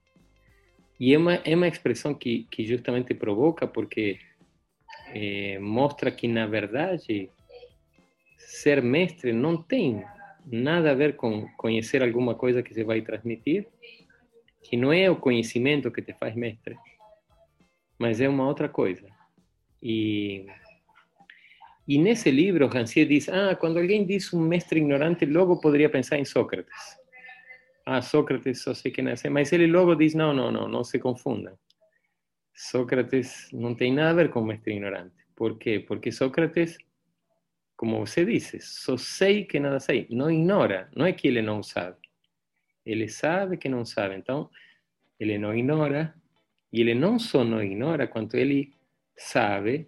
E 0.99 1.15
é 1.15 1.19
uma, 1.19 1.35
é 1.35 1.55
uma 1.55 1.69
expressão 1.69 2.13
que, 2.13 2.47
que 2.51 2.65
justamente 2.65 3.15
provoca, 3.15 3.67
porque 3.67 4.19
é, 5.15 5.59
mostra 5.59 6.11
que, 6.11 6.27
na 6.27 6.47
verdade, 6.47 7.31
ser 8.37 8.83
mestre 8.83 9.33
não 9.33 9.63
tem 9.63 10.05
nada 10.45 10.91
a 10.91 10.95
ver 10.95 11.17
com 11.17 11.47
conhecer 11.57 12.03
alguma 12.03 12.35
coisa 12.35 12.63
que 12.63 12.75
você 12.75 12.83
vai 12.83 13.03
transmitir, 13.03 13.67
que 14.63 14.77
não 14.77 14.93
é 14.93 15.11
o 15.11 15.17
conhecimento 15.17 15.91
que 15.91 16.03
te 16.03 16.13
faz 16.15 16.35
mestre, 16.35 16.77
mas 17.99 18.21
é 18.21 18.29
uma 18.29 18.47
outra 18.47 18.69
coisa. 18.69 19.07
E, 19.83 20.47
e 21.87 21.97
nesse 21.99 22.31
livro, 22.31 22.67
Rancière 22.67 23.09
diz: 23.09 23.29
Ah, 23.29 23.55
quando 23.55 23.79
alguém 23.79 24.05
diz 24.05 24.33
um 24.33 24.41
mestre 24.41 24.81
ignorante, 24.81 25.25
logo 25.25 25.61
poderia 25.61 25.89
pensar 25.89 26.19
em 26.19 26.25
Sócrates. 26.25 26.98
Ah, 27.91 28.03
Sócrates 28.03 28.63
só 28.63 28.75
sei 28.75 28.93
que 28.93 29.01
nasce, 29.01 29.31
mas 29.31 29.53
ele 29.53 29.67
logo 29.67 29.95
diz: 29.95 30.15
Não, 30.15 30.35
não, 30.35 30.53
não, 30.53 30.69
não 30.69 30.85
se 30.85 30.99
confundam. 30.99 31.59
Sócrates 32.55 33.49
não 33.53 33.75
tem 33.75 33.93
nada 33.95 34.11
a 34.11 34.25
ver 34.25 34.31
com 34.31 34.43
mestre 34.43 34.75
ignorante. 34.75 35.15
Por 35.35 35.59
quê? 35.59 35.81
Porque 35.81 36.13
Sócrates 36.13 36.77
como 37.79 38.05
você 38.05 38.25
disse, 38.25 38.61
só 38.61 38.97
sei 38.97 39.45
que 39.45 39.61
nada 39.61 39.79
sei. 39.79 40.09
Não 40.11 40.29
ignora, 40.29 40.91
não 40.97 41.07
é 41.07 41.13
que 41.13 41.29
ele 41.29 41.41
não 41.41 41.63
sabe. 41.63 41.97
Ele 42.85 43.09
sabe 43.09 43.57
que 43.57 43.69
não 43.69 43.85
sabe. 43.85 44.17
Então, 44.17 44.51
ele 45.19 45.39
não 45.39 45.57
ignora, 45.57 46.13
e 46.73 46.81
ele 46.81 46.93
não 46.93 47.21
só 47.21 47.45
não 47.45 47.63
ignora, 47.63 48.09
quanto 48.09 48.37
ele 48.37 48.73
sabe. 49.17 49.87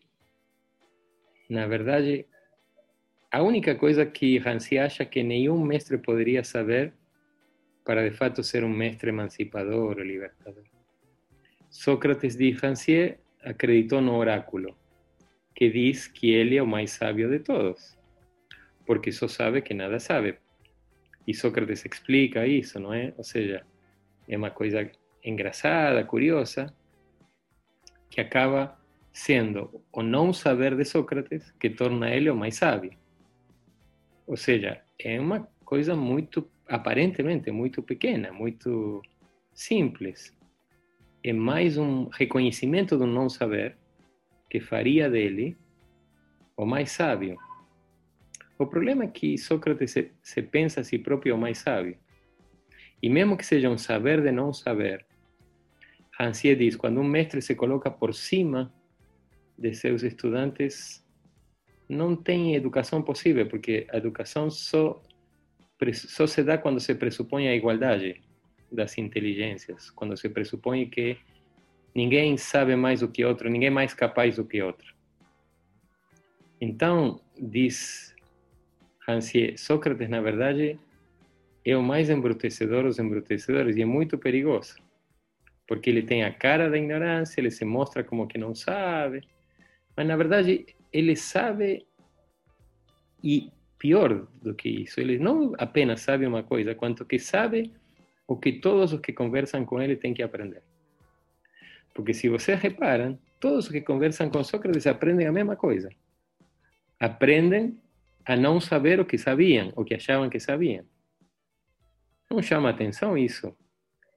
Na 1.48 1.66
verdade, 1.66 2.26
a 3.28 3.42
única 3.42 3.74
coisa 3.74 4.06
que 4.06 4.38
Hansi 4.38 4.78
acha 4.78 5.04
que 5.04 5.24
nenhum 5.24 5.60
mestre 5.60 5.98
poderia 5.98 6.44
saber 6.44 6.94
para 7.90 8.09
de 8.09 8.16
fato 8.16 8.44
ser 8.44 8.62
um 8.62 8.68
mestre 8.68 9.11
emancipador 9.11 9.98
ou 9.98 10.05
libertador. 10.05 10.62
Sócrates 11.68 12.37
de 12.37 12.53
Rancière 12.53 13.18
acreditou 13.42 14.00
no 14.00 14.14
oráculo 14.14 14.79
que 15.53 15.68
diz 15.68 16.07
que 16.07 16.31
ele 16.31 16.57
é 16.57 16.62
o 16.62 16.66
mais 16.68 16.92
sábio 16.92 17.29
de 17.29 17.40
todos, 17.40 17.98
porque 18.87 19.11
só 19.11 19.26
sabe 19.26 19.61
que 19.61 19.74
nada 19.74 19.98
sabe. 19.98 20.38
E 21.26 21.35
Sócrates 21.35 21.85
explica 21.85 22.46
isso, 22.46 22.79
não 22.79 22.94
é? 22.94 23.12
Ou 23.18 23.24
seja, 23.24 23.66
é 24.29 24.37
uma 24.37 24.53
coisa 24.53 24.88
engraçada, 25.24 26.05
curiosa, 26.05 26.72
que 28.09 28.20
acaba 28.20 28.81
sendo 29.12 29.83
o 29.92 30.00
não 30.00 30.33
saber 30.33 30.76
de 30.76 30.85
Sócrates 30.85 31.50
que 31.59 31.70
torna 31.70 32.09
ele 32.09 32.31
o 32.31 32.37
mais 32.37 32.55
sábio. 32.55 32.96
Ou 34.29 34.37
seja, 34.37 34.81
é 34.96 35.18
uma 35.18 35.48
coisa 35.64 35.96
muito, 35.96 36.48
aparentemente, 36.70 37.50
muito 37.50 37.83
pequena, 37.83 38.33
muito 38.33 39.02
simples. 39.52 40.35
É 41.22 41.33
mais 41.33 41.76
um 41.76 42.09
reconhecimento 42.09 42.96
do 42.96 43.06
não 43.06 43.28
saber 43.28 43.76
que 44.48 44.61
faria 44.61 45.11
dele 45.11 45.56
o 46.56 46.64
mais 46.64 46.92
sábio. 46.92 47.37
O 48.59 48.66
problema 48.66 49.04
é 49.04 49.09
que 49.09 49.37
Sócrates 49.37 49.90
se, 49.90 50.12
se 50.22 50.42
pensa 50.42 50.80
a 50.80 50.85
si 50.85 50.98
próprio 50.98 51.35
o 51.35 51.38
mais 51.38 51.59
sábio. 51.59 51.98
E 53.02 53.09
mesmo 53.09 53.37
que 53.37 53.44
seja 53.44 53.68
um 53.68 53.78
saber 53.78 54.22
de 54.22 54.30
não 54.30 54.52
saber, 54.52 55.04
Rancière 56.18 56.59
diz, 56.59 56.76
quando 56.76 57.00
um 57.00 57.04
mestre 57.04 57.40
se 57.40 57.54
coloca 57.54 57.90
por 57.90 58.14
cima 58.14 58.72
de 59.59 59.74
seus 59.74 60.02
estudantes, 60.02 61.02
não 61.88 62.14
tem 62.14 62.54
educação 62.54 63.02
possível, 63.02 63.48
porque 63.48 63.87
a 63.90 63.96
educação 63.96 64.50
só, 64.50 65.02
só 65.93 66.27
se 66.27 66.43
dá 66.43 66.59
quando 66.59 66.81
se 66.81 66.95
pressupõe 66.95 67.49
a 67.49 67.55
igualdade 67.55 68.21
das 68.71 68.97
inteligências, 68.99 69.90
quando 69.90 70.16
se 70.16 70.29
pressupõe 70.29 70.88
que 70.88 71.16
ninguém 71.95 72.37
sabe 72.37 72.77
mais 72.77 73.01
do 73.01 73.09
que 73.09 73.25
outro, 73.25 73.49
ninguém 73.49 73.69
é 73.69 73.71
mais 73.71 73.95
capaz 73.95 74.37
do 74.37 74.45
que 74.45 74.62
outro. 74.62 74.95
Então, 76.61 77.21
diz 77.38 78.14
Rancière, 79.07 79.57
Sócrates, 79.57 80.09
na 80.09 80.21
verdade, 80.21 80.79
é 81.64 81.77
o 81.77 81.83
mais 81.83 82.11
embrutecedor 82.11 82.85
dos 82.85 82.99
embrutecedores 82.99 83.77
e 83.77 83.83
é 83.83 83.87
muito 83.87 84.19
perigoso 84.19 84.77
porque 85.71 85.88
ele 85.88 86.03
tem 86.03 86.25
a 86.25 86.33
cara 86.33 86.69
da 86.69 86.77
ignorância, 86.77 87.40
ele 87.40 87.49
se 87.49 87.64
mostra 87.64 88.03
como 88.03 88.27
que 88.27 88.37
não 88.37 88.57
sabe, 88.57 89.23
mas 89.97 90.05
na 90.05 90.16
verdade 90.16 90.66
ele 90.93 91.14
sabe 91.14 91.87
e 93.23 93.53
pior 93.81 94.29
do 94.43 94.55
que 94.55 94.69
isso, 94.69 95.01
ele 95.01 95.19
não 95.19 95.55
apenas 95.59 96.03
sabe 96.03 96.27
uma 96.27 96.43
coisa, 96.43 96.75
quanto 96.75 97.05
que 97.05 97.19
sabe 97.19 97.73
o 98.29 98.37
que 98.37 98.53
todos 98.53 98.93
os 98.93 99.01
que 99.01 99.12
conversam 99.12 99.64
com 99.64 99.81
ele 99.81 99.97
têm 99.97 100.12
que 100.12 100.23
aprender. 100.23 100.62
Porque 101.95 102.12
se 102.12 102.29
vocês 102.29 102.61
reparam, 102.61 103.19
todos 103.40 103.64
os 103.64 103.73
que 103.73 103.81
conversam 103.81 104.29
com 104.31 104.45
Sócrates 104.45 104.87
aprendem 104.87 105.27
a 105.27 105.33
mesma 105.33 105.57
coisa. 105.57 105.88
Aprendem 107.01 107.81
a 108.25 108.37
não 108.37 108.61
saber 108.61 109.01
o 109.01 109.05
que 109.05 109.16
sabiam, 109.16 109.73
o 109.75 109.83
que 109.83 109.95
achavam 109.95 110.29
que 110.29 110.38
sabiam. 110.38 110.85
Não 112.31 112.43
chama 112.43 112.69
atenção 112.69 113.16
isso 113.16 113.57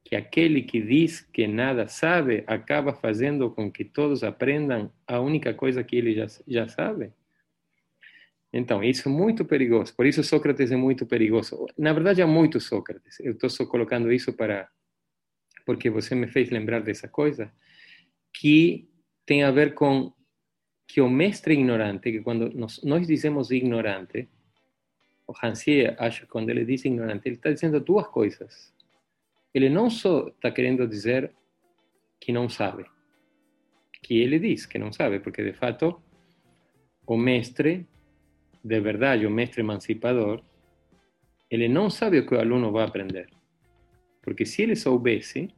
que 0.03 0.17
aquele 0.17 0.61
que 0.61 0.81
diz 0.81 1.21
que 1.21 1.47
nada 1.47 1.87
sabe 1.87 2.43
acaba 2.45 2.93
fazendo 2.93 3.49
com 3.49 3.71
que 3.71 3.85
todos 3.85 4.23
aprendam 4.23 4.91
a 5.07 5.21
única 5.21 5.53
coisa 5.53 5.83
que 5.83 5.95
ele 5.95 6.13
já, 6.13 6.27
já 6.45 6.67
sabe? 6.67 7.13
Então, 8.53 8.83
isso 8.83 9.09
é 9.09 9.11
muito 9.11 9.43
perigoso. 9.43 9.93
Por 9.95 10.05
isso, 10.05 10.23
Sócrates 10.23 10.71
é 10.71 10.75
muito 10.75 11.05
perigoso. 11.05 11.65
Na 11.77 11.91
verdade, 11.91 12.21
há 12.21 12.27
muito 12.27 12.59
Sócrates. 12.59 13.19
Eu 13.19 13.33
estou 13.33 13.49
só 13.49 13.65
colocando 13.65 14.11
isso 14.11 14.31
para. 14.33 14.69
Porque 15.65 15.89
você 15.89 16.13
me 16.13 16.27
fez 16.27 16.51
lembrar 16.51 16.81
dessa 16.81 17.07
coisa, 17.07 17.51
que 18.31 18.87
tem 19.25 19.43
a 19.43 19.51
ver 19.51 19.73
com 19.73 20.13
que 20.87 21.01
o 21.01 21.09
mestre 21.09 21.53
ignorante, 21.53 22.11
que 22.11 22.21
quando 22.21 22.51
nós, 22.51 22.81
nós 22.83 23.07
dizemos 23.07 23.49
ignorante, 23.49 24.29
o 25.25 25.33
Hansier, 25.41 25.95
acho 25.97 26.21
que 26.21 26.27
quando 26.27 26.49
ele 26.49 26.65
diz 26.65 26.85
ignorante, 26.85 27.27
ele 27.27 27.35
está 27.35 27.49
dizendo 27.51 27.79
duas 27.79 28.07
coisas 28.07 28.73
ele 29.53 29.69
não 29.69 29.89
só 29.89 30.27
está 30.29 30.51
querendo 30.51 30.87
dizer 30.87 31.31
que 32.19 32.31
não 32.31 32.49
sabe, 32.49 32.85
que 34.01 34.17
ele 34.19 34.39
diz 34.39 34.65
que 34.65 34.79
não 34.79 34.91
sabe, 34.91 35.19
porque 35.19 35.43
de 35.43 35.53
fato 35.53 36.01
o 37.05 37.15
mestre, 37.15 37.87
de 38.63 38.79
verdade, 38.79 39.25
o 39.25 39.31
mestre 39.31 39.61
emancipador, 39.61 40.41
ele 41.49 41.67
não 41.67 41.89
sabe 41.89 42.19
o 42.19 42.25
que 42.25 42.33
o 42.33 42.39
aluno 42.39 42.71
vai 42.71 42.85
aprender. 42.85 43.27
Porque 44.21 44.45
se 44.45 44.61
ele 44.61 44.75
soubesse, 44.75 45.49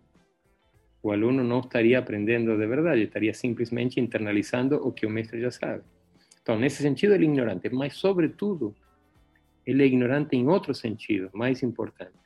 o 1.04 1.12
aluno 1.12 1.44
não 1.44 1.60
estaria 1.60 2.00
aprendendo 2.00 2.58
de 2.58 2.66
verdade, 2.66 3.04
estaria 3.04 3.34
simplesmente 3.34 4.00
internalizando 4.00 4.76
o 4.78 4.92
que 4.92 5.06
o 5.06 5.10
mestre 5.10 5.40
já 5.40 5.52
sabe. 5.52 5.84
Então, 6.42 6.58
nesse 6.58 6.82
sentido, 6.82 7.14
ele 7.14 7.26
é 7.26 7.30
ignorante, 7.30 7.70
mas, 7.70 7.96
sobretudo, 7.96 8.76
ele 9.66 9.84
é 9.84 9.86
ignorante 9.86 10.36
em 10.36 10.48
outro 10.48 10.74
sentido, 10.74 11.30
mais 11.34 11.62
importante 11.64 12.26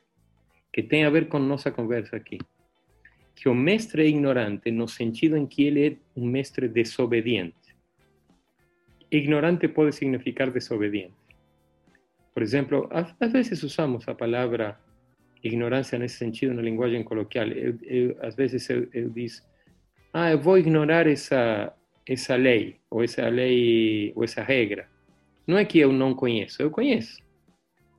que 0.72 0.84
tem 0.84 1.04
a 1.04 1.10
ver 1.10 1.28
com 1.28 1.40
nossa 1.40 1.72
conversa 1.72 2.16
aqui. 2.16 2.38
Que 3.36 3.50
o 3.50 3.56
mestre 3.56 4.04
é 4.04 4.08
ignorante 4.08 4.72
no 4.72 4.88
sentido 4.88 5.36
em 5.38 5.46
que 5.46 5.64
ele 5.64 5.88
é 5.88 5.98
um 6.16 6.26
mestre 6.26 6.68
desobediente. 6.68 7.69
Ignorante 9.12 9.68
pode 9.68 9.94
significar 9.94 10.52
desobediente. 10.52 11.16
Por 12.34 12.44
exemplo, 12.44 12.90
às 12.92 13.32
vezes 13.32 13.64
usamos 13.64 14.08
a 14.08 14.16
palavra 14.16 14.80
ignorância 15.44 15.98
nesse 15.98 16.18
sentido 16.18 16.54
na 16.54 16.62
linguagem 16.62 17.04
coloquial. 17.04 17.48
Eu, 17.48 17.78
eu, 17.84 18.18
às 18.22 18.36
vezes 18.36 18.70
eu, 18.70 18.88
eu 18.94 19.10
diz, 19.10 19.46
ah, 20.14 20.32
eu 20.32 20.40
vou 20.40 20.58
ignorar 20.58 21.08
essa 21.08 21.74
essa 22.08 22.36
lei 22.36 22.80
ou 22.90 23.04
essa 23.04 23.28
lei 23.30 24.12
ou 24.16 24.24
essa 24.24 24.42
regra. 24.42 24.90
Não 25.46 25.58
é 25.58 25.66
que 25.66 25.80
eu 25.80 25.92
não 25.92 26.16
conheço, 26.16 26.62
eu 26.62 26.72
conheço, 26.72 27.22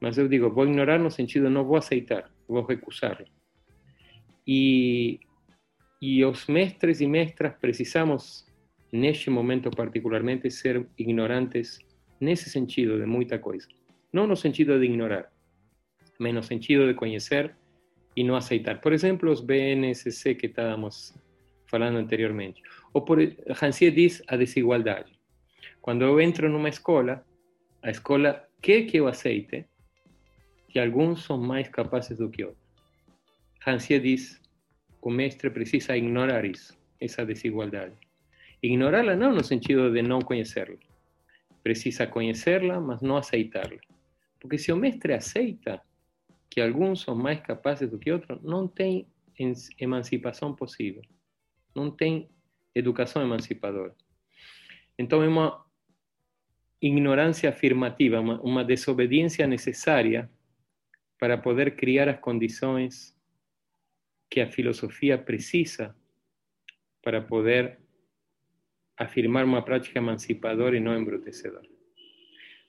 mas 0.00 0.18
eu 0.18 0.26
digo 0.28 0.50
vou 0.50 0.64
ignorar 0.64 0.98
no 0.98 1.10
sentido 1.10 1.48
não 1.48 1.64
vou 1.64 1.76
aceitar 1.76 2.30
vou 2.50 2.62
recusar. 2.62 3.24
E, 4.46 5.20
e 6.02 6.24
os 6.24 6.46
mestres 6.46 7.00
e 7.00 7.06
mestras 7.06 7.54
precisamos, 7.54 8.44
neste 8.92 9.30
momento 9.30 9.70
particularmente, 9.70 10.50
ser 10.50 10.86
ignorantes 10.98 11.78
nesse 12.20 12.50
sentido 12.50 12.98
de 12.98 13.06
muita 13.06 13.38
coisa. 13.38 13.66
Não 14.12 14.26
no 14.26 14.36
sentido 14.36 14.78
de 14.78 14.86
ignorar, 14.86 15.32
mas 16.18 16.34
no 16.34 16.42
sentido 16.42 16.86
de 16.86 16.94
conhecer 16.94 17.54
e 18.16 18.24
não 18.24 18.36
aceitar. 18.36 18.80
Por 18.80 18.92
exemplo, 18.92 19.30
os 19.30 19.40
BNSC 19.40 20.34
que 20.34 20.46
estávamos 20.46 21.14
falando 21.66 21.98
anteriormente. 21.98 22.62
Ou 22.92 23.02
por 23.02 23.18
Hansier 23.62 23.92
diz 23.92 24.22
a 24.26 24.36
desigualdade. 24.36 25.12
Quando 25.80 26.02
eu 26.02 26.20
entro 26.20 26.48
numa 26.48 26.68
escola, 26.68 27.24
a 27.82 27.90
escola 27.90 28.44
quer 28.60 28.82
que 28.82 28.98
eu 28.98 29.06
aceite 29.06 29.64
que 30.68 30.78
alguns 30.78 31.24
são 31.24 31.38
mais 31.38 31.68
capazes 31.68 32.18
do 32.18 32.28
que 32.28 32.44
outros. 32.44 32.60
Hansier 33.66 34.00
diz: 34.00 34.40
o 35.00 35.10
mestre 35.10 35.50
precisa 35.50 35.96
ignorar 35.96 36.44
isso, 36.44 36.76
essa 37.00 37.24
desigualdade. 37.24 37.94
Ignorá-la 38.62 39.16
não 39.16 39.34
no 39.34 39.42
sentido 39.42 39.90
de 39.90 40.02
não 40.02 40.20
conhecê-la. 40.20 40.76
Precisa 41.62 42.06
conhecê-la, 42.06 42.80
mas 42.80 43.00
não 43.00 43.16
aceitá-la. 43.16 43.78
Porque 44.38 44.58
se 44.58 44.72
o 44.72 44.76
mestre 44.76 45.12
aceita 45.14 45.82
que 46.48 46.60
alguns 46.60 47.02
são 47.02 47.14
mais 47.14 47.40
capazes 47.40 47.88
do 47.88 47.98
que 47.98 48.10
outros, 48.10 48.42
não 48.42 48.66
tem 48.66 49.06
emancipação 49.78 50.54
possível. 50.54 51.02
Não 51.74 51.90
tem 51.90 52.28
educação 52.74 53.22
emancipadora. 53.22 53.94
Então 54.98 55.22
é 55.22 55.28
uma 55.28 55.64
ignorância 56.80 57.48
afirmativa, 57.48 58.20
uma, 58.20 58.40
uma 58.40 58.64
desobediência 58.64 59.46
necessária 59.46 60.30
para 61.18 61.36
poder 61.36 61.76
criar 61.76 62.08
as 62.08 62.18
condições 62.18 63.16
que 64.30 64.40
a 64.40 64.50
filosofia 64.50 65.18
precisa 65.18 65.94
para 67.02 67.20
poder 67.20 67.78
afirmar 69.00 69.44
uma 69.44 69.62
prática 69.62 69.98
emancipadora 69.98 70.76
e 70.76 70.80
não 70.80 70.96
embrutecedora. 70.96 71.66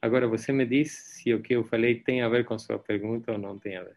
Agora, 0.01 0.27
você 0.27 0.53
me 0.53 0.65
diz 0.65 0.91
se 0.91 1.33
o 1.33 1.41
que 1.41 1.53
eu 1.53 1.63
falei 1.65 1.95
tem 1.99 2.21
a 2.21 2.29
ver 2.29 2.45
com 2.45 2.57
sua 2.57 2.79
pergunta 2.79 3.33
ou 3.33 3.37
não 3.37 3.59
tem 3.59 3.75
a 3.75 3.83
ver. 3.83 3.95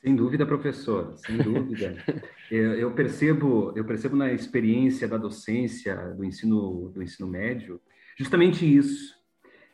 Sem 0.00 0.14
dúvida, 0.14 0.46
professor, 0.46 1.12
sem 1.18 1.36
dúvida. 1.36 1.96
eu, 2.50 2.74
eu, 2.74 2.90
percebo, 2.92 3.72
eu 3.76 3.84
percebo 3.84 4.16
na 4.16 4.32
experiência 4.32 5.08
da 5.08 5.18
docência 5.18 5.94
do 6.16 6.24
ensino 6.24 6.88
do 6.94 7.02
ensino 7.02 7.28
médio, 7.28 7.80
justamente 8.16 8.64
isso, 8.64 9.14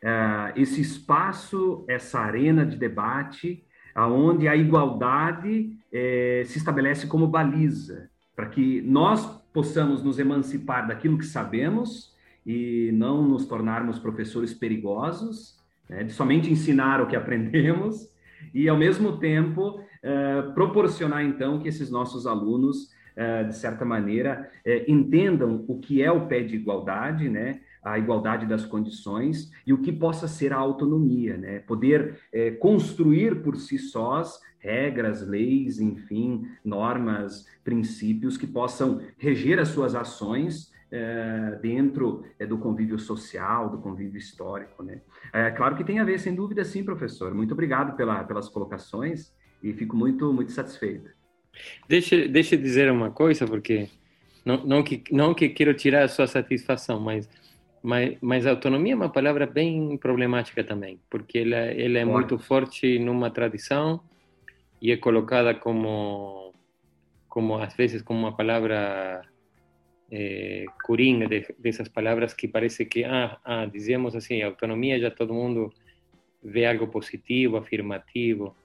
uh, 0.02 0.50
esse 0.56 0.80
espaço, 0.80 1.84
essa 1.88 2.18
arena 2.18 2.64
de 2.64 2.76
debate 2.76 3.64
aonde 3.94 4.46
a 4.46 4.54
igualdade 4.54 5.78
é, 5.90 6.42
se 6.44 6.58
estabelece 6.58 7.06
como 7.06 7.26
baliza, 7.26 8.10
para 8.34 8.46
que 8.46 8.82
nós 8.82 9.24
possamos 9.56 10.02
nos 10.02 10.18
emancipar 10.18 10.86
daquilo 10.86 11.16
que 11.16 11.24
sabemos 11.24 12.14
e 12.44 12.90
não 12.92 13.26
nos 13.26 13.46
tornarmos 13.46 13.98
professores 13.98 14.52
perigosos, 14.52 15.56
né, 15.88 16.04
de 16.04 16.12
somente 16.12 16.52
ensinar 16.52 17.00
o 17.00 17.06
que 17.06 17.16
aprendemos 17.16 18.06
e, 18.52 18.68
ao 18.68 18.76
mesmo 18.76 19.16
tempo, 19.16 19.80
é, 20.02 20.42
proporcionar, 20.54 21.24
então, 21.24 21.58
que 21.58 21.68
esses 21.68 21.90
nossos 21.90 22.26
alunos, 22.26 22.90
é, 23.16 23.44
de 23.44 23.56
certa 23.56 23.82
maneira, 23.82 24.46
é, 24.62 24.84
entendam 24.90 25.64
o 25.66 25.78
que 25.78 26.02
é 26.02 26.12
o 26.12 26.26
pé 26.26 26.42
de 26.42 26.54
igualdade, 26.54 27.26
né, 27.30 27.60
a 27.86 27.98
igualdade 27.98 28.46
das 28.46 28.64
condições 28.64 29.52
e 29.64 29.72
o 29.72 29.78
que 29.78 29.92
possa 29.92 30.26
ser 30.26 30.52
a 30.52 30.56
autonomia, 30.56 31.36
né? 31.36 31.60
Poder 31.60 32.18
é, 32.32 32.50
construir 32.50 33.42
por 33.42 33.56
si 33.56 33.78
sós 33.78 34.40
regras, 34.58 35.26
leis, 35.26 35.78
enfim, 35.78 36.48
normas, 36.64 37.46
princípios 37.62 38.36
que 38.36 38.46
possam 38.46 39.00
reger 39.16 39.60
as 39.60 39.68
suas 39.68 39.94
ações 39.94 40.72
é, 40.90 41.58
dentro 41.62 42.24
é, 42.40 42.44
do 42.44 42.58
convívio 42.58 42.98
social, 42.98 43.70
do 43.70 43.78
convívio 43.78 44.18
histórico, 44.18 44.82
né? 44.82 45.00
É 45.32 45.52
claro 45.52 45.76
que 45.76 45.84
tem 45.84 46.00
a 46.00 46.04
ver, 46.04 46.18
sem 46.18 46.34
dúvida, 46.34 46.64
sim, 46.64 46.82
professor. 46.82 47.32
Muito 47.32 47.52
obrigado 47.52 47.96
pela, 47.96 48.24
pelas 48.24 48.48
colocações 48.48 49.32
e 49.62 49.72
fico 49.72 49.96
muito, 49.96 50.32
muito 50.32 50.50
satisfeito. 50.50 51.08
Deixa, 51.88 52.26
deixa 52.26 52.56
eu 52.56 52.60
dizer 52.60 52.90
uma 52.90 53.12
coisa, 53.12 53.46
porque 53.46 53.88
não, 54.44 54.64
não, 54.64 54.82
que, 54.82 55.04
não 55.10 55.34
que 55.34 55.48
quero 55.48 55.72
tirar 55.74 56.04
a 56.04 56.08
sua 56.08 56.26
satisfação, 56.26 57.00
mas, 57.00 57.28
mas, 57.86 58.18
mas 58.20 58.46
autonomia 58.48 58.94
é 58.94 58.96
uma 58.96 59.08
palavra 59.08 59.46
bem 59.46 59.96
problemática 59.96 60.64
também, 60.64 60.98
porque 61.08 61.38
ela, 61.38 61.56
ela 61.56 61.98
é 62.00 62.04
muito 62.04 62.36
forte 62.36 62.98
numa 62.98 63.30
tradição 63.30 64.00
e 64.82 64.90
é 64.90 64.96
colocada 64.96 65.54
como, 65.54 66.52
como 67.28 67.56
às 67.56 67.76
vezes, 67.76 68.02
como 68.02 68.18
uma 68.18 68.36
palavra 68.36 69.22
eh, 70.10 70.64
coringa 70.84 71.28
de, 71.28 71.46
dessas 71.60 71.88
palavras 71.88 72.34
que 72.34 72.48
parece 72.48 72.84
que, 72.86 73.04
ah, 73.04 73.38
ah, 73.44 73.66
dizemos 73.66 74.16
assim, 74.16 74.42
autonomia 74.42 74.98
já 74.98 75.12
todo 75.12 75.32
mundo 75.32 75.72
vê 76.42 76.66
algo 76.66 76.88
positivo, 76.88 77.56
afirmativo, 77.56 78.56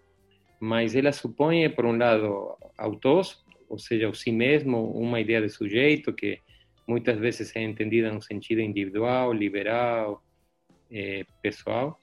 mas 0.59 0.95
ela 0.95 1.11
supõe, 1.11 1.69
por 1.69 1.85
um 1.85 1.95
lado, 1.95 2.57
autós, 2.75 3.45
ou 3.69 3.77
seja, 3.77 4.09
o 4.09 4.15
si 4.15 4.31
mesmo, 4.31 4.91
uma 4.93 5.21
ideia 5.21 5.43
de 5.43 5.49
sujeito 5.49 6.11
que 6.11 6.39
muitas 6.87 7.17
vezes 7.19 7.55
é 7.55 7.61
entendida 7.61 8.11
no 8.11 8.21
sentido 8.21 8.61
individual, 8.61 9.33
liberal, 9.33 10.23
eh, 10.91 11.25
pessoal, 11.41 11.99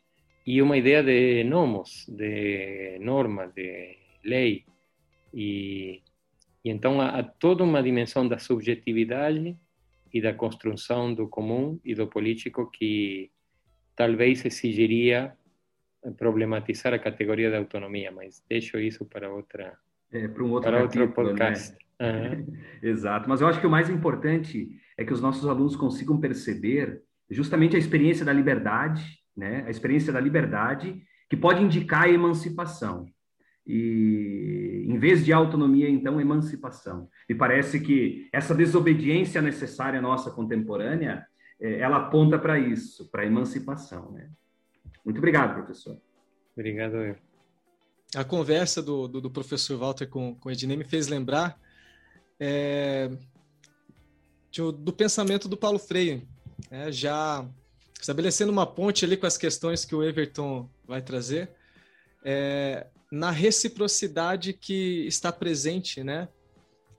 e 0.46 0.62
uma 0.62 0.76
ideia 0.76 1.02
de 1.02 1.44
nomos, 1.44 2.06
de 2.08 2.98
norma, 3.00 3.48
de 3.48 3.98
lei. 4.24 4.64
E, 5.34 6.02
e 6.64 6.70
então 6.70 7.00
há, 7.00 7.18
há 7.18 7.22
toda 7.22 7.62
uma 7.62 7.82
dimensão 7.82 8.26
da 8.26 8.38
subjetividade 8.38 9.56
e 10.12 10.20
da 10.20 10.32
construção 10.32 11.12
do 11.12 11.28
comum 11.28 11.78
e 11.84 11.94
do 11.94 12.06
político 12.06 12.70
que 12.70 13.30
talvez 13.94 14.44
exigiria 14.44 15.36
problematizar 16.16 16.94
a 16.94 16.98
categoria 16.98 17.50
da 17.50 17.58
autonomia, 17.58 18.10
mas 18.10 18.42
deixo 18.48 18.78
isso 18.78 19.04
para 19.04 19.32
outra 19.32 19.76
é, 20.12 20.28
para 20.28 20.42
um 20.42 20.50
outro, 20.50 20.70
para 20.70 20.82
outro 20.82 21.00
né? 21.00 21.06
podcast. 21.06 21.76
Né? 22.00 22.46
Uhum. 22.46 22.56
Exato, 22.82 23.28
mas 23.28 23.40
eu 23.40 23.46
acho 23.46 23.60
que 23.60 23.66
o 23.66 23.70
mais 23.70 23.90
importante 23.90 24.68
é 24.96 25.04
que 25.04 25.12
os 25.12 25.20
nossos 25.20 25.46
alunos 25.48 25.76
consigam 25.76 26.18
perceber 26.18 27.02
justamente 27.30 27.76
a 27.76 27.78
experiência 27.78 28.24
da 28.24 28.32
liberdade, 28.32 29.18
né? 29.36 29.64
A 29.66 29.70
experiência 29.70 30.12
da 30.12 30.20
liberdade 30.20 31.02
que 31.28 31.36
pode 31.36 31.62
indicar 31.62 32.04
a 32.04 32.10
emancipação. 32.10 33.06
E 33.66 34.84
em 34.86 34.98
vez 34.98 35.24
de 35.24 35.32
autonomia, 35.32 35.90
então, 35.90 36.18
emancipação. 36.18 37.08
Me 37.28 37.34
parece 37.34 37.78
que 37.80 38.28
essa 38.32 38.54
desobediência 38.54 39.42
necessária 39.42 40.00
nossa 40.00 40.30
contemporânea, 40.30 41.26
é, 41.60 41.78
ela 41.80 41.98
aponta 41.98 42.38
para 42.38 42.58
isso, 42.58 43.10
para 43.10 43.22
a 43.22 43.26
emancipação, 43.26 44.10
né? 44.12 44.30
Muito 45.04 45.18
obrigado, 45.18 45.54
professor. 45.54 46.00
Obrigado, 46.56 46.96
eu. 46.96 47.27
A 48.14 48.24
conversa 48.24 48.82
do, 48.82 49.06
do, 49.06 49.20
do 49.20 49.30
professor 49.30 49.76
Walter 49.78 50.06
com, 50.06 50.34
com 50.34 50.50
Ednei 50.50 50.76
me 50.76 50.84
fez 50.84 51.08
lembrar 51.08 51.60
é, 52.40 53.10
de, 54.50 54.60
do 54.72 54.92
pensamento 54.92 55.48
do 55.48 55.56
Paulo 55.56 55.78
Freire, 55.78 56.26
é, 56.70 56.90
já 56.90 57.46
estabelecendo 58.00 58.50
uma 58.50 58.66
ponte 58.66 59.04
ali 59.04 59.16
com 59.16 59.26
as 59.26 59.36
questões 59.36 59.84
que 59.84 59.94
o 59.94 60.02
Everton 60.02 60.68
vai 60.86 61.02
trazer, 61.02 61.50
é, 62.24 62.86
na 63.10 63.30
reciprocidade 63.30 64.52
que 64.52 65.06
está 65.06 65.32
presente, 65.32 66.02
né, 66.02 66.28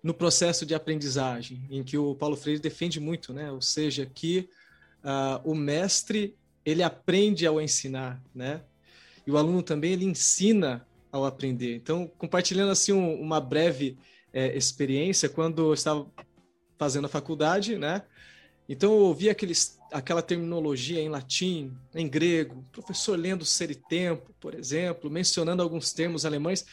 no 0.03 0.13
processo 0.13 0.65
de 0.65 0.73
aprendizagem, 0.73 1.65
em 1.69 1.83
que 1.83 1.97
o 1.97 2.15
Paulo 2.15 2.35
Freire 2.35 2.59
defende 2.59 2.99
muito, 2.99 3.33
né, 3.33 3.51
ou 3.51 3.61
seja, 3.61 4.05
que 4.05 4.49
uh, 5.03 5.41
o 5.43 5.53
mestre 5.53 6.35
ele 6.65 6.83
aprende 6.83 7.45
ao 7.45 7.59
ensinar, 7.61 8.21
né? 8.33 8.61
E 9.25 9.31
o 9.31 9.37
aluno 9.37 9.61
também 9.61 9.93
ele 9.93 10.05
ensina 10.05 10.85
ao 11.11 11.25
aprender. 11.25 11.75
Então, 11.75 12.09
compartilhando 12.17 12.71
assim 12.71 12.91
um, 12.91 13.19
uma 13.19 13.39
breve 13.41 13.97
é, 14.33 14.55
experiência, 14.55 15.29
quando 15.29 15.69
eu 15.69 15.73
estava 15.73 16.07
fazendo 16.77 17.05
a 17.05 17.09
faculdade, 17.09 17.77
né? 17.77 18.03
Então 18.67 18.91
eu 18.91 18.99
ouvi 18.99 19.29
aqueles, 19.29 19.79
aquela 19.91 20.21
terminologia 20.21 21.01
em 21.01 21.09
latim, 21.09 21.73
em 21.93 22.07
grego, 22.07 22.63
professor 22.71 23.17
lendo 23.17 23.43
Ser 23.43 23.71
e 23.71 23.75
Tempo, 23.75 24.33
por 24.39 24.53
exemplo, 24.53 25.09
mencionando 25.09 25.63
alguns 25.63 25.91
termos 25.91 26.25
alemães, 26.25 26.65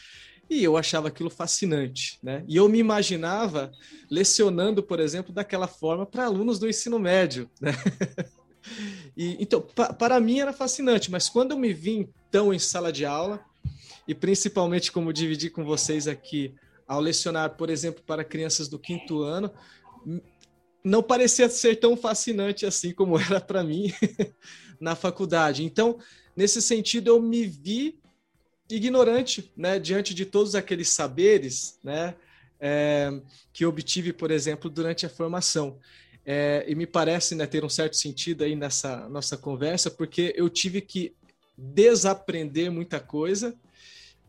e 0.49 0.63
eu 0.63 0.77
achava 0.77 1.09
aquilo 1.09 1.29
fascinante, 1.29 2.19
né? 2.23 2.45
E 2.47 2.55
eu 2.55 2.69
me 2.69 2.77
imaginava 2.77 3.71
lecionando, 4.09 4.81
por 4.81 4.99
exemplo, 4.99 5.33
daquela 5.33 5.67
forma 5.67 6.05
para 6.05 6.25
alunos 6.25 6.59
do 6.59 6.69
ensino 6.69 6.99
médio, 6.99 7.49
né? 7.59 7.71
E, 9.15 9.37
então, 9.39 9.61
pa, 9.61 9.93
para 9.93 10.19
mim 10.19 10.39
era 10.39 10.51
fascinante, 10.51 11.09
mas 11.09 11.29
quando 11.29 11.51
eu 11.51 11.57
me 11.57 11.73
vi 11.73 12.09
então 12.27 12.53
em 12.53 12.59
sala 12.59 12.91
de 12.91 13.05
aula, 13.05 13.39
e 14.07 14.15
principalmente 14.15 14.91
como 14.91 15.11
dividi 15.11 15.49
com 15.49 15.65
vocês 15.65 16.07
aqui, 16.07 16.55
ao 16.87 17.01
lecionar, 17.01 17.57
por 17.57 17.69
exemplo, 17.69 18.01
para 18.03 18.23
crianças 18.23 18.67
do 18.69 18.79
quinto 18.79 19.21
ano, 19.21 19.51
não 20.83 21.03
parecia 21.03 21.49
ser 21.49 21.75
tão 21.75 21.97
fascinante 21.97 22.65
assim 22.65 22.93
como 22.93 23.19
era 23.19 23.41
para 23.41 23.63
mim 23.63 23.91
na 24.79 24.95
faculdade. 24.95 25.63
Então, 25.63 25.99
nesse 26.35 26.61
sentido, 26.61 27.09
eu 27.09 27.21
me 27.21 27.45
vi 27.45 27.99
ignorante, 28.69 29.51
né, 29.55 29.79
diante 29.79 30.13
de 30.13 30.25
todos 30.25 30.55
aqueles 30.55 30.89
saberes, 30.89 31.79
né, 31.83 32.15
é, 32.59 33.09
que 33.53 33.65
obtive, 33.65 34.13
por 34.13 34.31
exemplo, 34.31 34.69
durante 34.69 35.05
a 35.05 35.09
formação. 35.09 35.77
É, 36.25 36.65
e 36.67 36.75
me 36.75 36.85
parece 36.85 37.35
né, 37.35 37.45
ter 37.45 37.63
um 37.63 37.69
certo 37.69 37.95
sentido 37.95 38.43
aí 38.43 38.55
nessa 38.55 39.07
nossa 39.07 39.37
conversa, 39.37 39.89
porque 39.89 40.33
eu 40.35 40.49
tive 40.49 40.81
que 40.81 41.15
desaprender 41.57 42.69
muita 42.69 42.99
coisa 42.99 43.57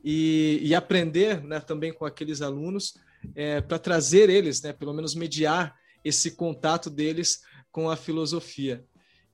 e, 0.05 0.61
e 0.63 0.75
aprender 0.75 1.43
né, 1.43 1.61
também 1.61 1.93
com 1.93 2.05
aqueles 2.05 2.41
alunos 2.41 2.95
é, 3.35 3.61
para 3.61 3.79
trazer 3.79 4.31
eles, 4.31 4.63
né, 4.63 4.73
pelo 4.73 4.93
menos 4.93 5.15
mediar 5.15 5.77
esse 6.05 6.37
contato 6.37 6.89
deles 6.89 7.43
com 7.71 7.91
a 7.91 7.97
filosofia. 7.97 8.85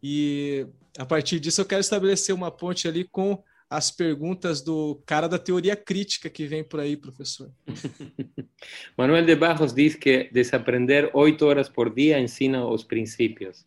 E 0.03 0.67
a 0.99 1.05
partir 1.05 1.41
disso 1.41 1.61
eu 1.61 1.67
quero 1.67 1.81
estabelecer 1.81 2.35
uma 2.35 2.51
ponte 2.51 2.89
ali 2.89 3.05
com 3.05 3.43
as 3.69 3.91
perguntas 3.91 4.63
do 4.63 5.03
cara 5.07 5.27
da 5.27 5.39
teoria 5.39 5.75
crítica 5.75 6.31
que 6.31 6.47
vem 6.47 6.63
por 6.63 6.81
aí, 6.81 6.97
professor. 6.97 7.51
Manuel 8.97 9.25
de 9.25 9.35
Barros 9.35 9.73
diz 9.73 9.95
que 9.95 10.31
desaprender 10.33 11.11
oito 11.15 11.45
horas 11.47 11.69
por 11.69 11.93
dia 11.93 12.21
ensina 12.21 12.67
os 12.67 12.85
princípios. 12.85 13.67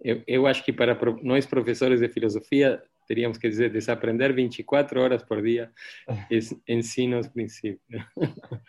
Eu, 0.00 0.22
eu 0.26 0.46
acho 0.46 0.64
que 0.64 0.72
para 0.72 0.96
nós 1.22 1.46
professores 1.46 2.00
de 2.00 2.08
filosofia 2.08 2.80
teríamos 3.08 3.38
que 3.38 3.48
dizer 3.48 3.72
desaprender 3.72 4.32
24 4.32 5.00
horas 5.00 5.22
por 5.22 5.42
dia 5.42 5.72
ensina 6.68 7.18
os 7.18 7.26
princípios. 7.28 8.02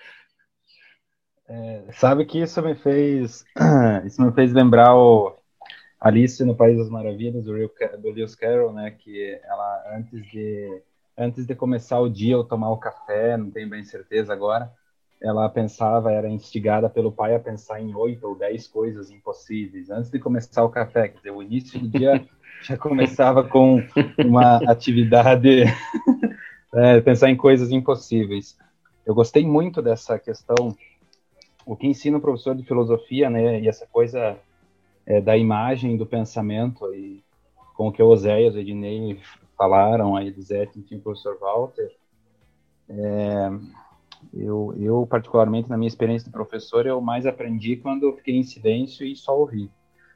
É, 1.52 1.91
sabe 1.93 2.28
que 2.28 2.39
isso 2.39 2.62
me 2.62 2.75
fez 2.75 3.43
isso 4.06 4.21
me 4.21 4.32
fez 4.34 4.54
lembrar 4.54 4.95
o 4.95 5.36
Alice 5.99 6.43
no 6.45 6.56
País 6.56 6.78
das 6.78 6.89
Maravilhas, 6.89 7.43
do, 7.43 7.52
do 7.52 8.12
Lewis 8.12 8.36
Carroll, 8.36 8.71
né, 8.71 8.91
que 8.91 9.39
ela, 9.43 9.97
antes 9.97 10.25
de, 10.28 10.82
antes 11.17 11.45
de 11.45 11.56
começar 11.56 11.99
o 11.99 12.10
dia 12.10 12.38
ou 12.38 12.43
tomar 12.43 12.69
o 12.69 12.78
café, 12.78 13.36
não 13.36 13.52
tenho 13.52 13.67
bem 13.67 13.84
certeza 13.84 14.32
agora, 14.32 14.71
ela 15.21 15.49
pensava, 15.49 16.12
era 16.12 16.29
instigada 16.29 16.89
pelo 16.89 17.12
pai 17.12 17.36
a 17.36 17.39
pensar 17.39 17.82
em 17.82 17.93
oito 17.93 18.25
ou 18.25 18.36
dez 18.36 18.67
coisas 18.67 19.12
impossíveis, 19.12 19.89
antes 19.89 20.10
de 20.10 20.17
começar 20.17 20.63
o 20.63 20.69
café, 20.69 21.10
quer 21.10 21.17
dizer, 21.17 21.32
o 21.32 21.43
início 21.43 21.79
do 21.79 21.89
dia 21.89 22.25
já 22.63 22.77
começava 22.77 23.43
com 23.43 23.84
uma 24.25 24.58
atividade, 24.69 25.63
é, 26.73 27.01
pensar 27.01 27.29
em 27.29 27.36
coisas 27.36 27.71
impossíveis. 27.71 28.58
Eu 29.05 29.13
gostei 29.13 29.45
muito 29.45 29.82
dessa 29.82 30.17
questão, 30.17 30.75
o 31.65 31.75
que 31.75 31.88
ensina 31.88 32.17
o 32.17 32.21
professor 32.21 32.55
de 32.55 32.63
filosofia, 32.63 33.29
né, 33.29 33.60
e 33.60 33.67
essa 33.67 33.86
coisa 33.88 34.38
é, 35.05 35.19
da 35.19 35.36
imagem, 35.36 35.97
do 35.97 36.05
pensamento, 36.05 36.93
e 36.93 37.21
com 37.75 37.89
o 37.89 37.91
que 37.91 38.02
o 38.02 38.08
Oséias 38.08 38.56
e 38.56 38.58
o 38.58 38.62
Ednei 38.62 39.19
falaram, 39.58 40.15
a 40.15 40.23
Elisete, 40.23 40.79
enfim, 40.79 40.96
o 40.96 41.02
professor 41.02 41.37
Walter, 41.39 41.91
é, 42.89 43.50
eu, 44.34 44.74
eu, 44.78 45.08
particularmente, 45.08 45.70
na 45.70 45.78
minha 45.78 45.88
experiência 45.88 46.26
de 46.26 46.32
professor, 46.32 46.86
eu 46.86 47.02
mais 47.02 47.26
aprendi 47.26 47.76
quando 47.76 48.04
eu 48.04 48.15
fiquei 48.15 48.36
em 48.36 48.44
silêncio 48.44 49.06
e 49.06 49.15
só 49.15 49.38
ouvi. 49.38 49.72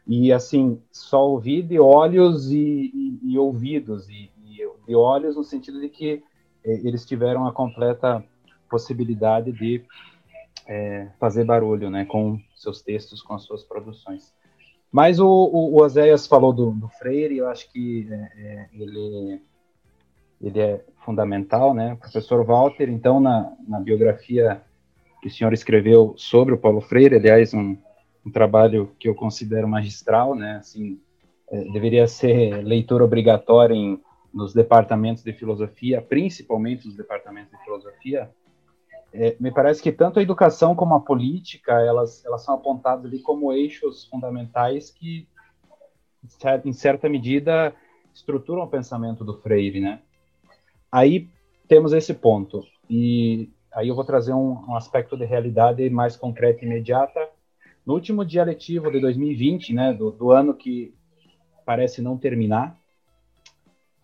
E, 0.07 0.31
assim, 0.31 0.81
só 0.91 1.27
ouvi 1.29 1.61
de 1.61 1.79
olhos 1.79 2.51
e, 2.51 2.91
e, 2.93 3.19
e 3.23 3.37
ouvidos, 3.37 4.09
e, 4.09 4.29
e, 4.45 4.67
de 4.85 4.95
olhos 4.95 5.35
no 5.35 5.43
sentido 5.43 5.79
de 5.79 5.89
que 5.89 6.21
é, 6.63 6.73
eles 6.87 7.05
tiveram 7.05 7.47
a 7.47 7.53
completa 7.53 8.23
possibilidade 8.69 9.51
de 9.51 9.83
é, 10.67 11.07
fazer 11.19 11.43
barulho, 11.43 11.89
né, 11.89 12.05
com 12.05 12.39
seus 12.55 12.81
textos, 12.81 13.21
com 13.21 13.33
as 13.33 13.43
suas 13.43 13.63
produções. 13.63 14.33
Mas 14.91 15.19
o, 15.19 15.27
o, 15.27 15.81
o 15.81 15.89
falou 16.27 16.53
do, 16.53 16.71
do 16.71 16.87
Freire, 16.87 17.37
eu 17.37 17.47
acho 17.47 17.71
que 17.71 18.07
é, 18.11 18.15
é, 18.15 18.69
ele, 18.73 19.41
ele 20.43 20.59
é 20.59 20.83
fundamental, 21.05 21.73
né? 21.73 21.93
O 21.93 21.97
professor 21.97 22.45
Walter, 22.45 22.89
então, 22.89 23.19
na, 23.19 23.53
na 23.65 23.79
biografia 23.79 24.61
que 25.21 25.29
o 25.29 25.31
senhor 25.31 25.53
escreveu 25.53 26.13
sobre 26.17 26.53
o 26.53 26.57
Paulo 26.57 26.81
Freire, 26.81 27.15
aliás, 27.15 27.53
um, 27.53 27.77
um 28.25 28.29
trabalho 28.29 28.91
que 28.99 29.07
eu 29.07 29.15
considero 29.15 29.67
magistral, 29.69 30.35
né? 30.35 30.57
Assim, 30.57 30.99
é, 31.49 31.63
deveria 31.71 32.07
ser 32.07 32.61
leitura 32.61 33.05
obrigatória 33.05 33.73
em, 33.73 34.01
nos 34.33 34.53
departamentos 34.53 35.23
de 35.23 35.31
filosofia, 35.31 36.01
principalmente 36.01 36.87
nos 36.87 36.97
departamentos 36.97 37.51
de 37.51 37.63
filosofia. 37.63 38.29
É, 39.13 39.37
me 39.39 39.51
parece 39.51 39.81
que 39.81 39.91
tanto 39.93 40.19
a 40.19 40.23
educação 40.23 40.75
como 40.75 40.93
a 40.93 40.99
política, 40.99 41.73
elas, 41.73 42.25
elas 42.25 42.43
são 42.43 42.55
apontadas 42.55 43.05
ali 43.05 43.19
como 43.19 43.53
eixos 43.53 44.05
fundamentais 44.05 44.89
que, 44.89 45.25
em 46.65 46.73
certa 46.73 47.07
medida, 47.07 47.73
estruturam 48.13 48.63
o 48.63 48.67
pensamento 48.67 49.23
do 49.23 49.37
Freire, 49.39 49.79
né? 49.79 50.01
Aí 50.93 51.27
temos 51.67 51.91
esse 51.91 52.13
ponto. 52.13 52.63
E 52.87 53.49
aí 53.73 53.87
eu 53.87 53.95
vou 53.95 54.03
trazer 54.03 54.31
um, 54.31 54.63
um 54.69 54.75
aspecto 54.75 55.17
de 55.17 55.25
realidade 55.25 55.89
mais 55.89 56.15
concreta 56.15 56.63
e 56.63 56.67
imediata. 56.67 57.19
No 57.83 57.95
último 57.95 58.23
dia 58.23 58.43
letivo 58.43 58.91
de 58.91 58.99
2020, 58.99 59.73
né, 59.73 59.91
do, 59.91 60.11
do 60.11 60.29
ano 60.29 60.53
que 60.53 60.93
parece 61.65 61.99
não 61.99 62.15
terminar, 62.15 62.77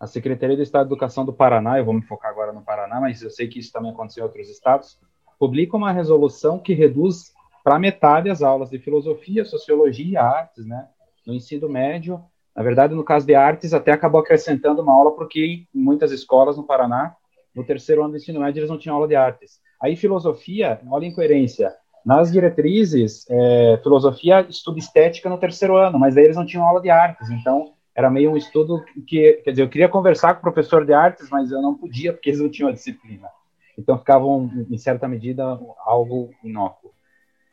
a 0.00 0.06
Secretaria 0.08 0.56
de 0.56 0.62
Estado 0.62 0.88
de 0.88 0.92
Educação 0.92 1.24
do 1.24 1.32
Paraná, 1.32 1.78
eu 1.78 1.84
vou 1.84 1.94
me 1.94 2.02
focar 2.02 2.28
agora 2.28 2.52
no 2.52 2.62
Paraná, 2.62 3.00
mas 3.00 3.22
eu 3.22 3.30
sei 3.30 3.46
que 3.46 3.60
isso 3.60 3.70
também 3.70 3.92
aconteceu 3.92 4.24
em 4.24 4.26
outros 4.26 4.50
estados, 4.50 4.98
publica 5.38 5.76
uma 5.76 5.92
resolução 5.92 6.58
que 6.58 6.74
reduz 6.74 7.32
para 7.62 7.78
metade 7.78 8.28
as 8.28 8.42
aulas 8.42 8.68
de 8.68 8.80
filosofia, 8.80 9.44
sociologia 9.44 10.12
e 10.12 10.16
artes, 10.16 10.66
né, 10.66 10.88
no 11.24 11.34
ensino 11.34 11.68
médio. 11.68 12.20
Na 12.56 12.62
verdade, 12.62 12.94
no 12.94 13.04
caso 13.04 13.26
de 13.26 13.34
artes, 13.34 13.72
até 13.72 13.92
acabou 13.92 14.20
acrescentando 14.20 14.82
uma 14.82 14.92
aula, 14.92 15.14
porque 15.14 15.66
em 15.74 15.80
muitas 15.80 16.10
escolas 16.12 16.56
no 16.56 16.64
Paraná 16.64 17.14
no 17.54 17.64
terceiro 17.64 18.02
ano 18.02 18.12
do 18.12 18.16
ensino 18.16 18.40
médio 18.40 18.60
eles 18.60 18.70
não 18.70 18.78
tinham 18.78 18.94
aula 18.94 19.08
de 19.08 19.16
artes. 19.16 19.60
Aí 19.82 19.96
filosofia, 19.96 20.80
olha 20.88 21.06
a 21.06 21.08
incoerência. 21.08 21.72
Nas 22.04 22.32
diretrizes, 22.32 23.26
é, 23.28 23.78
filosofia 23.82 24.46
estudo 24.48 24.78
estética 24.78 25.28
no 25.28 25.38
terceiro 25.38 25.76
ano, 25.76 25.98
mas 25.98 26.16
aí 26.16 26.24
eles 26.24 26.36
não 26.36 26.46
tinham 26.46 26.64
aula 26.64 26.80
de 26.80 26.90
artes, 26.90 27.28
então 27.30 27.74
era 27.94 28.08
meio 28.08 28.30
um 28.30 28.36
estudo 28.36 28.82
que, 29.06 29.40
quer 29.44 29.50
dizer, 29.50 29.62
eu 29.62 29.68
queria 29.68 29.88
conversar 29.88 30.34
com 30.34 30.40
o 30.40 30.52
professor 30.52 30.86
de 30.86 30.92
artes, 30.92 31.28
mas 31.28 31.50
eu 31.50 31.60
não 31.60 31.74
podia 31.74 32.12
porque 32.12 32.30
eles 32.30 32.40
não 32.40 32.48
tinham 32.48 32.70
a 32.70 32.72
disciplina. 32.72 33.28
Então 33.76 33.98
ficavam, 33.98 34.50
em 34.70 34.78
certa 34.78 35.06
medida, 35.08 35.58
algo 35.84 36.30
inócuo. 36.42 36.92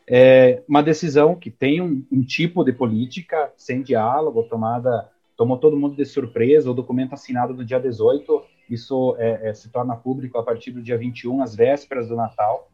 É 0.10 0.64
uma 0.68 0.82
decisão 0.82 1.36
que 1.36 1.52
tem 1.52 1.82
um, 1.82 2.06
um 2.12 2.22
tipo 2.22 2.64
de 2.64 2.72
política 2.72 3.52
sem 3.58 3.82
diálogo, 3.82 4.44
tomada, 4.44 5.10
tomou 5.36 5.58
todo 5.58 5.78
mundo 5.78 5.96
de 5.96 6.06
surpresa, 6.06 6.72
o 6.72 6.74
documento 6.74 7.14
assinado 7.14 7.54
no 7.54 7.66
dia 7.66 7.80
18 7.80 8.58
isso 8.70 9.16
é, 9.18 9.50
é, 9.50 9.54
se 9.54 9.70
torna 9.70 9.96
público 9.96 10.38
a 10.38 10.44
partir 10.44 10.72
do 10.72 10.82
dia 10.82 10.98
21, 10.98 11.42
às 11.42 11.56
vésperas 11.56 12.08
do 12.10 12.16
Natal. 12.16 12.70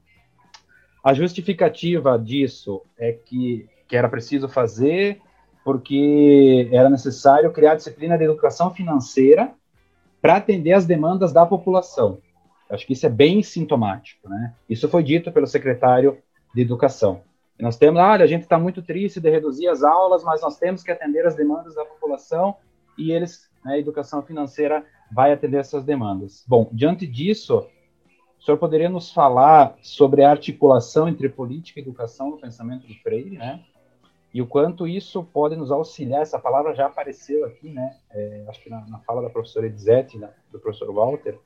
A 1.03 1.13
justificativa 1.13 2.17
disso 2.17 2.81
é 2.97 3.11
que, 3.11 3.67
que 3.87 3.95
era 3.95 4.09
preciso 4.09 4.47
fazer 4.49 5.21
porque 5.63 6.67
era 6.71 6.89
necessário 6.89 7.51
criar 7.51 7.75
disciplina 7.75 8.17
de 8.17 8.23
educação 8.25 8.73
financeira 8.73 9.53
para 10.21 10.37
atender 10.37 10.73
as 10.73 10.85
demandas 10.85 11.31
da 11.31 11.45
população. 11.45 12.17
Acho 12.69 12.85
que 12.87 12.93
isso 12.93 13.05
é 13.05 13.09
bem 13.09 13.43
sintomático, 13.43 14.27
né? 14.27 14.53
Isso 14.69 14.89
foi 14.89 15.03
dito 15.03 15.31
pelo 15.31 15.45
secretário 15.45 16.17
de 16.53 16.61
Educação. 16.61 17.21
Nós 17.59 17.77
temos, 17.77 18.01
olha, 18.01 18.23
a 18.23 18.27
gente 18.27 18.43
está 18.43 18.59
muito 18.59 18.81
triste 18.81 19.19
de 19.19 19.29
reduzir 19.29 19.67
as 19.67 19.83
aulas, 19.83 20.23
mas 20.23 20.41
nós 20.41 20.57
temos 20.57 20.83
que 20.83 20.91
atender 20.91 21.25
as 21.25 21.35
demandas 21.35 21.75
da 21.75 21.85
população 21.85 22.55
e 22.97 23.11
eles, 23.11 23.49
né, 23.63 23.73
a 23.73 23.79
educação 23.79 24.21
financeira 24.21 24.85
vai 25.11 25.31
atender 25.31 25.57
essas 25.57 25.83
demandas. 25.83 26.43
Bom, 26.47 26.69
diante 26.71 27.05
disso, 27.05 27.67
o 28.39 28.43
senhor 28.43 28.57
poderia 28.57 28.89
nos 28.89 29.11
falar 29.11 29.75
sobre 29.81 30.23
a 30.23 30.31
articulação 30.31 31.07
entre 31.07 31.29
política 31.29 31.79
e 31.79 31.83
educação 31.83 32.31
no 32.31 32.37
pensamento 32.37 32.85
do 32.85 32.93
Freire, 32.95 33.37
né? 33.37 33.63
E 34.33 34.41
o 34.41 34.47
quanto 34.47 34.87
isso 34.87 35.23
pode 35.23 35.55
nos 35.55 35.71
auxiliar, 35.71 36.23
essa 36.23 36.39
palavra 36.39 36.73
já 36.73 36.87
apareceu 36.87 37.45
aqui, 37.45 37.69
né? 37.69 37.95
É, 38.11 38.45
acho 38.49 38.61
que 38.61 38.69
na, 38.69 38.81
na, 38.87 38.99
fala 38.99 39.21
da 39.21 39.29
professora 39.29 39.67
Elisete, 39.67 40.17
né, 40.17 40.29
do 40.51 40.59
professor 40.59 40.91
Walter, 40.91 41.39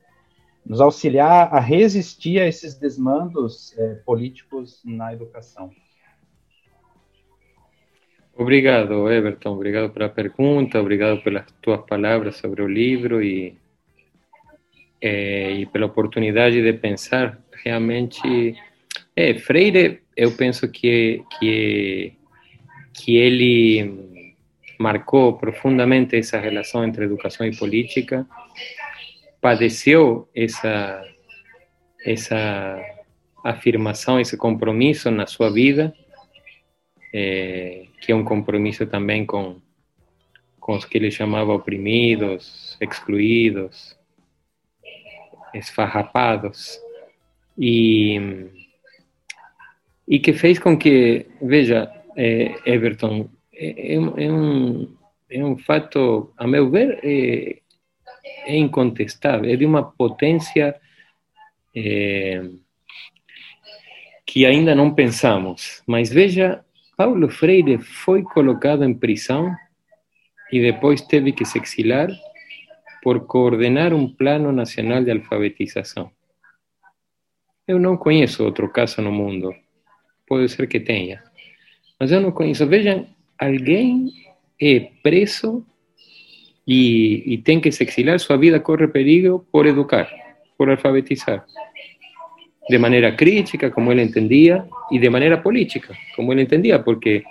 nos 0.68 0.82
auxiliar 0.82 1.54
a 1.54 1.60
resistir 1.60 2.40
a 2.40 2.48
esses 2.48 2.76
desmandos 2.76 3.78
é, 3.78 3.96
políticos 4.06 4.82
na 4.84 5.14
educação. 5.14 5.72
Obrigado, 8.36 9.10
Everton. 9.10 9.54
Obrigado 9.54 9.90
pela 9.92 10.10
pergunta, 10.10 10.80
obrigado 10.80 11.24
pelas 11.24 11.46
tuas 11.62 11.82
palavras 11.88 12.36
sobre 12.36 12.62
o 12.62 12.68
livro 12.68 13.24
e, 13.24 13.58
é, 15.02 15.54
e 15.54 15.66
pela 15.66 15.86
oportunidade 15.86 16.62
de 16.62 16.74
pensar. 16.74 17.42
Realmente, 17.64 18.56
é, 19.16 19.34
Freire, 19.40 20.02
eu 20.16 20.34
penso 20.34 20.68
que, 20.70 21.24
que, 21.40 22.14
que 22.94 23.16
ele 23.16 24.28
marcou 24.78 25.34
profundamente 25.38 26.16
essa 26.16 26.38
relação 26.40 26.84
entre 26.84 27.06
educação 27.06 27.48
e 27.48 27.56
política, 27.56 28.28
padeceu 29.48 30.28
essa, 30.36 31.02
essa 32.06 32.82
afirmação, 33.46 34.20
esse 34.20 34.36
compromisso 34.36 35.10
na 35.10 35.26
sua 35.26 35.50
vida 35.50 35.94
é, 37.14 37.86
que 38.02 38.12
é 38.12 38.16
um 38.16 38.26
compromisso 38.26 38.86
também 38.86 39.26
com, 39.26 39.62
com 40.60 40.76
os 40.76 40.84
que 40.84 40.98
ele 40.98 41.10
chamava 41.10 41.54
oprimidos, 41.54 42.78
excluídos, 42.82 43.98
esfarrapados, 45.54 46.78
e, 47.58 48.50
e 50.06 50.20
que 50.20 50.34
fez 50.34 50.60
com 50.60 50.78
que, 50.78 51.26
veja, 51.42 51.90
é, 52.18 52.54
Everton, 52.66 53.30
é, 53.54 53.94
é, 53.96 54.30
um, 54.30 54.94
é 55.30 55.46
um 55.46 55.58
fato, 55.58 56.34
a 56.36 56.46
meu 56.46 56.70
ver, 56.70 57.64
é, 58.46 58.58
incontestável, 58.58 59.52
é 59.52 59.56
de 59.56 59.66
uma 59.66 59.84
potência 59.84 60.76
é, 61.76 62.42
que 64.26 64.46
ainda 64.46 64.76
não 64.76 64.94
pensamos. 64.94 65.84
Mas 65.86 66.10
veja 66.10 66.64
Paulo 66.98 67.30
Freire 67.30 67.78
foi 67.78 68.24
colocado 68.24 68.84
em 68.84 68.94
prisão 68.94 69.56
e 70.52 70.60
depois 70.60 71.02
teve 71.02 71.32
que 71.32 71.46
se 71.46 71.60
exilar 71.60 72.10
por 73.04 73.26
coordenar 73.28 73.94
um 73.94 74.08
plano 74.08 74.52
nacional 74.52 75.04
de 75.04 75.12
alfabetização. 75.12 76.12
Eu 77.68 77.80
não 77.80 77.98
conheço 77.98 78.44
outro 78.44 78.70
caso 78.70 79.02
no 79.02 79.12
mundo. 79.12 79.54
Pode 80.28 80.50
ser 80.50 80.68
que 80.68 80.80
tenha. 80.80 81.24
Mas 82.00 82.12
eu 82.12 82.20
não 82.20 82.32
conheço. 82.32 82.66
Vejam, 82.66 83.08
alguém 83.38 84.12
é 84.60 84.80
preso 85.04 85.66
e 86.68 87.38
tem 87.40 87.62
que 87.62 87.72
se 87.72 87.84
exilar, 87.84 88.20
sua 88.20 88.38
vida 88.38 88.60
corre 88.60 88.88
perigo 88.88 89.46
por 89.52 89.66
educar, 89.66 90.10
por 90.58 90.70
alfabetizar 90.70 91.46
de 92.70 92.78
maneira 92.78 93.16
crítica, 93.16 93.72
como 93.72 93.92
ele 93.92 94.04
entendia, 94.04 94.68
e 94.92 95.00
de 95.00 95.10
maneira 95.10 95.38
política, 95.38 95.96
como 96.16 96.34
ele 96.34 96.42
entendia, 96.42 96.80
porque 96.80 97.24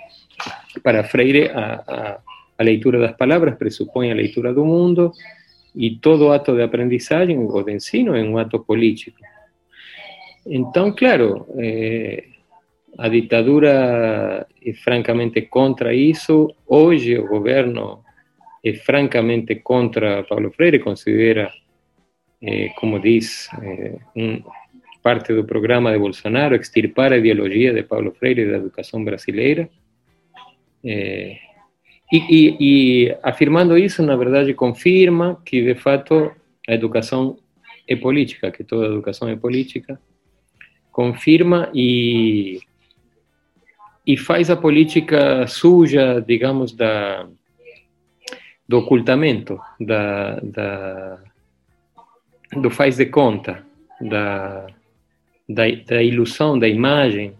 para 0.83 1.03
Freire 1.03 1.49
a, 1.49 1.83
a, 1.87 2.19
a 2.57 2.63
leitura 2.63 2.99
das 2.99 3.15
palavras 3.15 3.55
pressupõe 3.55 4.11
a 4.11 4.15
leitura 4.15 4.53
do 4.53 4.65
mundo 4.65 5.11
e 5.75 5.95
todo 5.97 6.31
ato 6.31 6.55
de 6.55 6.63
aprendizagem 6.63 7.37
ou 7.37 7.63
de 7.63 7.73
ensino 7.73 8.15
é 8.15 8.23
um 8.23 8.37
ato 8.37 8.59
político. 8.59 9.17
Então, 10.45 10.91
claro, 10.91 11.45
eh, 11.57 12.23
a 12.97 13.09
ditadura 13.09 14.47
é 14.65 14.73
francamente 14.73 15.41
contra 15.41 15.93
isso. 15.93 16.49
Hoje 16.65 17.17
o 17.17 17.27
governo 17.27 18.03
é 18.63 18.73
francamente 18.73 19.55
contra 19.55 20.23
Paulo 20.23 20.51
Freire, 20.51 20.79
considera, 20.79 21.51
eh, 22.41 22.69
como 22.79 22.99
diz, 22.99 23.49
eh, 23.61 23.97
um, 24.15 24.41
parte 25.07 25.33
do 25.33 25.45
programa 25.45 25.91
de 25.91 25.99
Bolsonaro, 25.99 26.55
extirpar 26.55 27.13
a 27.13 27.17
ideologia 27.17 27.73
de 27.73 27.83
Paulo 27.83 28.11
Freire 28.11 28.45
da 28.45 28.57
educação 28.57 29.03
brasileira. 29.03 29.69
É, 30.83 31.37
e, 32.11 32.17
e, 32.17 32.57
e, 32.59 33.17
afirmando 33.23 33.77
isso, 33.77 34.03
na 34.03 34.15
verdade, 34.17 34.53
confirma 34.53 35.41
que, 35.45 35.61
de 35.61 35.75
fato, 35.75 36.31
a 36.67 36.73
educação 36.73 37.37
é 37.87 37.95
política, 37.95 38.51
que 38.51 38.63
toda 38.63 38.87
educação 38.87 39.29
é 39.29 39.35
política. 39.35 39.99
Confirma 40.91 41.69
e, 41.73 42.59
e 44.05 44.17
faz 44.17 44.49
a 44.49 44.57
política 44.57 45.47
suja, 45.47 46.21
digamos, 46.21 46.73
da, 46.73 47.27
do 48.67 48.79
ocultamento, 48.79 49.59
da, 49.79 50.39
da, 50.41 51.19
do 52.61 52.69
faz 52.69 52.97
de 52.97 53.05
conta, 53.05 53.65
da, 54.01 54.67
da, 55.47 55.63
da 55.85 56.03
ilusão, 56.03 56.59
da 56.59 56.67
imagem, 56.67 57.33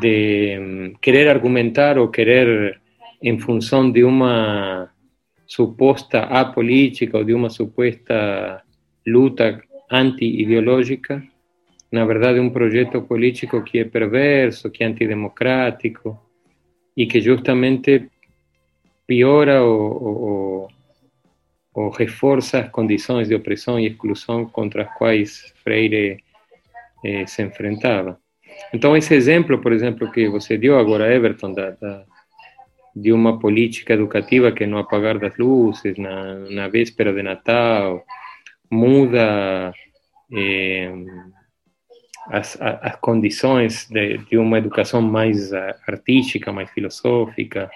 de 0.00 0.58
um, 0.58 0.94
querer 1.00 1.28
argumentar 1.28 1.98
ou 1.98 2.08
querer, 2.08 2.80
em 3.22 3.38
função 3.38 3.90
de 3.90 4.04
uma 4.04 4.90
suposta 5.46 6.20
apolítica 6.20 7.18
ou 7.18 7.24
de 7.24 7.32
uma 7.32 7.48
suposta 7.48 8.62
luta 9.06 9.62
anti-ideológica, 9.90 11.22
na 11.90 12.04
verdade, 12.04 12.40
um 12.40 12.50
projeto 12.50 13.00
político 13.02 13.62
que 13.62 13.78
é 13.78 13.84
perverso, 13.84 14.70
que 14.70 14.82
é 14.82 14.86
antidemocrático, 14.86 16.20
e 16.96 17.06
que 17.06 17.20
justamente 17.20 18.10
piora 19.06 19.62
ou, 19.62 20.02
ou, 20.02 20.68
ou 21.74 21.90
reforça 21.90 22.60
as 22.60 22.70
condições 22.70 23.28
de 23.28 23.34
opressão 23.34 23.78
e 23.78 23.86
exclusão 23.86 24.46
contra 24.46 24.82
as 24.82 24.94
quais 24.94 25.54
Freire 25.62 26.22
eh, 27.04 27.26
se 27.26 27.42
enfrentava. 27.42 28.18
Então, 28.72 28.96
esse 28.96 29.14
exemplo, 29.14 29.60
por 29.60 29.72
exemplo, 29.72 30.10
que 30.10 30.28
você 30.28 30.56
deu 30.56 30.78
agora, 30.78 31.12
Everton, 31.14 31.52
da, 31.52 31.70
da, 31.72 32.04
de 32.94 33.12
uma 33.12 33.38
política 33.38 33.94
educativa 33.94 34.50
que 34.50 34.66
não 34.66 34.78
apagar 34.78 35.18
das 35.18 35.36
luzes 35.36 35.96
na, 35.98 36.34
na 36.50 36.68
véspera 36.68 37.12
de 37.12 37.22
Natal, 37.22 38.04
muda 38.70 39.72
eh, 40.32 40.92
as, 42.30 42.58
as 42.60 42.96
condições 42.96 43.88
de, 43.88 44.18
de 44.18 44.38
uma 44.38 44.58
educação 44.58 45.00
mais 45.00 45.52
artística, 45.86 46.52
mais 46.52 46.70
filosófica, 46.70 47.70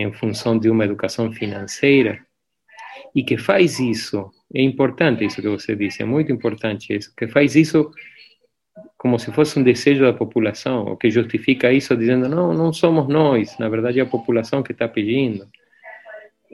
em 0.00 0.12
função 0.12 0.58
de 0.58 0.70
uma 0.70 0.84
educação 0.84 1.32
financeira, 1.32 2.20
e 3.14 3.22
que 3.22 3.36
faz 3.36 3.78
isso, 3.80 4.30
é 4.54 4.62
importante 4.62 5.24
isso 5.24 5.42
que 5.42 5.48
você 5.48 5.74
disse, 5.74 6.02
é 6.02 6.06
muito 6.06 6.32
importante 6.32 6.94
isso, 6.94 7.12
que 7.16 7.26
faz 7.28 7.56
isso 7.56 7.90
como 8.96 9.18
se 9.18 9.32
fosse 9.32 9.58
um 9.58 9.62
desejo 9.62 10.02
da 10.02 10.12
população, 10.12 10.84
o 10.84 10.96
que 10.96 11.10
justifica 11.10 11.72
isso 11.72 11.96
dizendo, 11.96 12.28
não, 12.28 12.52
não 12.52 12.72
somos 12.72 13.08
nós, 13.08 13.58
na 13.58 13.68
verdade 13.68 13.98
é 13.98 14.02
a 14.02 14.06
população 14.06 14.62
que 14.62 14.72
está 14.72 14.86
pedindo. 14.86 15.46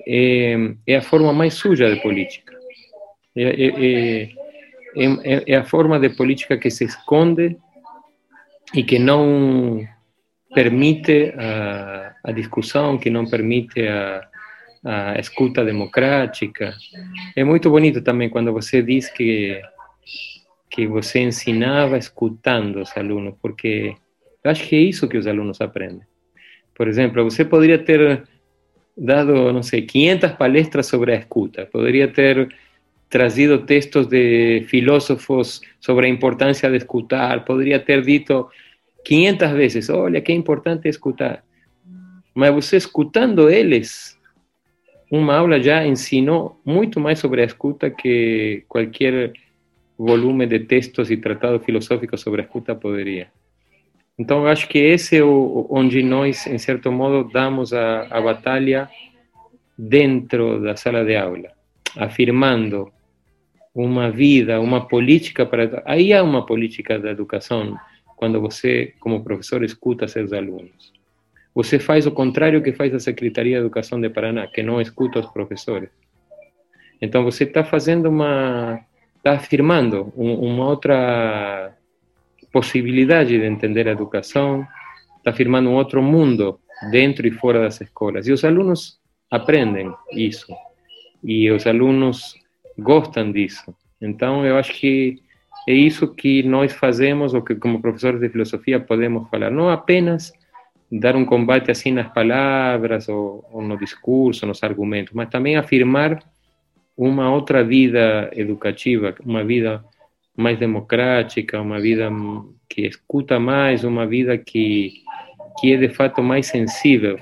É, 0.06 0.54
é, 0.86 0.96
a 0.96 1.02
forma 1.02 1.32
mais 1.32 1.54
suja 1.54 1.92
de 1.92 2.00
política. 2.00 2.56
É, 3.34 3.42
é, 3.42 4.22
é, 4.24 4.30
é, 5.24 5.44
é 5.46 5.56
a 5.56 5.64
forma 5.64 5.98
de 5.98 6.10
política 6.10 6.56
que 6.56 6.70
se 6.70 6.84
esconde 6.84 7.56
e 8.72 8.84
que 8.84 8.98
não 8.98 9.84
permite 10.54 11.34
a, 11.36 12.05
a 12.26 12.32
discussão, 12.32 12.98
que 12.98 13.08
não 13.08 13.24
permite 13.24 13.86
a, 13.86 14.28
a 14.84 15.18
escuta 15.18 15.64
democrática. 15.64 16.74
É 17.36 17.44
muito 17.44 17.70
bonito 17.70 18.02
também 18.02 18.28
quando 18.28 18.52
você 18.52 18.82
diz 18.82 19.08
que 19.08 19.62
que 20.68 20.86
você 20.86 21.20
ensinava 21.20 21.96
escutando 21.96 22.82
os 22.82 22.94
alunos, 22.96 23.34
porque 23.40 23.94
eu 24.44 24.50
acho 24.50 24.68
que 24.68 24.76
é 24.76 24.80
isso 24.80 25.08
que 25.08 25.16
os 25.16 25.26
alunos 25.26 25.60
aprendem. 25.60 26.02
Por 26.74 26.86
exemplo, 26.88 27.24
você 27.24 27.44
poderia 27.44 27.78
ter 27.78 28.24
dado, 28.94 29.52
não 29.54 29.62
sei, 29.62 29.82
500 29.82 30.32
palestras 30.32 30.86
sobre 30.86 31.12
a 31.12 31.16
escuta, 31.16 31.64
poderia 31.66 32.08
ter 32.08 32.54
trazido 33.08 33.64
textos 33.64 34.06
de 34.08 34.64
filósofos 34.68 35.62
sobre 35.80 36.06
a 36.06 36.10
importância 36.10 36.68
de 36.68 36.76
escutar, 36.76 37.44
poderia 37.44 37.78
ter 37.78 38.02
dito 38.02 38.50
500 39.04 39.50
vezes, 39.52 39.88
olha, 39.88 40.20
que 40.20 40.32
importante 40.32 40.88
escutar. 40.88 41.45
Mas 42.36 42.52
você 42.52 42.76
escutando 42.76 43.48
eles, 43.48 44.14
uma 45.10 45.38
aula 45.38 45.58
já 45.58 45.86
ensinou 45.86 46.60
muito 46.66 47.00
mais 47.00 47.18
sobre 47.18 47.40
a 47.40 47.46
escuta 47.46 47.88
que 47.88 48.62
qualquer 48.68 49.32
volume 49.98 50.46
de 50.46 50.60
textos 50.60 51.10
e 51.10 51.16
tratados 51.16 51.64
filosóficos 51.64 52.20
sobre 52.20 52.42
a 52.42 52.44
escuta 52.44 52.74
poderia. 52.74 53.28
Então, 54.18 54.40
eu 54.40 54.48
acho 54.48 54.68
que 54.68 54.76
esse 54.76 55.16
é 55.16 55.24
o, 55.24 55.66
onde 55.70 56.02
nós, 56.02 56.46
em 56.46 56.58
certo 56.58 56.92
modo, 56.92 57.26
damos 57.32 57.72
a, 57.72 58.02
a 58.02 58.20
batalha 58.20 58.90
dentro 59.78 60.60
da 60.60 60.76
sala 60.76 61.06
de 61.06 61.16
aula, 61.16 61.50
afirmando 61.96 62.92
uma 63.74 64.10
vida, 64.10 64.60
uma 64.60 64.86
política 64.86 65.46
para. 65.46 65.82
Aí 65.86 66.12
há 66.12 66.22
uma 66.22 66.44
política 66.44 66.98
da 66.98 67.10
educação, 67.12 67.78
quando 68.14 68.42
você, 68.42 68.92
como 69.00 69.24
professor, 69.24 69.64
escuta 69.64 70.06
seus 70.06 70.34
alunos. 70.34 70.95
Você 71.56 71.78
faz 71.78 72.06
o 72.06 72.12
contrário 72.12 72.62
que 72.62 72.74
faz 72.74 72.94
a 72.94 73.00
Secretaria 73.00 73.56
de 73.56 73.60
Educação 73.62 73.98
de 73.98 74.10
Paraná, 74.10 74.46
que 74.46 74.62
não 74.62 74.78
escuta 74.78 75.20
os 75.20 75.26
professores. 75.26 75.88
Então, 77.00 77.24
você 77.24 77.44
está 77.44 77.64
fazendo 77.64 78.10
uma 78.10 78.78
está 79.16 79.32
afirmando 79.32 80.12
uma 80.14 80.66
outra 80.68 81.74
possibilidade 82.52 83.36
de 83.38 83.44
entender 83.44 83.88
a 83.88 83.92
educação, 83.92 84.64
está 85.16 85.30
afirmando 85.30 85.70
um 85.70 85.74
outro 85.74 86.00
mundo 86.02 86.60
dentro 86.92 87.26
e 87.26 87.30
fora 87.30 87.62
das 87.62 87.80
escolas. 87.80 88.28
E 88.28 88.32
os 88.32 88.44
alunos 88.44 89.00
aprendem 89.30 89.90
isso. 90.12 90.46
E 91.24 91.50
os 91.50 91.66
alunos 91.66 92.36
gostam 92.78 93.32
disso. 93.32 93.74
Então, 94.00 94.44
eu 94.44 94.58
acho 94.58 94.74
que 94.74 95.22
é 95.66 95.72
isso 95.72 96.06
que 96.14 96.42
nós 96.42 96.72
fazemos, 96.74 97.32
ou 97.32 97.42
que 97.42 97.54
como 97.54 97.80
professores 97.80 98.20
de 98.20 98.28
filosofia 98.28 98.78
podemos 98.78 99.28
falar. 99.30 99.50
Não 99.50 99.70
apenas 99.70 100.32
dar 100.90 101.16
um 101.16 101.24
combate 101.24 101.70
assim 101.70 101.92
nas 101.92 102.12
palavras, 102.12 103.08
ou, 103.08 103.44
ou 103.50 103.62
no 103.62 103.76
discurso, 103.76 104.46
nos 104.46 104.62
argumentos, 104.62 105.12
mas 105.12 105.28
também 105.28 105.56
afirmar 105.56 106.18
uma 106.96 107.32
outra 107.32 107.62
vida 107.62 108.30
educativa, 108.34 109.14
uma 109.24 109.44
vida 109.44 109.84
mais 110.36 110.58
democrática, 110.58 111.60
uma 111.60 111.80
vida 111.80 112.10
que 112.68 112.82
escuta 112.86 113.38
mais, 113.38 113.84
uma 113.84 114.06
vida 114.06 114.36
que, 114.38 115.02
que 115.58 115.72
é 115.72 115.76
de 115.76 115.88
fato 115.88 116.22
mais 116.22 116.46
sensível 116.46 117.18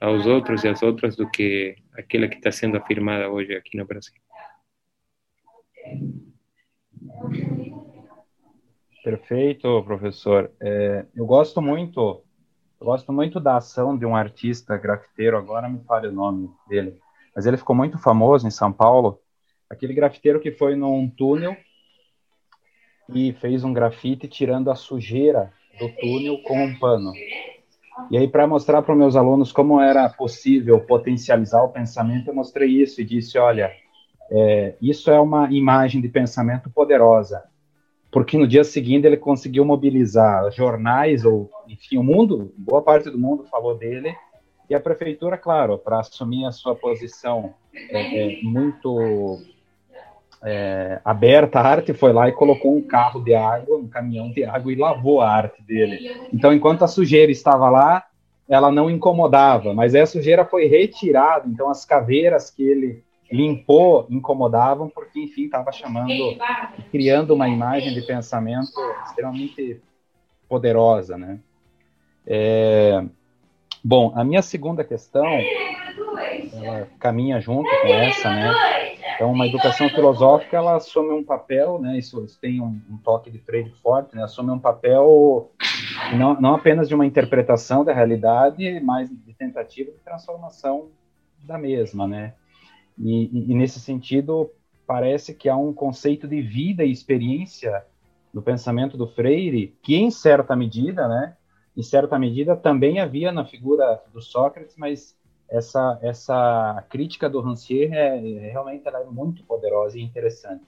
aos 0.00 0.26
outros 0.26 0.64
e 0.64 0.68
às 0.68 0.82
outras 0.82 1.16
do 1.16 1.30
que 1.30 1.76
aquela 1.94 2.26
que 2.28 2.36
está 2.36 2.50
sendo 2.50 2.76
afirmada 2.76 3.28
hoje 3.28 3.54
aqui 3.54 3.76
no 3.76 3.86
Brasil. 3.86 4.14
Perfeito, 9.02 9.82
professor. 9.84 10.50
É, 10.60 11.06
eu 11.14 11.24
gosto 11.26 11.60
muito, 11.62 12.22
eu 12.80 12.86
gosto 12.86 13.12
muito 13.12 13.38
da 13.38 13.56
ação 13.56 13.96
de 13.96 14.06
um 14.06 14.16
artista 14.16 14.76
grafiteiro. 14.76 15.36
Agora 15.36 15.68
me 15.68 15.80
fale 15.84 16.08
o 16.08 16.12
nome 16.12 16.50
dele 16.68 16.98
mas 17.34 17.46
ele 17.46 17.56
ficou 17.56 17.74
muito 17.74 17.98
famoso 17.98 18.46
em 18.46 18.50
São 18.50 18.72
Paulo. 18.72 19.20
Aquele 19.68 19.94
grafiteiro 19.94 20.40
que 20.40 20.50
foi 20.50 20.74
num 20.74 21.08
túnel 21.08 21.56
e 23.08 23.32
fez 23.34 23.64
um 23.64 23.72
grafite 23.72 24.28
tirando 24.28 24.70
a 24.70 24.74
sujeira 24.74 25.52
do 25.78 25.88
túnel 25.96 26.42
com 26.42 26.62
um 26.62 26.78
pano. 26.78 27.12
E 28.10 28.16
aí, 28.16 28.26
para 28.26 28.46
mostrar 28.46 28.82
para 28.82 28.92
os 28.92 28.98
meus 28.98 29.16
alunos 29.16 29.52
como 29.52 29.80
era 29.80 30.08
possível 30.08 30.80
potencializar 30.80 31.62
o 31.62 31.68
pensamento, 31.68 32.28
eu 32.28 32.34
mostrei 32.34 32.68
isso 32.68 33.00
e 33.00 33.04
disse: 33.04 33.38
olha, 33.38 33.70
é, 34.30 34.74
isso 34.80 35.10
é 35.10 35.20
uma 35.20 35.52
imagem 35.52 36.00
de 36.00 36.08
pensamento 36.08 36.70
poderosa, 36.70 37.44
porque 38.10 38.36
no 38.36 38.46
dia 38.46 38.64
seguinte 38.64 39.06
ele 39.06 39.16
conseguiu 39.16 39.64
mobilizar 39.64 40.50
jornais, 40.50 41.24
ou 41.24 41.50
enfim, 41.68 41.96
o 41.96 42.02
mundo, 42.02 42.52
boa 42.56 42.82
parte 42.82 43.08
do 43.08 43.18
mundo 43.18 43.44
falou 43.44 43.76
dele, 43.76 44.14
e 44.68 44.74
a 44.74 44.80
prefeitura, 44.80 45.36
claro, 45.36 45.78
para 45.78 46.00
assumir 46.00 46.44
a 46.44 46.52
sua 46.52 46.74
posição 46.74 47.54
é, 47.74 48.38
é, 48.38 48.42
muito 48.42 49.38
é, 50.44 51.00
aberta 51.04 51.60
à 51.60 51.66
arte, 51.66 51.92
foi 51.92 52.12
lá 52.12 52.28
e 52.28 52.32
colocou 52.32 52.76
um 52.76 52.82
carro 52.82 53.22
de 53.22 53.34
água, 53.34 53.76
um 53.76 53.88
caminhão 53.88 54.30
de 54.30 54.44
água 54.44 54.72
e 54.72 54.76
lavou 54.76 55.20
a 55.20 55.30
arte 55.30 55.62
dele. 55.62 56.28
Então, 56.32 56.52
enquanto 56.52 56.82
a 56.82 56.88
sujeira 56.88 57.32
estava 57.32 57.68
lá, 57.68 58.06
ela 58.48 58.70
não 58.70 58.90
incomodava, 58.90 59.72
mas 59.72 59.94
a 59.94 60.06
sujeira 60.06 60.44
foi 60.44 60.66
retirada, 60.66 61.48
então 61.48 61.70
as 61.70 61.84
caveiras 61.84 62.50
que 62.50 62.62
ele 62.62 63.04
limpou 63.30 64.06
incomodavam, 64.10 64.88
porque, 64.88 65.20
enfim, 65.20 65.44
estava 65.44 65.70
chamando, 65.72 66.12
criando 66.90 67.34
uma 67.34 67.48
imagem 67.48 67.94
de 67.94 68.02
pensamento 68.02 68.72
extremamente 69.06 69.80
poderosa, 70.48 71.16
né? 71.16 71.38
É, 72.26 73.04
Bom, 73.82 74.12
a 74.14 74.22
minha 74.22 74.42
segunda 74.42 74.84
questão, 74.84 75.24
ela 76.52 76.86
caminha 76.98 77.40
junto 77.40 77.68
com 77.80 77.88
essa, 77.88 78.28
né? 78.28 78.52
Então, 79.14 79.32
uma 79.32 79.46
educação 79.46 79.88
filosófica, 79.88 80.58
ela 80.58 80.76
assume 80.76 81.12
um 81.12 81.24
papel, 81.24 81.78
né? 81.80 81.96
Isso 81.96 82.26
tem 82.40 82.60
um, 82.60 82.78
um 82.90 82.98
toque 82.98 83.30
de 83.30 83.38
Freire 83.38 83.70
forte, 83.82 84.14
né? 84.14 84.22
Assume 84.22 84.50
um 84.50 84.58
papel 84.58 85.50
não, 86.16 86.38
não 86.38 86.54
apenas 86.54 86.88
de 86.88 86.94
uma 86.94 87.06
interpretação 87.06 87.82
da 87.82 87.92
realidade, 87.94 88.80
mas 88.80 89.08
de 89.08 89.32
tentativa 89.32 89.90
de 89.90 89.98
transformação 89.98 90.88
da 91.42 91.56
mesma, 91.56 92.06
né? 92.06 92.34
E, 93.02 93.50
e, 93.50 93.54
nesse 93.54 93.80
sentido, 93.80 94.50
parece 94.86 95.34
que 95.34 95.48
há 95.48 95.56
um 95.56 95.72
conceito 95.72 96.28
de 96.28 96.42
vida 96.42 96.84
e 96.84 96.92
experiência 96.92 97.84
no 98.32 98.42
pensamento 98.42 98.96
do 98.96 99.06
Freire 99.06 99.74
que, 99.82 99.96
em 99.96 100.10
certa 100.10 100.54
medida, 100.54 101.08
né? 101.08 101.36
em 101.76 101.82
certa 101.82 102.18
medida, 102.18 102.54
também 102.54 103.00
havia 103.00 103.32
na 103.32 103.44
figura 103.44 104.02
do 104.12 104.20
Sócrates, 104.20 104.76
mas 104.76 105.16
essa, 105.48 105.98
essa 106.02 106.84
crítica 106.90 107.28
do 107.28 107.40
Rancière 107.40 107.94
é, 107.94 108.16
é, 108.16 108.50
realmente 108.50 108.86
ela 108.86 109.00
é 109.00 109.04
muito 109.04 109.42
poderosa 109.44 109.98
e 109.98 110.02
interessante. 110.02 110.64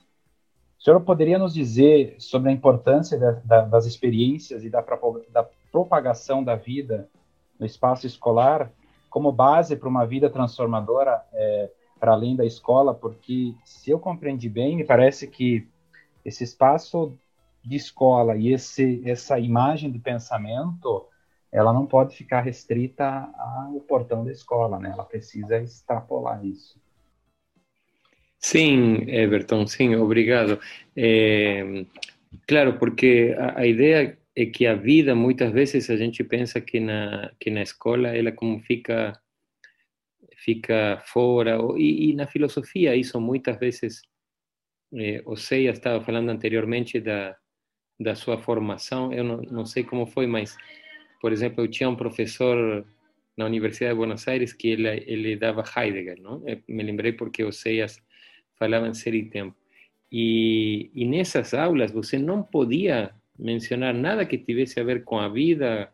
O 0.78 0.82
senhor 0.82 1.00
poderia 1.02 1.38
nos 1.38 1.52
dizer 1.52 2.16
sobre 2.18 2.50
a 2.50 2.52
importância 2.52 3.18
da, 3.44 3.60
das 3.60 3.86
experiências 3.86 4.64
e 4.64 4.70
da, 4.70 4.84
da 5.30 5.48
propagação 5.70 6.42
da 6.42 6.56
vida 6.56 7.08
no 7.58 7.66
espaço 7.66 8.06
escolar 8.06 8.72
como 9.08 9.30
base 9.30 9.76
para 9.76 9.88
uma 9.88 10.04
vida 10.04 10.30
transformadora 10.30 11.22
é, 11.32 11.70
para 12.02 12.14
além 12.14 12.34
da 12.34 12.44
escola? 12.44 12.92
Porque, 12.92 13.54
se 13.64 13.92
eu 13.92 14.00
compreendi 14.00 14.48
bem, 14.48 14.74
me 14.74 14.82
parece 14.82 15.28
que 15.28 15.68
esse 16.24 16.42
espaço 16.42 17.16
de 17.64 17.76
escola 17.76 18.36
e 18.36 18.52
esse, 18.52 19.00
essa 19.08 19.38
imagem 19.38 19.88
de 19.88 20.00
pensamento 20.00 21.06
ela 21.52 21.72
não 21.72 21.86
pode 21.86 22.16
ficar 22.16 22.40
restrita 22.40 23.06
ao 23.38 23.78
portão 23.86 24.24
da 24.24 24.32
escola, 24.32 24.80
né? 24.80 24.90
Ela 24.92 25.04
precisa 25.04 25.62
extrapolar 25.62 26.44
isso. 26.44 26.80
Sim, 28.36 29.08
Everton, 29.08 29.64
sim, 29.68 29.94
obrigado. 29.94 30.58
É, 30.96 31.84
claro, 32.48 32.78
porque 32.80 33.32
a, 33.38 33.60
a, 33.60 33.66
ideia 33.66 34.18
é 34.34 34.46
que 34.46 34.66
a 34.66 34.74
vida, 34.74 35.14
muitas 35.14 35.52
vezes 35.52 35.88
a 35.88 35.96
gente 35.96 36.24
pensa 36.24 36.60
que 36.60 36.80
na, 36.80 37.30
que 37.38 37.48
na 37.48 37.62
escola 37.62 38.08
ela 38.08 38.32
como 38.32 38.58
fica 38.58 39.21
fica 40.44 41.00
fora, 41.06 41.58
e, 41.76 42.10
e 42.10 42.14
na 42.14 42.26
filosofia 42.26 42.96
isso 42.96 43.20
muitas 43.20 43.58
vezes, 43.58 44.02
o 45.24 45.36
Ceia 45.36 45.70
estava 45.70 46.04
falando 46.04 46.30
anteriormente 46.30 47.00
da, 47.00 47.36
da 47.98 48.14
sua 48.14 48.38
formação, 48.38 49.12
eu 49.12 49.24
não, 49.24 49.36
não 49.42 49.64
sei 49.64 49.84
como 49.84 50.06
foi, 50.06 50.26
mas, 50.26 50.56
por 51.20 51.32
exemplo, 51.32 51.64
eu 51.64 51.68
tinha 51.68 51.88
um 51.88 51.96
professor 51.96 52.84
na 53.36 53.46
Universidade 53.46 53.92
de 53.92 53.98
Buenos 53.98 54.26
Aires 54.28 54.52
que 54.52 54.68
ele, 54.68 54.88
ele 55.06 55.36
dava 55.36 55.64
Heidegger, 55.76 56.20
não? 56.20 56.42
Eu 56.46 56.60
me 56.68 56.82
lembrei 56.82 57.12
porque 57.12 57.42
o 57.44 57.52
Ceias 57.52 57.98
falavam 58.58 58.92
ser 58.92 59.14
e 59.14 59.24
tempo. 59.24 59.56
E, 60.10 60.90
e 60.94 61.06
nessas 61.06 61.54
aulas 61.54 61.90
você 61.90 62.18
não 62.18 62.42
podia 62.42 63.14
mencionar 63.38 63.94
nada 63.94 64.26
que 64.26 64.36
tivesse 64.36 64.78
a 64.78 64.84
ver 64.84 65.04
com 65.04 65.18
a 65.18 65.28
vida 65.28 65.90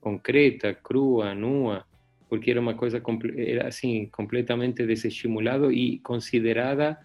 concreta, 0.00 0.72
crua, 0.72 1.34
nua, 1.34 1.84
porque 2.28 2.50
era 2.50 2.60
uma 2.60 2.74
coisa 2.74 3.02
era 3.36 3.68
assim 3.68 4.06
completamente 4.06 4.84
desestimulado 4.86 5.72
e 5.72 5.98
considerada 6.00 6.98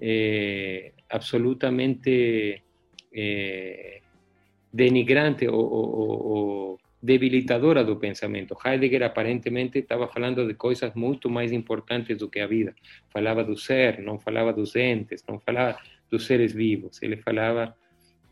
eh, 0.00 0.92
absolutamente 1.08 2.62
eh, 3.12 4.00
denigrante 4.72 5.48
ou 5.48 6.78
debilitadora 7.02 7.82
do 7.82 7.96
pensamento. 7.96 8.56
Heidegger 8.62 9.02
aparentemente 9.02 9.78
estava 9.78 10.06
falando 10.06 10.46
de 10.46 10.54
coisas 10.54 10.94
muito 10.94 11.30
mais 11.30 11.50
importantes 11.50 12.18
do 12.18 12.28
que 12.28 12.40
a 12.40 12.46
vida. 12.46 12.74
Falava 13.10 13.42
do 13.42 13.56
ser, 13.56 14.00
não 14.02 14.18
falava 14.18 14.52
dos 14.52 14.76
entes, 14.76 15.24
não 15.26 15.40
falava 15.40 15.78
dos 16.10 16.26
seres 16.26 16.52
vivos. 16.52 17.02
Ele 17.02 17.16
falava 17.16 17.74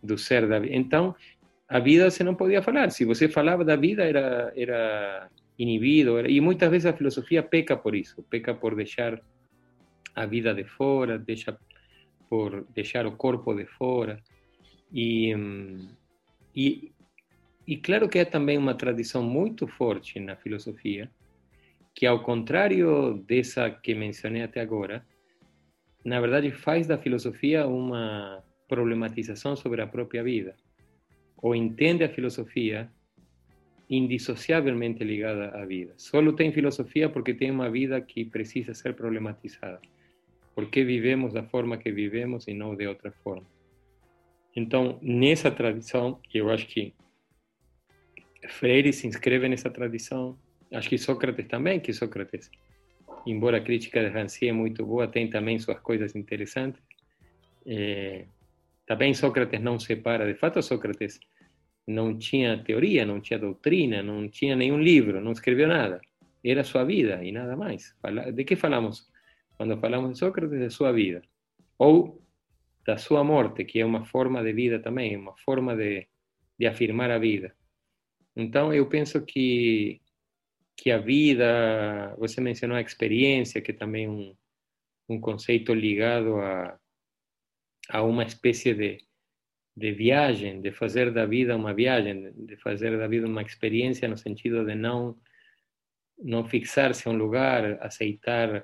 do 0.03 0.19
ser 0.19 0.47
da 0.47 0.59
vida. 0.59 0.77
Então, 0.77 1.15
a 1.69 1.79
vida 1.79 2.11
você 2.11 2.23
não 2.23 2.35
podia 2.35 2.63
falar. 2.63 2.91
Se 2.91 3.05
você 3.05 3.29
falava 3.29 3.65
da 3.65 3.77
vida, 3.77 4.05
era, 4.05 4.53
era 4.55 5.29
inibido. 5.59 6.19
Era... 6.19 6.31
E 6.31 6.41
muitas 6.41 6.71
vezes 6.71 6.87
a 6.87 6.97
filosofia 6.97 7.43
peca 7.43 7.77
por 7.77 7.95
isso. 7.95 8.23
Peca 8.25 8.55
por 8.55 8.75
deixar 8.75 9.21
a 10.15 10.27
vida 10.27 10.55
de 10.55 10.65
fora, 10.65 11.19
deixa 11.19 11.59
por 12.29 12.67
deixar 12.75 13.07
o 13.07 13.17
corpo 13.17 13.55
de 13.55 13.67
fora. 13.67 14.23
E, 14.93 15.35
e 16.55 16.93
e 17.69 17.77
claro 17.77 18.09
que 18.09 18.19
há 18.19 18.25
também 18.25 18.57
uma 18.57 18.75
tradição 18.75 19.23
muito 19.23 19.67
forte 19.67 20.19
na 20.19 20.35
filosofia, 20.35 21.11
que 21.95 22.07
ao 22.07 22.23
contrário 22.23 23.23
dessa 23.29 23.69
que 23.71 23.95
mencionei 23.95 24.43
até 24.43 24.63
agora, 24.63 25.07
na 26.03 26.19
verdade 26.19 26.51
faz 26.51 26.87
da 26.87 26.97
filosofia 26.97 27.67
uma 27.67 28.43
problematização 28.67 29.55
sobre 29.55 29.83
a 29.83 29.87
própria 29.87 30.23
vida, 30.23 30.57
ou 31.37 31.55
entende 31.55 32.03
a 32.03 32.09
filosofia 32.09 32.91
indissociavelmente 33.89 35.03
ligada 35.03 35.51
à 35.51 35.65
vida. 35.65 35.95
Só 35.97 36.21
tem 36.33 36.53
filosofia 36.53 37.09
porque 37.09 37.33
tem 37.33 37.51
uma 37.51 37.71
vida 37.71 38.01
que 38.01 38.25
precisa 38.25 38.75
ser 38.75 38.95
problematizada. 38.95 39.81
Por 40.55 40.69
que 40.71 40.85
vivemos 40.85 41.33
da 41.33 41.43
forma 41.43 41.79
que 41.79 41.91
vivemos 41.91 42.47
e 42.49 42.55
não 42.55 42.75
de 42.75 42.87
outra 42.87 43.11
forma? 43.11 43.47
Então, 44.55 44.99
nessa 45.01 45.51
tradição, 45.51 46.21
eu 46.35 46.51
acho 46.51 46.67
que 46.67 46.93
Freire 48.49 48.93
se 48.93 49.07
inscreve 49.07 49.49
nessa 49.49 49.71
tradição. 49.71 50.39
Acho 50.73 50.89
que 50.89 50.99
Sócrates 50.99 51.47
também, 51.47 51.81
que 51.81 51.93
Sócrates, 51.93 52.51
embora 53.27 53.59
a 53.59 53.61
crítica 53.61 54.01
de 54.03 54.09
Rancière 54.09 54.51
é 54.51 54.53
muito 54.53 54.85
boa, 54.85 55.07
tem 55.07 55.31
também 55.31 55.59
suas 55.59 55.79
coisas 55.81 56.15
interessantes. 56.15 56.83
É, 57.65 58.25
também 58.87 59.15
Sócrates 59.15 59.61
não 59.61 59.79
separa. 59.79 60.27
De 60.27 60.35
fato, 60.35 60.61
Sócrates 60.61 61.21
não 61.89 62.17
tinha 62.19 62.63
teoria, 62.63 63.07
não 63.07 63.19
tinha 63.21 63.39
doutrina, 63.39 64.03
não 64.03 64.29
tinha 64.29 64.55
nenhum 64.55 64.79
livro, 64.79 65.21
não 65.21 65.33
escreveu 65.33 65.67
nada. 65.67 66.01
Era 66.45 66.63
sua 66.63 66.85
vida 66.85 67.25
e 67.25 67.33
nada 67.33 67.57
mais. 67.57 67.97
De 68.35 68.45
que 68.45 68.57
falamos 68.57 69.11
quando 69.57 69.77
falamos 69.81 70.13
de 70.13 70.19
Sócrates? 70.19 70.59
De 70.59 70.71
sua 70.71 70.93
vida. 70.93 71.23
Ou 71.79 72.23
da 72.87 72.99
sua 72.99 73.25
morte, 73.25 73.65
que 73.65 73.81
é 73.81 73.85
uma 73.85 74.05
forma 74.05 74.43
de 74.43 74.53
vida 74.53 74.79
também, 74.81 75.17
uma 75.17 75.37
forma 75.39 75.75
de, 75.75 76.07
de 76.59 76.67
afirmar 76.67 77.11
a 77.11 77.19
vida. 77.19 77.55
Então, 78.37 78.73
eu 78.73 78.87
penso 78.89 79.25
que, 79.25 80.01
que 80.77 80.91
a 80.91 80.99
vida, 80.99 82.15
você 82.19 82.41
mencionou 82.41 82.77
a 82.77 82.81
experiência, 82.83 83.61
que 83.63 83.73
também 83.73 84.05
é 84.05 84.09
um, 84.09 84.37
um 85.09 85.21
conceito 85.21 85.75
ligado 85.75 86.37
a, 86.37 86.79
a 87.91 88.03
uma 88.03 88.25
espécie 88.25 88.75
de, 88.75 89.08
de 89.79 89.93
viagem, 89.93 90.61
de 90.61 90.73
fazer 90.73 91.13
da 91.13 91.25
vida 91.25 91.57
uma 91.57 91.73
viagem, 91.73 92.33
de 92.33 92.57
fazer 92.57 92.99
da 92.99 93.07
vida 93.07 93.27
uma 93.27 93.43
experiência 93.43 94.09
no 94.09 94.17
sentido 94.17 94.65
de 94.65 94.75
não 94.75 95.17
não 96.21 96.45
fixar-se 96.45 97.09
em 97.09 97.13
um 97.13 97.17
lugar, 97.17 97.79
aceitar 97.81 98.63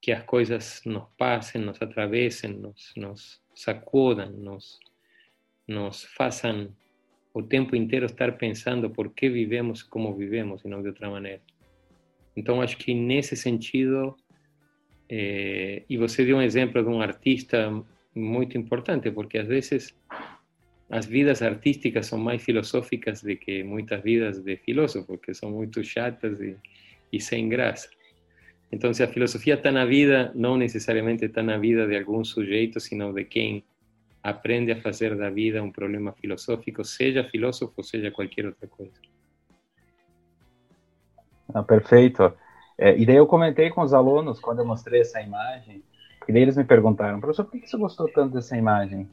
que 0.00 0.12
as 0.12 0.22
coisas 0.22 0.80
nos 0.86 1.08
passem, 1.18 1.60
nos 1.60 1.82
atravessem, 1.82 2.52
nos, 2.52 2.92
nos 2.96 3.42
sacudam, 3.52 4.30
nos, 4.30 4.78
nos 5.66 6.04
façam 6.04 6.72
o 7.34 7.42
tempo 7.42 7.74
inteiro 7.74 8.06
estar 8.06 8.30
pensando 8.38 8.88
por 8.90 9.12
que 9.12 9.28
vivemos 9.28 9.82
como 9.82 10.14
vivemos 10.14 10.64
e 10.64 10.68
não 10.68 10.80
de 10.82 10.88
outra 10.88 11.10
maneira. 11.10 11.42
Então, 12.36 12.62
acho 12.62 12.76
que 12.76 12.94
nesse 12.94 13.36
sentido, 13.36 14.16
e 15.10 15.96
você 15.98 16.24
deu 16.24 16.36
um 16.36 16.42
exemplo 16.42 16.80
de 16.80 16.88
um 16.88 17.00
artista 17.00 17.72
muito 18.18 18.58
importante, 18.58 19.10
porque 19.10 19.38
às 19.38 19.48
vezes 19.48 19.96
as 20.90 21.06
vidas 21.06 21.42
artísticas 21.42 22.06
são 22.06 22.18
mais 22.18 22.42
filosóficas 22.42 23.22
do 23.22 23.36
que 23.36 23.62
muitas 23.62 24.02
vidas 24.02 24.42
de 24.42 24.56
filósofos, 24.56 25.20
que 25.20 25.34
são 25.34 25.50
muito 25.50 25.84
chatas 25.84 26.40
e, 26.40 26.56
e 27.12 27.20
sem 27.20 27.48
graça. 27.48 27.88
Então, 28.70 28.90
a 28.90 29.06
filosofia 29.06 29.54
está 29.54 29.72
na 29.72 29.84
vida, 29.84 30.30
não 30.34 30.56
necessariamente 30.56 31.24
está 31.24 31.42
na 31.42 31.56
vida 31.56 31.86
de 31.86 31.96
algum 31.96 32.22
sujeito, 32.24 32.78
sino 32.80 33.12
de 33.12 33.24
quem 33.24 33.64
aprende 34.22 34.72
a 34.72 34.80
fazer 34.80 35.16
da 35.16 35.30
vida 35.30 35.62
um 35.62 35.72
problema 35.72 36.12
filosófico, 36.12 36.84
seja 36.84 37.24
filósofo, 37.24 37.82
seja 37.82 38.10
qualquer 38.10 38.46
outra 38.46 38.68
coisa. 38.68 39.00
Ah, 41.54 41.62
perfeito. 41.62 42.32
É, 42.76 42.96
e 42.96 43.06
daí 43.06 43.16
eu 43.16 43.26
comentei 43.26 43.70
com 43.70 43.80
os 43.80 43.94
alunos, 43.94 44.38
quando 44.38 44.58
eu 44.58 44.66
mostrei 44.66 45.00
essa 45.00 45.20
imagem, 45.20 45.82
e 46.28 46.32
daí 46.32 46.42
eles 46.42 46.58
me 46.58 46.64
perguntaram, 46.64 47.20
professor, 47.20 47.44
por 47.44 47.58
que 47.58 47.66
você 47.66 47.78
gostou 47.78 48.06
tanto 48.06 48.34
dessa 48.34 48.54
imagem? 48.54 49.08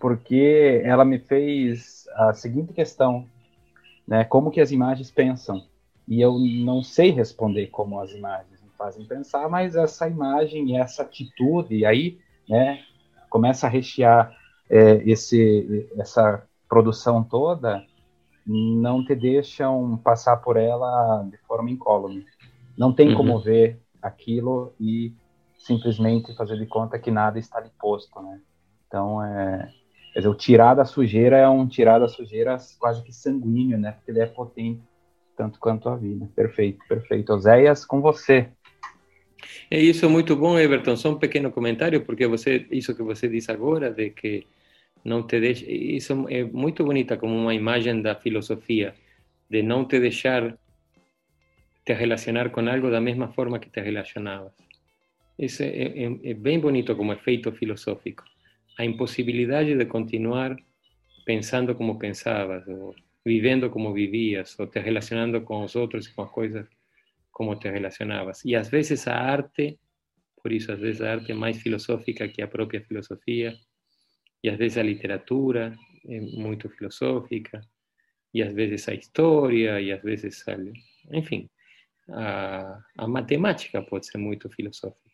Porque 0.00 0.80
ela 0.84 1.04
me 1.04 1.18
fez 1.18 2.08
a 2.14 2.32
seguinte 2.32 2.72
questão, 2.72 3.26
né, 4.08 4.24
como 4.24 4.50
que 4.50 4.60
as 4.60 4.72
imagens 4.72 5.10
pensam? 5.10 5.62
E 6.08 6.18
eu 6.20 6.38
não 6.38 6.82
sei 6.82 7.10
responder 7.10 7.66
como 7.66 8.00
as 8.00 8.10
imagens 8.12 8.62
me 8.62 8.70
fazem 8.78 9.04
pensar, 9.04 9.50
mas 9.50 9.76
essa 9.76 10.08
imagem 10.08 10.70
e 10.70 10.76
essa 10.76 11.02
atitude, 11.02 11.76
e 11.76 11.84
aí, 11.84 12.18
né, 12.48 12.82
começa 13.28 13.66
a 13.66 13.70
rechear 13.70 14.34
é, 14.70 15.02
esse, 15.04 15.90
essa 15.98 16.42
produção 16.66 17.22
toda, 17.22 17.84
não 18.46 19.04
te 19.04 19.14
deixam 19.14 19.98
passar 19.98 20.38
por 20.38 20.56
ela 20.56 21.22
de 21.30 21.36
forma 21.38 21.70
incólume. 21.70 22.24
Não 22.78 22.92
tem 22.94 23.10
uhum. 23.10 23.16
como 23.16 23.38
ver 23.40 23.78
aquilo 24.00 24.72
e 24.80 25.12
simplesmente 25.66 26.34
fazer 26.36 26.56
de 26.56 26.66
conta 26.66 26.98
que 26.98 27.10
nada 27.10 27.38
está 27.38 27.58
ali 27.58 27.70
posto, 27.78 28.20
né? 28.22 28.40
Então, 28.86 29.22
é, 29.22 29.68
quer 30.12 30.20
dizer, 30.20 30.28
o 30.28 30.34
tirar 30.34 30.74
da 30.74 30.84
sujeira 30.84 31.36
é 31.36 31.48
um 31.48 31.66
tirar 31.66 31.98
da 31.98 32.08
sujeira 32.08 32.56
quase 32.78 33.02
que 33.02 33.12
sanguíneo, 33.12 33.76
né? 33.76 33.92
Porque 33.92 34.10
ele 34.10 34.20
é 34.20 34.26
potente 34.26 34.82
tanto 35.36 35.58
quanto 35.58 35.88
a 35.88 35.96
vida. 35.96 36.28
Perfeito, 36.34 36.78
perfeito. 36.88 37.32
Oséias, 37.32 37.84
com 37.84 38.00
você. 38.00 38.48
É 39.70 39.78
isso 39.78 40.08
muito 40.08 40.36
bom, 40.36 40.58
Everton. 40.58 40.96
Só 40.96 41.10
um 41.10 41.18
pequeno 41.18 41.50
comentário, 41.50 42.04
porque 42.04 42.26
você, 42.26 42.66
isso 42.70 42.94
que 42.94 43.02
você 43.02 43.28
disse 43.28 43.50
agora, 43.50 43.90
de 43.90 44.10
que 44.10 44.46
não 45.04 45.22
te 45.24 45.38
deixa, 45.40 45.64
isso 45.68 46.26
é 46.28 46.42
muito 46.44 46.84
bonita 46.84 47.16
como 47.16 47.34
uma 47.34 47.54
imagem 47.54 48.00
da 48.00 48.14
filosofia, 48.14 48.94
de 49.50 49.62
não 49.62 49.84
te 49.84 50.00
deixar 50.00 50.56
te 51.84 51.94
relacionar 51.94 52.50
com 52.50 52.68
algo 52.68 52.90
da 52.90 53.00
mesma 53.00 53.28
forma 53.28 53.60
que 53.60 53.70
te 53.70 53.80
relacionavas. 53.80 54.65
É, 55.38 56.34
bem 56.34 56.58
bonito 56.58 56.96
como 56.96 57.12
efeito 57.12 57.52
filosófico. 57.52 58.24
A 58.78 58.84
impossibilidade 58.84 59.76
de 59.76 59.84
continuar 59.84 60.56
pensando 61.26 61.74
como 61.74 61.98
pensavas, 61.98 62.66
ou 62.66 62.94
vivendo 63.24 63.68
como 63.68 63.92
vivias, 63.92 64.58
ou 64.58 64.66
te 64.66 64.80
relacionando 64.80 65.42
com 65.42 65.62
os 65.62 65.76
outros 65.76 66.06
e 66.06 66.14
com 66.14 66.22
as 66.22 66.30
coisas 66.30 66.66
como 67.30 67.56
te 67.56 67.68
relacionavas. 67.70 68.42
E 68.44 68.54
às 68.54 68.70
vezes 68.70 69.06
a 69.06 69.14
arte, 69.14 69.78
por 70.42 70.52
isso 70.52 70.72
às 70.72 70.78
vezes 70.80 71.02
a 71.02 71.12
arte 71.12 71.32
é 71.32 71.34
mais 71.34 71.60
filosófica 71.60 72.28
que 72.28 72.40
a 72.40 72.48
própria 72.48 72.80
filosofia, 72.80 73.54
e 74.42 74.48
às 74.48 74.56
vezes 74.56 74.78
a 74.78 74.82
literatura 74.82 75.76
é 76.08 76.20
muito 76.20 76.70
filosófica, 76.70 77.60
e 78.32 78.42
às 78.42 78.54
vezes 78.54 78.88
a 78.88 78.94
história, 78.94 79.80
e 79.80 79.92
às 79.92 80.02
vezes, 80.02 80.44
enfim, 81.12 81.50
a, 82.10 82.80
a 82.96 83.08
matemática 83.08 83.82
pode 83.82 84.06
ser 84.06 84.18
muito 84.18 84.48
filosófica. 84.48 85.05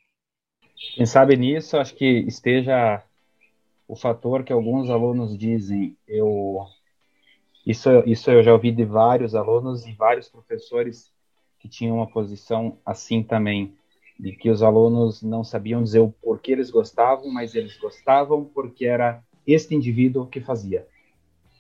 Quem 0.94 1.06
sabe 1.06 1.36
nisso, 1.36 1.76
acho 1.76 1.94
que 1.94 2.04
esteja 2.26 3.02
o 3.88 3.96
fator 3.96 4.42
que 4.42 4.52
alguns 4.52 4.90
alunos 4.90 5.36
dizem, 5.36 5.96
eu 6.06 6.66
isso, 7.66 7.88
isso 8.06 8.30
eu 8.30 8.42
já 8.42 8.52
ouvi 8.52 8.72
de 8.72 8.84
vários 8.84 9.34
alunos 9.34 9.86
e 9.86 9.92
vários 9.92 10.28
professores 10.28 11.10
que 11.60 11.68
tinham 11.68 11.96
uma 11.96 12.06
posição 12.06 12.76
assim 12.84 13.22
também, 13.22 13.72
de 14.18 14.32
que 14.32 14.50
os 14.50 14.62
alunos 14.62 15.22
não 15.22 15.44
sabiam 15.44 15.82
dizer 15.82 16.00
o 16.00 16.12
porquê 16.22 16.52
eles 16.52 16.70
gostavam, 16.70 17.30
mas 17.32 17.54
eles 17.54 17.76
gostavam 17.78 18.44
porque 18.44 18.84
era 18.84 19.22
este 19.46 19.74
indivíduo 19.74 20.26
que 20.26 20.40
fazia. 20.40 20.86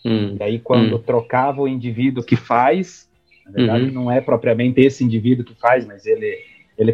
Hum. 0.04 0.36
E 0.38 0.42
aí, 0.42 0.58
quando 0.58 0.96
hum. 0.96 1.02
trocava 1.02 1.62
o 1.62 1.68
indivíduo 1.68 2.24
que 2.24 2.34
faz, 2.34 3.08
na 3.44 3.52
verdade, 3.52 3.84
uhum. 3.86 3.92
não 3.92 4.10
é 4.10 4.20
propriamente 4.20 4.80
esse 4.80 5.04
indivíduo 5.04 5.44
que 5.44 5.54
faz, 5.54 5.86
mas 5.86 6.04
ele, 6.04 6.38
ele 6.76 6.92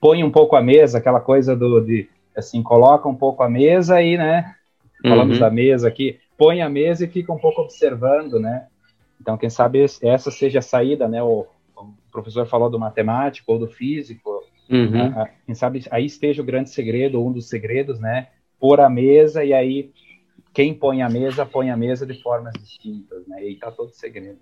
põe 0.00 0.22
um 0.22 0.30
pouco 0.30 0.56
a 0.56 0.62
mesa, 0.62 0.98
aquela 0.98 1.20
coisa 1.20 1.56
do, 1.56 1.80
de, 1.80 2.08
assim, 2.36 2.62
coloca 2.62 3.08
um 3.08 3.14
pouco 3.14 3.42
a 3.42 3.48
mesa 3.48 4.00
e, 4.02 4.16
né, 4.16 4.54
falamos 5.02 5.36
uhum. 5.36 5.40
da 5.40 5.50
mesa 5.50 5.88
aqui, 5.88 6.18
põe 6.36 6.62
a 6.62 6.68
mesa 6.68 7.04
e 7.04 7.08
fica 7.08 7.32
um 7.32 7.38
pouco 7.38 7.62
observando, 7.62 8.38
né? 8.38 8.66
Então, 9.20 9.36
quem 9.36 9.50
sabe 9.50 9.84
essa 10.02 10.30
seja 10.30 10.60
a 10.60 10.62
saída, 10.62 11.08
né? 11.08 11.22
O, 11.22 11.46
o 11.76 11.92
professor 12.10 12.46
falou 12.46 12.70
do 12.70 12.78
matemático 12.78 13.52
ou 13.52 13.58
do 13.58 13.66
físico, 13.66 14.44
uhum. 14.70 15.20
a, 15.20 15.28
quem 15.44 15.54
sabe 15.54 15.84
aí 15.90 16.06
esteja 16.06 16.40
o 16.40 16.44
grande 16.44 16.70
segredo, 16.70 17.24
um 17.24 17.32
dos 17.32 17.48
segredos, 17.48 17.98
né? 17.98 18.28
Pôr 18.60 18.80
a 18.80 18.88
mesa 18.88 19.44
e 19.44 19.52
aí 19.52 19.90
quem 20.52 20.74
põe 20.74 21.02
a 21.02 21.08
mesa, 21.08 21.44
põe 21.44 21.70
a 21.70 21.76
mesa 21.76 22.06
de 22.06 22.20
formas 22.22 22.52
distintas, 22.54 23.26
né? 23.26 23.42
E 23.42 23.48
aí 23.48 23.56
tá 23.56 23.70
todo 23.70 23.90
o 23.90 23.94
segredo. 23.94 24.38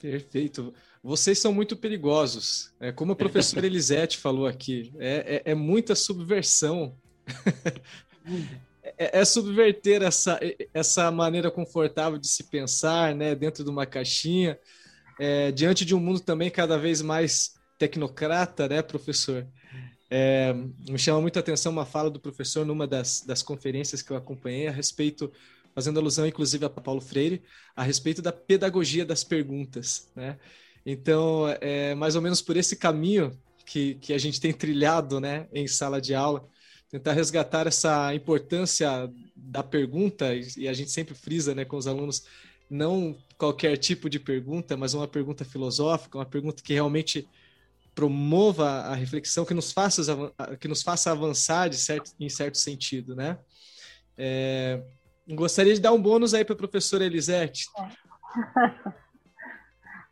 Perfeito. 0.00 0.74
Vocês 1.04 1.38
são 1.38 1.52
muito 1.52 1.76
perigosos. 1.76 2.72
É, 2.80 2.90
como 2.90 3.12
a 3.12 3.16
professora 3.16 3.66
Elisete 3.68 4.16
falou 4.16 4.46
aqui, 4.46 4.90
é, 4.98 5.42
é, 5.44 5.52
é 5.52 5.54
muita 5.54 5.94
subversão. 5.94 6.96
É, 8.96 9.20
é, 9.20 9.24
subverter 9.24 10.02
essa, 10.02 10.40
essa 10.72 11.10
maneira 11.10 11.50
confortável 11.50 12.18
de 12.18 12.26
se 12.26 12.44
pensar, 12.44 13.14
né, 13.14 13.34
dentro 13.34 13.62
de 13.62 13.68
uma 13.68 13.84
caixinha, 13.84 14.58
é, 15.18 15.50
diante 15.52 15.84
de 15.84 15.94
um 15.94 16.00
mundo 16.00 16.20
também 16.20 16.50
cada 16.50 16.78
vez 16.78 17.02
mais 17.02 17.54
tecnocrata, 17.78 18.66
né, 18.66 18.82
professor? 18.82 19.46
É, 20.10 20.54
me 20.88 20.98
chama 20.98 21.20
muito 21.20 21.36
a 21.36 21.40
atenção 21.40 21.72
uma 21.72 21.84
fala 21.84 22.10
do 22.10 22.20
professor 22.20 22.64
numa 22.64 22.86
das, 22.86 23.20
das 23.22 23.42
conferências 23.42 24.00
que 24.00 24.10
eu 24.10 24.16
acompanhei 24.16 24.68
a 24.68 24.72
respeito, 24.72 25.30
fazendo 25.74 25.98
alusão 25.98 26.26
inclusive 26.26 26.64
a 26.64 26.70
Paulo 26.70 27.00
Freire, 27.00 27.42
a 27.74 27.82
respeito 27.82 28.22
da 28.22 28.32
pedagogia 28.32 29.04
das 29.04 29.22
perguntas, 29.22 30.10
né? 30.14 30.38
Então, 30.84 31.46
é 31.60 31.94
mais 31.94 32.14
ou 32.16 32.22
menos 32.22 32.42
por 32.42 32.56
esse 32.56 32.76
caminho 32.76 33.30
que, 33.64 33.94
que 33.96 34.12
a 34.12 34.18
gente 34.18 34.40
tem 34.40 34.52
trilhado, 34.52 35.18
né, 35.20 35.48
em 35.52 35.66
sala 35.66 36.00
de 36.00 36.14
aula, 36.14 36.46
tentar 36.90 37.12
resgatar 37.12 37.66
essa 37.66 38.14
importância 38.14 39.10
da 39.34 39.62
pergunta, 39.62 40.34
e 40.56 40.68
a 40.68 40.72
gente 40.72 40.90
sempre 40.90 41.14
frisa 41.14 41.54
né, 41.54 41.64
com 41.64 41.76
os 41.76 41.86
alunos, 41.86 42.24
não 42.68 43.16
qualquer 43.38 43.76
tipo 43.76 44.08
de 44.08 44.20
pergunta, 44.20 44.76
mas 44.76 44.94
uma 44.94 45.08
pergunta 45.08 45.44
filosófica, 45.44 46.18
uma 46.18 46.26
pergunta 46.26 46.62
que 46.62 46.72
realmente 46.72 47.26
promova 47.94 48.68
a 48.82 48.94
reflexão, 48.94 49.44
que 49.44 49.54
nos 49.54 49.72
faça, 49.72 50.02
que 50.60 50.68
nos 50.68 50.82
faça 50.82 51.10
avançar 51.10 51.68
de 51.68 51.76
certo, 51.76 52.12
em 52.18 52.28
certo 52.28 52.58
sentido, 52.58 53.14
né? 53.14 53.38
É, 54.16 54.82
gostaria 55.30 55.74
de 55.74 55.80
dar 55.80 55.92
um 55.92 56.00
bônus 56.00 56.34
aí 56.34 56.44
para 56.44 56.54
a 56.54 56.58
professora 56.58 57.04
Elisete. 57.04 57.66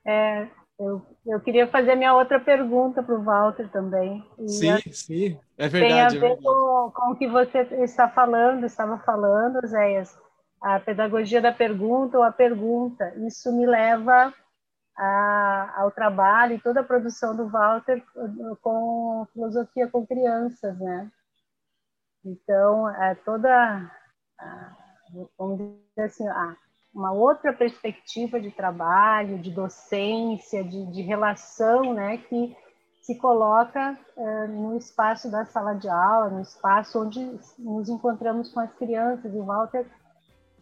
É, 0.05 0.51
eu, 0.87 1.03
eu 1.27 1.41
queria 1.41 1.67
fazer 1.67 1.95
minha 1.95 2.15
outra 2.15 2.41
pergunta 2.41 3.03
para 3.03 3.15
o 3.15 3.23
Walter 3.23 3.69
também. 3.71 4.25
Sim, 4.47 4.79
sim, 4.93 5.41
é 5.57 5.69
verdade. 5.69 5.93
Tem 5.93 6.01
a 6.03 6.09
ver 6.09 6.33
é 6.33 6.37
com, 6.37 6.93
com 6.95 7.13
o 7.13 7.17
que 7.17 7.29
você 7.29 7.61
está 7.83 8.09
falando, 8.09 8.65
estava 8.65 8.99
falando, 8.99 9.67
Zéias, 9.67 10.19
a 10.61 10.81
pedagogia 10.81 11.41
da 11.41 11.53
pergunta 11.53 12.19
ou 12.19 12.25
a 12.25 12.33
pergunta. 12.33 13.13
Isso 13.27 13.53
me 13.57 13.67
leva 13.67 14.33
a, 14.97 15.75
ao 15.83 15.91
trabalho 15.91 16.55
e 16.55 16.61
toda 16.61 16.81
a 16.81 16.85
produção 16.85 17.37
do 17.37 17.49
Walter 17.49 18.03
com 18.61 19.27
filosofia 19.33 19.89
com 19.89 20.07
crianças, 20.07 20.79
né? 20.79 21.11
Então, 22.25 22.89
é 22.89 23.15
toda, 23.17 23.91
vamos 25.37 25.59
dizer 25.59 26.03
assim, 26.07 26.29
a, 26.29 26.57
uma 26.95 27.13
outra 27.13 27.53
perspectiva 27.53 28.41
de 28.41 28.51
trabalho, 28.51 29.39
de 29.39 29.51
docência, 29.51 30.63
de, 30.63 30.87
de 30.93 31.03
relação, 31.03 31.95
né, 31.95 32.19
que 32.19 32.57
se 33.01 33.17
coloca 33.17 33.99
uh, 34.17 34.49
no 34.49 34.77
espaço 34.77 35.31
da 35.31 35.45
sala 35.45 35.75
de 35.75 35.89
aula, 35.89 36.31
no 36.31 36.41
espaço 36.41 37.03
onde 37.03 37.19
nos 37.59 37.89
encontramos 37.89 38.53
com 38.53 38.61
as 38.61 38.73
crianças. 38.75 39.35
E 39.35 39.39
o 39.39 39.45
Walter, 39.45 39.87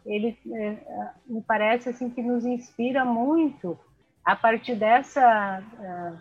ele 0.06 0.38
uh, 0.46 1.32
me 1.32 1.42
parece 1.42 1.90
assim 1.90 2.08
que 2.08 2.22
nos 2.22 2.46
inspira 2.46 3.04
muito 3.04 3.78
a 4.24 4.34
partir 4.34 4.74
dessa 4.74 5.60
uh, 5.60 6.18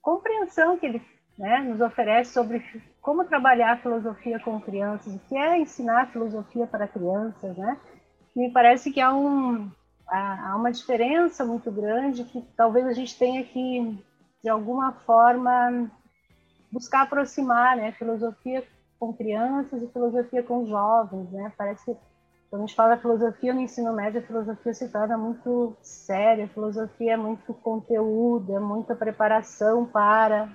compreensão 0.00 0.78
que 0.78 0.86
ele 0.86 1.02
né, 1.38 1.58
nos 1.58 1.80
oferece 1.80 2.32
sobre 2.32 2.64
como 3.02 3.24
trabalhar 3.24 3.82
filosofia 3.82 4.40
com 4.40 4.60
crianças, 4.60 5.14
o 5.14 5.18
que 5.18 5.36
é 5.36 5.58
ensinar 5.58 6.10
filosofia 6.12 6.66
para 6.66 6.88
crianças, 6.88 7.56
né? 7.58 7.78
Me 8.34 8.50
parece 8.50 8.90
que 8.90 9.00
há, 9.00 9.14
um, 9.14 9.70
há 10.08 10.54
uma 10.56 10.72
diferença 10.72 11.44
muito 11.44 11.70
grande 11.70 12.24
que 12.24 12.42
talvez 12.56 12.86
a 12.86 12.92
gente 12.92 13.16
tenha 13.16 13.44
que, 13.44 13.98
de 14.42 14.48
alguma 14.48 14.92
forma, 14.92 15.90
buscar 16.70 17.02
aproximar, 17.02 17.76
né? 17.76 17.92
Filosofia 17.92 18.64
com 18.98 19.12
crianças 19.12 19.82
e 19.82 19.88
filosofia 19.88 20.42
com 20.42 20.66
jovens, 20.66 21.30
né? 21.30 21.52
Parece 21.56 21.84
que 21.84 21.96
quando 22.50 22.62
a 22.62 22.66
gente 22.66 22.76
fala 22.76 22.96
filosofia 22.96 23.52
no 23.52 23.60
ensino 23.60 23.92
médio, 23.92 24.20
a 24.20 24.22
filosofia 24.22 24.74
se 24.74 24.88
torna 24.88 25.18
muito 25.18 25.76
séria, 25.82 26.44
a 26.44 26.48
filosofia 26.48 27.14
é 27.14 27.16
muito 27.16 27.52
conteúdo, 27.54 28.54
é 28.54 28.60
muita 28.60 28.94
preparação 28.94 29.84
para 29.84 30.48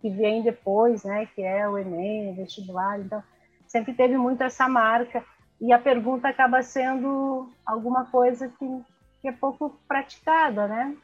que 0.00 0.10
vem 0.10 0.42
depois, 0.42 1.04
né? 1.04 1.26
Que 1.34 1.42
é 1.42 1.68
o 1.68 1.78
Enem, 1.78 2.32
o 2.32 2.36
vestibular, 2.36 3.00
então 3.00 3.22
sempre 3.66 3.94
teve 3.94 4.16
muito 4.16 4.42
essa 4.42 4.68
marca 4.68 5.24
e 5.60 5.72
a 5.72 5.78
pergunta 5.78 6.28
acaba 6.28 6.62
sendo 6.62 7.48
alguma 7.64 8.04
coisa 8.06 8.48
que, 8.48 8.84
que 9.20 9.28
é 9.28 9.32
pouco 9.32 9.78
praticada, 9.88 10.66
né? 10.66 10.96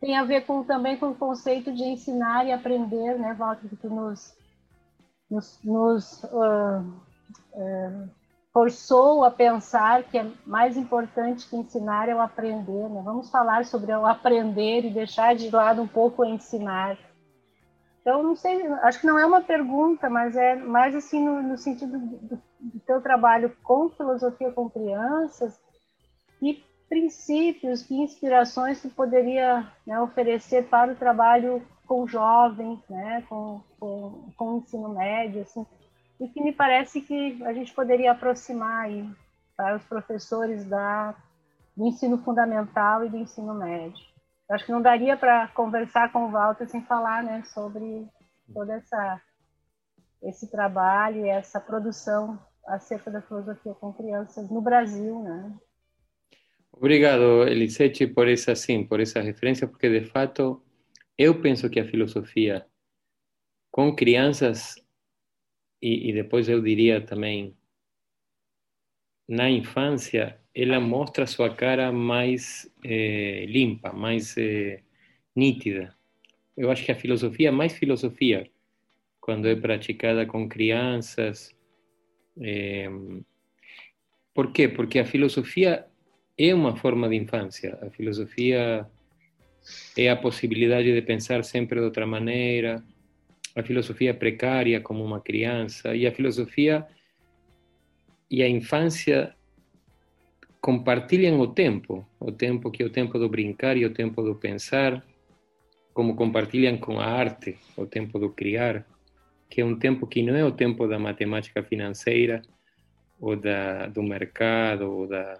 Tem 0.00 0.16
a 0.16 0.24
ver 0.24 0.44
com, 0.46 0.62
também 0.62 0.96
com 0.96 1.10
o 1.10 1.14
conceito 1.14 1.72
de 1.72 1.82
ensinar 1.82 2.46
e 2.46 2.52
aprender, 2.52 3.18
né, 3.18 3.34
Walter, 3.34 3.68
que 3.68 3.76
tu 3.76 3.88
nos, 3.88 4.36
nos, 5.30 5.58
nos 5.64 6.22
uh, 6.24 6.80
uh, 7.54 8.10
forçou 8.52 9.24
a 9.24 9.30
pensar 9.30 10.04
que 10.04 10.18
é 10.18 10.30
mais 10.46 10.76
importante 10.76 11.48
que 11.48 11.56
ensinar 11.56 12.08
é 12.08 12.14
o 12.14 12.20
aprender, 12.20 12.88
né? 12.88 13.02
Vamos 13.04 13.30
falar 13.30 13.64
sobre 13.64 13.92
o 13.92 14.04
aprender 14.06 14.84
e 14.84 14.90
deixar 14.90 15.34
de 15.34 15.50
lado 15.50 15.82
um 15.82 15.88
pouco 15.88 16.22
o 16.22 16.24
ensinar. 16.24 16.96
Então, 18.04 18.22
não 18.22 18.36
sei, 18.36 18.66
acho 18.82 19.00
que 19.00 19.06
não 19.06 19.18
é 19.18 19.24
uma 19.24 19.40
pergunta, 19.40 20.10
mas 20.10 20.36
é 20.36 20.56
mais 20.56 20.94
assim 20.94 21.24
no, 21.24 21.42
no 21.42 21.56
sentido 21.56 21.98
do, 21.98 22.42
do 22.60 22.80
teu 22.80 23.00
trabalho 23.00 23.56
com 23.62 23.88
filosofia 23.88 24.52
com 24.52 24.68
crianças, 24.68 25.58
que 26.38 26.62
princípios, 26.86 27.82
que 27.82 27.94
inspirações 27.94 28.82
tu 28.82 28.90
poderia 28.90 29.66
né, 29.86 29.98
oferecer 29.98 30.68
para 30.68 30.92
o 30.92 30.96
trabalho 30.96 31.66
com 31.86 32.06
jovens, 32.06 32.78
né, 32.90 33.24
com, 33.26 33.62
com, 33.80 34.30
com 34.36 34.52
o 34.52 34.58
ensino 34.58 34.90
médio, 34.90 35.40
assim, 35.40 35.66
e 36.20 36.28
que 36.28 36.42
me 36.42 36.52
parece 36.52 37.00
que 37.00 37.42
a 37.42 37.54
gente 37.54 37.72
poderia 37.72 38.12
aproximar 38.12 38.84
aí 38.84 39.08
para 39.56 39.76
os 39.76 39.84
professores 39.84 40.62
da, 40.66 41.14
do 41.74 41.86
ensino 41.86 42.18
fundamental 42.18 43.02
e 43.02 43.08
do 43.08 43.16
ensino 43.16 43.54
médio. 43.54 44.13
Acho 44.50 44.66
que 44.66 44.72
não 44.72 44.82
daria 44.82 45.16
para 45.16 45.48
conversar 45.48 46.12
com 46.12 46.26
o 46.26 46.30
Walter 46.30 46.68
sem 46.68 46.84
falar 46.84 47.22
né, 47.22 47.42
sobre 47.44 48.06
toda 48.52 48.74
essa 48.74 49.22
esse 50.22 50.50
trabalho 50.50 51.26
e 51.26 51.28
essa 51.28 51.60
produção 51.60 52.38
acerca 52.66 53.10
da 53.10 53.20
filosofia 53.20 53.74
com 53.74 53.92
crianças 53.92 54.50
no 54.50 54.60
Brasil, 54.62 55.22
né? 55.22 55.54
Obrigado, 56.72 57.46
Elisete, 57.46 58.06
por 58.06 58.26
essa 58.26 58.54
sim, 58.54 58.84
por 58.86 59.00
essa 59.00 59.20
referência, 59.20 59.68
porque 59.68 59.88
de 59.88 60.06
fato 60.06 60.62
eu 61.16 61.40
penso 61.40 61.68
que 61.68 61.78
a 61.78 61.86
filosofia 61.86 62.66
com 63.70 63.94
crianças 63.94 64.76
e, 65.80 66.10
e 66.10 66.12
depois 66.14 66.48
eu 66.48 66.62
diria 66.62 67.04
também 67.04 67.56
na 69.28 69.50
infância 69.50 70.40
ela 70.54 70.78
mostra 70.78 71.26
sua 71.26 71.54
cara 71.54 71.90
mais 71.90 72.70
é, 72.84 73.44
limpa, 73.46 73.92
mais 73.92 74.36
é, 74.36 74.80
nítida. 75.34 75.94
Eu 76.56 76.70
acho 76.70 76.84
que 76.84 76.92
a 76.92 76.96
filosofia, 76.96 77.50
mais 77.50 77.72
filosofia, 77.72 78.48
quando 79.20 79.48
é 79.48 79.56
praticada 79.56 80.24
com 80.26 80.48
crianças. 80.48 81.54
É... 82.40 82.88
Por 84.32 84.52
quê? 84.52 84.68
Porque 84.68 84.98
a 84.98 85.04
filosofia 85.04 85.86
é 86.38 86.54
uma 86.54 86.76
forma 86.76 87.08
de 87.08 87.16
infância. 87.16 87.78
A 87.82 87.90
filosofia 87.90 88.86
é 89.96 90.10
a 90.10 90.16
possibilidade 90.16 90.92
de 90.92 91.02
pensar 91.02 91.42
sempre 91.42 91.80
de 91.80 91.84
outra 91.86 92.06
maneira. 92.06 92.84
A 93.56 93.62
filosofia 93.62 94.10
é 94.10 94.12
precária 94.12 94.80
como 94.80 95.02
uma 95.02 95.20
criança. 95.20 95.96
E 95.96 96.06
a 96.06 96.12
filosofia 96.12 96.86
e 98.30 98.42
a 98.42 98.48
infância 98.48 99.34
compartilham 100.64 101.38
o 101.40 101.46
tempo. 101.46 102.08
O 102.18 102.32
tempo 102.32 102.70
que 102.70 102.82
é 102.82 102.86
o 102.86 102.90
tempo 102.90 103.18
do 103.18 103.28
brincar 103.28 103.76
e 103.76 103.84
o 103.84 103.92
tempo 103.92 104.22
do 104.22 104.34
pensar. 104.34 105.04
Como 105.92 106.16
compartilham 106.16 106.78
com 106.78 106.98
a 106.98 107.04
arte, 107.04 107.58
o 107.76 107.84
tempo 107.84 108.18
do 108.18 108.30
criar. 108.30 108.82
Que 109.50 109.60
é 109.60 109.64
um 109.64 109.78
tempo 109.78 110.06
que 110.06 110.22
não 110.22 110.34
é 110.34 110.42
o 110.42 110.50
tempo 110.50 110.88
da 110.88 110.98
matemática 110.98 111.62
financeira 111.62 112.40
ou 113.20 113.36
da, 113.36 113.88
do 113.88 114.02
mercado 114.02 114.90
ou 114.90 115.06
da 115.06 115.38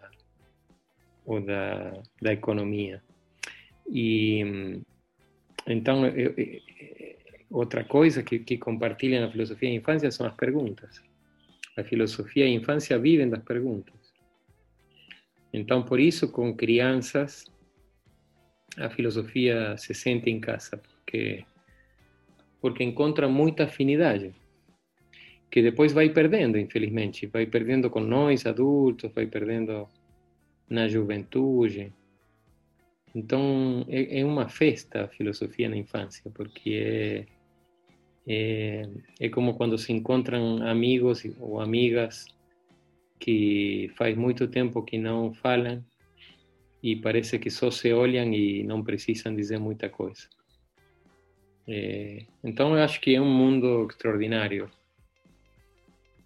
ou 1.25 1.41
da, 1.41 2.03
da 2.21 2.31
economia. 2.35 3.03
E 3.89 4.83
então, 5.67 6.05
eu, 6.05 6.35
eu, 6.37 6.61
outra 7.51 7.83
coisa 7.83 8.23
que, 8.23 8.41
que 8.41 8.59
compartilham 8.59 9.23
na 9.23 9.33
filosofia 9.33 9.71
da 9.71 9.75
infância 9.75 10.11
são 10.11 10.27
as 10.27 10.35
perguntas. 10.35 11.03
A 11.79 11.83
filosofia 11.83 12.45
e 12.45 12.49
a 12.49 12.55
infância 12.55 12.99
vivem 12.99 13.31
das 13.31 13.43
perguntas. 13.43 14.04
Então, 15.55 15.85
por 15.85 16.01
isso, 16.01 16.27
com 16.33 16.53
crianças, 16.53 17.45
a 18.77 18.91
filosofia 18.91 19.77
se 19.79 19.95
sente 19.95 20.29
em 20.29 20.41
casa, 20.41 20.77
porque, 20.77 21.45
porque 22.61 22.83
encontra 22.83 23.29
muita 23.29 23.63
afinidade, 23.63 24.35
que 25.49 25.63
depois 25.63 25.93
vai 25.93 26.09
perdendo, 26.09 26.59
infelizmente. 26.59 27.29
Vai 27.29 27.47
perdendo 27.47 27.89
com 27.89 28.01
nós, 28.01 28.45
adultos, 28.47 29.13
vai 29.15 29.29
perdendo 29.29 29.89
na 30.69 30.89
juventude. 30.89 31.93
Então, 33.15 33.87
é, 33.89 34.19
é 34.19 34.25
uma 34.25 34.49
festa 34.49 35.05
a 35.05 35.09
filosofia 35.09 35.69
na 35.69 35.77
infância, 35.77 36.29
porque 36.35 37.27
é, 38.27 38.83
é, 38.83 38.89
é 39.21 39.29
como 39.29 39.55
quando 39.55 39.79
se 39.79 39.93
encontram 39.93 40.67
amigos 40.67 41.23
ou 41.39 41.61
amigas 41.61 42.27
que 43.25 43.91
faz 43.97 44.15
muito 44.15 44.47
tempo 44.47 44.83
que 44.83 44.99
não 44.99 45.33
falam 45.33 45.83
e 46.83 46.95
parece 46.97 47.39
que 47.39 47.49
só 47.49 47.71
se 47.71 47.91
olham 47.91 48.31
e 48.35 48.63
não 48.65 48.85
precisam 48.85 49.35
dizer 49.35 49.59
muita 49.59 49.89
coisa. 49.89 50.29
É, 51.67 52.27
então, 52.45 52.77
eu 52.77 52.83
acho 52.85 53.01
que 53.01 53.15
é 53.15 53.21
um 53.21 53.35
mundo 53.43 53.87
extraordinário 53.91 54.71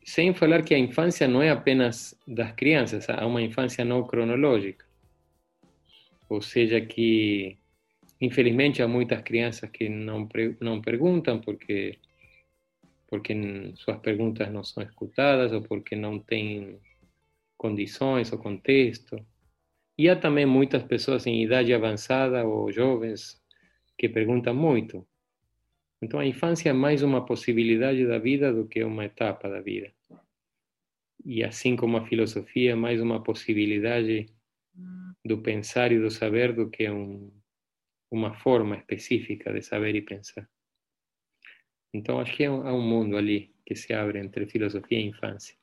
sem 0.04 0.34
falar 0.34 0.64
que 0.64 0.74
a 0.74 0.78
infância 0.78 1.28
não 1.28 1.40
é 1.40 1.50
apenas 1.50 2.18
das 2.26 2.50
crianças, 2.52 3.08
há 3.08 3.24
uma 3.24 3.42
infância 3.42 3.84
não 3.84 4.04
cronológica. 4.04 4.84
Ou 6.28 6.42
seja, 6.42 6.80
que 6.80 7.56
infelizmente 8.20 8.82
há 8.82 8.88
muitas 8.88 9.22
crianças 9.22 9.70
que 9.70 9.88
não, 9.88 10.28
não 10.60 10.80
perguntam 10.80 11.40
porque, 11.40 11.96
porque 13.06 13.72
suas 13.76 13.98
perguntas 13.98 14.50
não 14.50 14.64
são 14.64 14.82
escutadas 14.82 15.52
ou 15.52 15.62
porque 15.62 15.94
não 15.94 16.18
têm 16.18 16.80
condições 17.58 18.32
ou 18.32 18.38
contexto. 18.38 19.18
E 19.98 20.08
há 20.08 20.16
também 20.16 20.46
muitas 20.46 20.82
pessoas 20.84 21.26
em 21.26 21.42
idade 21.42 21.74
avançada 21.74 22.46
ou 22.46 22.72
jovens 22.72 23.38
que 23.98 24.08
perguntam 24.08 24.54
muito. 24.54 25.06
Então 26.00 26.20
a 26.20 26.26
infância 26.26 26.70
é 26.70 26.72
mais 26.72 27.02
uma 27.02 27.26
possibilidade 27.26 28.06
da 28.06 28.18
vida 28.18 28.54
do 28.54 28.66
que 28.66 28.82
uma 28.82 29.04
etapa 29.04 29.50
da 29.50 29.60
vida 29.60 29.92
e 31.28 31.44
assim 31.44 31.76
como 31.76 31.98
a 31.98 32.06
filosofia 32.06 32.72
é 32.72 32.74
mais 32.74 33.02
uma 33.02 33.22
possibilidade 33.22 34.26
do 35.22 35.42
pensar 35.42 35.92
e 35.92 35.98
do 35.98 36.10
saber 36.10 36.54
do 36.54 36.70
que 36.70 36.88
um, 36.88 37.30
uma 38.10 38.32
forma 38.32 38.76
específica 38.76 39.52
de 39.52 39.60
saber 39.60 39.94
e 39.94 40.00
pensar. 40.00 40.48
Então 41.92 42.18
acho 42.18 42.34
que 42.34 42.46
há 42.46 42.50
um 42.50 42.80
mundo 42.80 43.16
ali 43.16 43.54
que 43.66 43.74
se 43.74 43.92
abre 43.92 44.18
entre 44.20 44.46
filosofia 44.46 44.98
e 44.98 45.06
infância. 45.06 45.54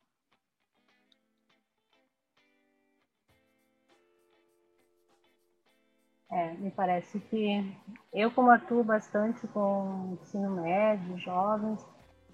É, 6.35 6.53
me 6.55 6.69
parece 6.69 7.17
que 7.17 7.73
eu, 8.13 8.29
como 8.29 8.51
atuo 8.51 8.83
bastante 8.83 9.47
com 9.47 10.17
ensino 10.21 10.61
médio, 10.61 11.17
jovens, 11.19 11.79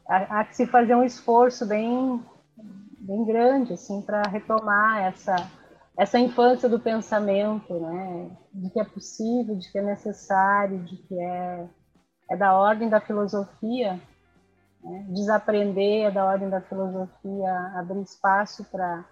há, 0.08 0.44
que 0.44 0.56
se 0.56 0.66
fazer 0.66 0.96
um 0.96 1.04
esforço 1.04 1.68
bem 1.68 2.20
bem 2.98 3.24
grande 3.26 3.74
assim 3.74 4.02
para 4.02 4.24
retomar 4.24 5.04
essa 5.04 5.36
essa 5.96 6.18
infância 6.18 6.68
do 6.68 6.80
pensamento, 6.80 7.80
né? 7.80 8.32
De 8.52 8.72
que 8.72 8.80
é 8.80 8.84
possível, 8.84 9.56
de 9.56 9.72
que 9.72 9.78
é 9.78 9.84
necessário, 9.84 10.80
de 10.80 10.98
que 10.98 11.22
é 11.22 11.70
é 12.32 12.36
da 12.36 12.56
ordem 12.56 12.90
da 12.90 13.00
filosofia, 13.00 14.02
né? 14.84 15.06
desaprender 15.10 16.08
é 16.08 16.12
da 16.12 16.26
ordem 16.26 16.50
da 16.50 16.62
filosofia, 16.62 17.54
abrir 17.76 18.02
espaço 18.02 18.64
para 18.72 19.06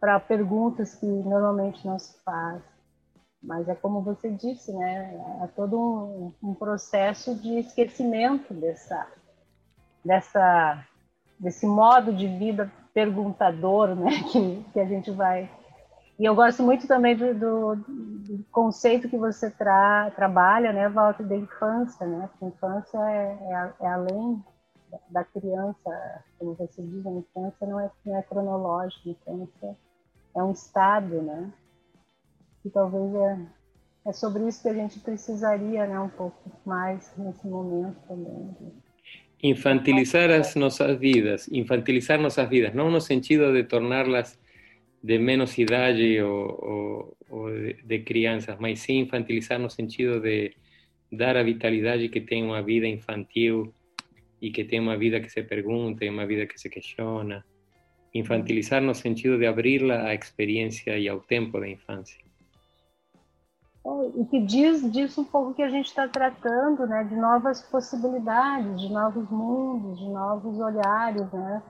para 0.00 0.18
perguntas 0.18 0.96
que 0.96 1.06
normalmente 1.06 1.86
não 1.86 1.96
se 1.96 2.20
faz. 2.24 2.71
Mas 3.42 3.68
é 3.68 3.74
como 3.74 4.02
você 4.02 4.30
disse, 4.30 4.72
né? 4.72 5.14
É 5.42 5.46
todo 5.48 5.78
um, 5.78 6.32
um 6.50 6.54
processo 6.54 7.34
de 7.34 7.58
esquecimento 7.58 8.54
dessa 8.54 9.06
dessa 10.04 10.86
desse 11.38 11.66
modo 11.66 12.12
de 12.12 12.26
vida 12.26 12.70
perguntador, 12.94 13.94
né, 13.96 14.10
que, 14.30 14.64
que 14.72 14.80
a 14.80 14.84
gente 14.84 15.10
vai. 15.10 15.50
E 16.18 16.24
eu 16.24 16.34
gosto 16.34 16.62
muito 16.62 16.86
também 16.86 17.16
do, 17.16 17.34
do, 17.34 17.76
do 17.76 18.44
conceito 18.52 19.08
que 19.08 19.16
você 19.16 19.50
tra, 19.50 20.12
trabalha, 20.14 20.72
né, 20.72 20.88
Walter, 20.88 21.24
da 21.24 21.34
infância, 21.34 22.06
né? 22.06 22.30
A 22.40 22.44
infância 22.46 22.98
é, 22.98 23.38
é, 23.50 23.72
é, 23.80 23.88
além 23.88 24.44
da 25.08 25.24
criança, 25.24 26.22
como 26.38 26.54
você 26.54 26.82
diz, 26.82 27.04
a 27.06 27.10
infância 27.10 27.66
não 27.66 27.80
é, 27.80 27.90
não 28.04 28.16
é 28.16 28.22
cronológica, 28.22 29.08
a 29.26 29.32
infância 29.32 29.76
é 30.36 30.42
um 30.42 30.52
estado, 30.52 31.22
né? 31.22 31.50
E 32.64 32.70
talvez 32.70 33.14
é, 33.14 33.38
é 34.06 34.12
sobre 34.12 34.46
isso 34.46 34.62
que 34.62 34.68
a 34.68 34.74
gente 34.74 35.00
precisaria, 35.00 35.86
né, 35.86 35.98
um 35.98 36.08
pouco 36.08 36.50
mais 36.64 37.12
nesse 37.16 37.46
momento 37.46 37.96
também. 38.06 38.50
infantilizar 39.42 40.30
as 40.30 40.54
nossas 40.54 40.98
vidas, 40.98 41.48
infantilizar 41.48 42.20
nossas 42.20 42.48
vidas, 42.48 42.72
não 42.74 42.90
no 42.90 43.00
sentido 43.00 43.52
de 43.52 43.64
torná-las 43.64 44.38
de 45.02 45.18
menos 45.18 45.58
idade 45.58 46.20
ou, 46.22 46.46
ou, 46.70 47.16
ou 47.28 47.50
de, 47.84 47.98
crianças, 48.00 48.56
mas 48.60 48.78
sim 48.78 49.00
infantilizar 49.00 49.58
no 49.58 49.68
sentido 49.68 50.20
de 50.20 50.54
dar 51.10 51.36
a 51.36 51.42
vitalidade 51.42 52.08
que 52.08 52.20
tem 52.20 52.44
uma 52.44 52.62
vida 52.62 52.86
infantil 52.86 53.74
e 54.40 54.52
que 54.52 54.64
tem 54.64 54.78
uma 54.78 54.96
vida 54.96 55.20
que 55.20 55.28
se 55.28 55.42
pergunta 55.42 56.04
uma 56.04 56.24
vida 56.24 56.46
que 56.46 56.58
se 56.58 56.70
questiona. 56.70 57.44
Infantilizar 58.14 58.80
no 58.80 58.94
sentido 58.94 59.38
de 59.38 59.46
abri-la 59.46 60.06
à 60.06 60.14
experiência 60.14 60.96
e 60.98 61.08
ao 61.08 61.20
tempo 61.20 61.58
da 61.58 61.68
infância 61.68 62.22
e 64.16 64.24
que 64.26 64.40
diz, 64.40 64.90
diz 64.92 65.18
um 65.18 65.24
pouco 65.24 65.54
que 65.54 65.62
a 65.62 65.68
gente 65.68 65.86
está 65.86 66.06
tratando, 66.06 66.86
né, 66.86 67.02
de 67.04 67.16
novas 67.16 67.62
possibilidades, 67.62 68.80
de 68.80 68.88
novos 68.88 69.28
mundos, 69.28 69.98
de 69.98 70.08
novos 70.08 70.58
olhares, 70.60 71.30
né, 71.32 71.62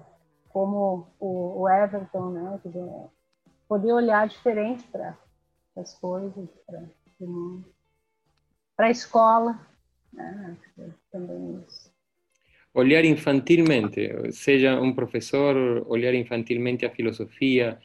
como 0.50 1.08
o, 1.18 1.62
o 1.62 1.68
Everton, 1.68 2.30
né, 2.30 2.60
poder 3.66 3.92
olhar 3.92 4.28
diferente 4.28 4.84
para 4.88 5.16
as 5.76 5.94
coisas, 5.94 6.48
para 6.66 6.82
o 7.20 7.62
para 8.76 8.86
a 8.86 8.90
escola, 8.90 9.60
né, 10.12 10.56
também 11.10 11.62
isso. 11.66 11.90
Olhar 12.74 13.04
infantilmente, 13.04 14.32
seja 14.32 14.80
um 14.80 14.94
professor, 14.94 15.54
olhar 15.86 16.14
infantilmente 16.14 16.86
a 16.86 16.90
filosofia, 16.90 17.78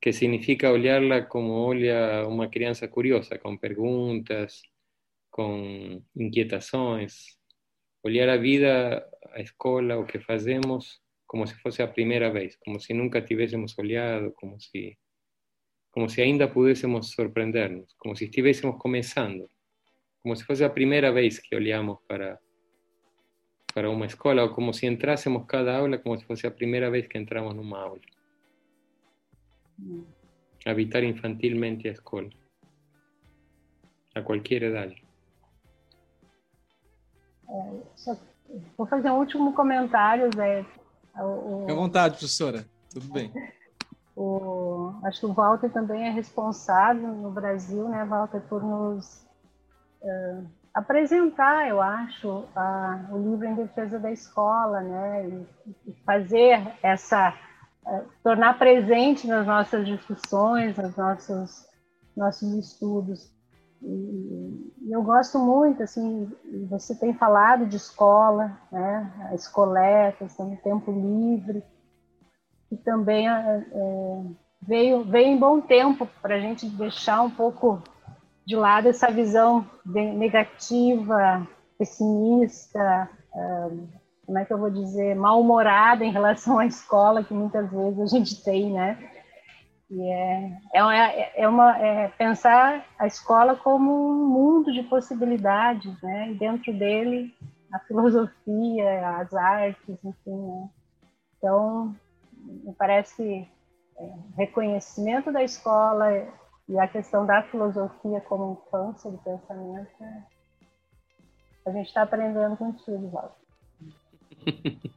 que 0.00 0.12
significa 0.12 0.72
olharla 0.72 1.22
como 1.26 1.52
olha 1.52 2.26
uma 2.26 2.48
criança 2.48 2.88
curiosa, 2.88 3.38
com 3.38 3.56
perguntas, 3.56 4.62
com 5.30 6.02
inquietações, 6.16 7.38
olhar 8.02 8.28
a 8.28 8.36
vida, 8.36 9.06
a 9.32 9.40
escola, 9.40 9.98
o 9.98 10.06
que 10.06 10.18
fazemos, 10.18 11.00
como 11.26 11.46
se 11.46 11.54
fosse 11.56 11.82
a 11.82 11.88
primeira 11.88 12.30
vez, 12.30 12.56
como 12.64 12.80
se 12.80 12.94
nunca 12.94 13.20
tivéssemos 13.22 13.78
olhado, 13.78 14.32
como 14.32 14.58
se 14.60 14.98
como 15.92 16.08
se 16.08 16.22
ainda 16.22 16.46
pudéssemos 16.48 17.10
sorprendernos, 17.10 17.94
como 17.98 18.14
se 18.14 18.26
estivéssemos 18.26 18.76
começando, 18.78 19.50
como 20.22 20.36
se 20.36 20.44
fosse 20.44 20.62
a 20.62 20.70
primeira 20.70 21.10
vez 21.10 21.40
que 21.40 21.54
olhamos 21.54 21.98
para 22.08 22.40
para 23.74 23.90
uma 23.90 24.06
escola, 24.06 24.42
ou 24.42 24.50
como 24.50 24.72
se 24.72 24.86
entrássemos 24.86 25.46
cada 25.46 25.76
aula 25.76 25.98
como 25.98 26.18
se 26.18 26.24
fosse 26.24 26.46
a 26.46 26.50
primeira 26.50 26.90
vez 26.90 27.06
que 27.06 27.18
entramos 27.18 27.54
numa 27.54 27.80
aula. 27.80 28.00
Habitar 30.66 31.02
infantilmente 31.04 31.88
a 31.88 31.92
escola. 31.92 32.28
A 34.14 34.22
qualquer 34.22 34.62
idade. 34.62 35.02
É, 37.48 37.80
só, 37.96 38.16
vou 38.76 38.86
fazer 38.86 39.10
um 39.10 39.18
último 39.18 39.52
comentário, 39.54 40.30
Zé. 40.34 40.62
Fique 40.62 41.72
à 41.72 41.74
vontade, 41.74 42.16
professora. 42.16 42.64
Tudo 42.92 43.12
bem. 43.12 43.32
o, 44.16 44.92
acho 45.04 45.20
que 45.20 45.26
o 45.26 45.32
Walter 45.32 45.70
também 45.70 46.06
é 46.06 46.10
responsável 46.10 47.08
no 47.08 47.30
Brasil, 47.30 47.88
né, 47.88 48.04
Walter, 48.04 48.40
por 48.42 48.62
nos 48.62 49.26
uh, 50.02 50.46
apresentar, 50.74 51.68
eu 51.68 51.80
acho, 51.80 52.44
a, 52.54 53.08
o 53.10 53.18
livro 53.18 53.46
em 53.46 53.54
defesa 53.54 53.98
da 53.98 54.10
escola, 54.10 54.80
né, 54.80 55.28
e, 55.28 55.90
e 55.90 55.92
fazer 56.04 56.74
essa, 56.82 57.30
uh, 57.30 57.49
tornar 58.22 58.58
presente 58.58 59.26
nas 59.26 59.46
nossas 59.46 59.86
discussões, 59.86 60.76
nos 60.76 60.96
nossos, 60.96 61.66
nossos 62.16 62.52
estudos. 62.54 63.32
E, 63.82 64.72
e 64.82 64.92
eu 64.92 65.02
gosto 65.02 65.38
muito, 65.38 65.82
assim, 65.82 66.30
você 66.68 66.94
tem 66.94 67.14
falado 67.14 67.66
de 67.66 67.76
escola, 67.76 68.58
né, 68.70 69.28
a 69.30 69.34
do 70.50 70.56
tempo 70.56 70.92
livre, 70.92 71.62
que 72.68 72.76
também 72.76 73.28
é, 73.28 73.66
é, 73.72 74.22
veio, 74.62 75.04
veio 75.04 75.28
em 75.28 75.38
bom 75.38 75.60
tempo 75.60 76.06
para 76.20 76.36
a 76.36 76.40
gente 76.40 76.66
deixar 76.66 77.22
um 77.22 77.30
pouco 77.30 77.82
de 78.46 78.54
lado 78.54 78.88
essa 78.88 79.10
visão 79.10 79.66
negativa, 79.84 81.46
pessimista, 81.78 83.08
é, 83.34 83.70
como 84.30 84.38
é 84.38 84.44
que 84.44 84.52
eu 84.52 84.58
vou 84.58 84.70
dizer, 84.70 85.16
mal-humorada 85.16 86.04
em 86.04 86.12
relação 86.12 86.60
à 86.60 86.64
escola 86.64 87.24
que 87.24 87.34
muitas 87.34 87.68
vezes 87.68 87.98
a 87.98 88.06
gente 88.06 88.44
tem, 88.44 88.72
né? 88.72 88.96
E 89.90 90.08
é, 90.08 90.60
é, 90.72 91.42
é, 91.42 91.48
uma, 91.48 91.76
é 91.76 92.06
pensar 92.10 92.86
a 92.96 93.08
escola 93.08 93.56
como 93.56 93.90
um 93.90 94.28
mundo 94.28 94.72
de 94.72 94.84
possibilidades, 94.84 96.00
né? 96.00 96.30
E 96.30 96.34
dentro 96.36 96.72
dele 96.72 97.34
a 97.72 97.80
filosofia, 97.80 99.18
as 99.18 99.34
artes, 99.34 99.98
enfim. 100.04 100.46
Né? 100.46 100.70
Então, 101.36 101.96
me 102.32 102.72
parece 102.74 103.48
é, 103.98 104.12
reconhecimento 104.36 105.32
da 105.32 105.42
escola 105.42 106.06
e 106.68 106.78
a 106.78 106.86
questão 106.86 107.26
da 107.26 107.42
filosofia 107.42 108.20
como 108.20 108.62
infância 108.64 109.10
do 109.10 109.18
pensamento, 109.18 109.90
a 111.66 111.70
gente 111.72 111.88
está 111.88 112.02
aprendendo 112.02 112.56
contigo, 112.56 113.08
Walter. 113.08 113.39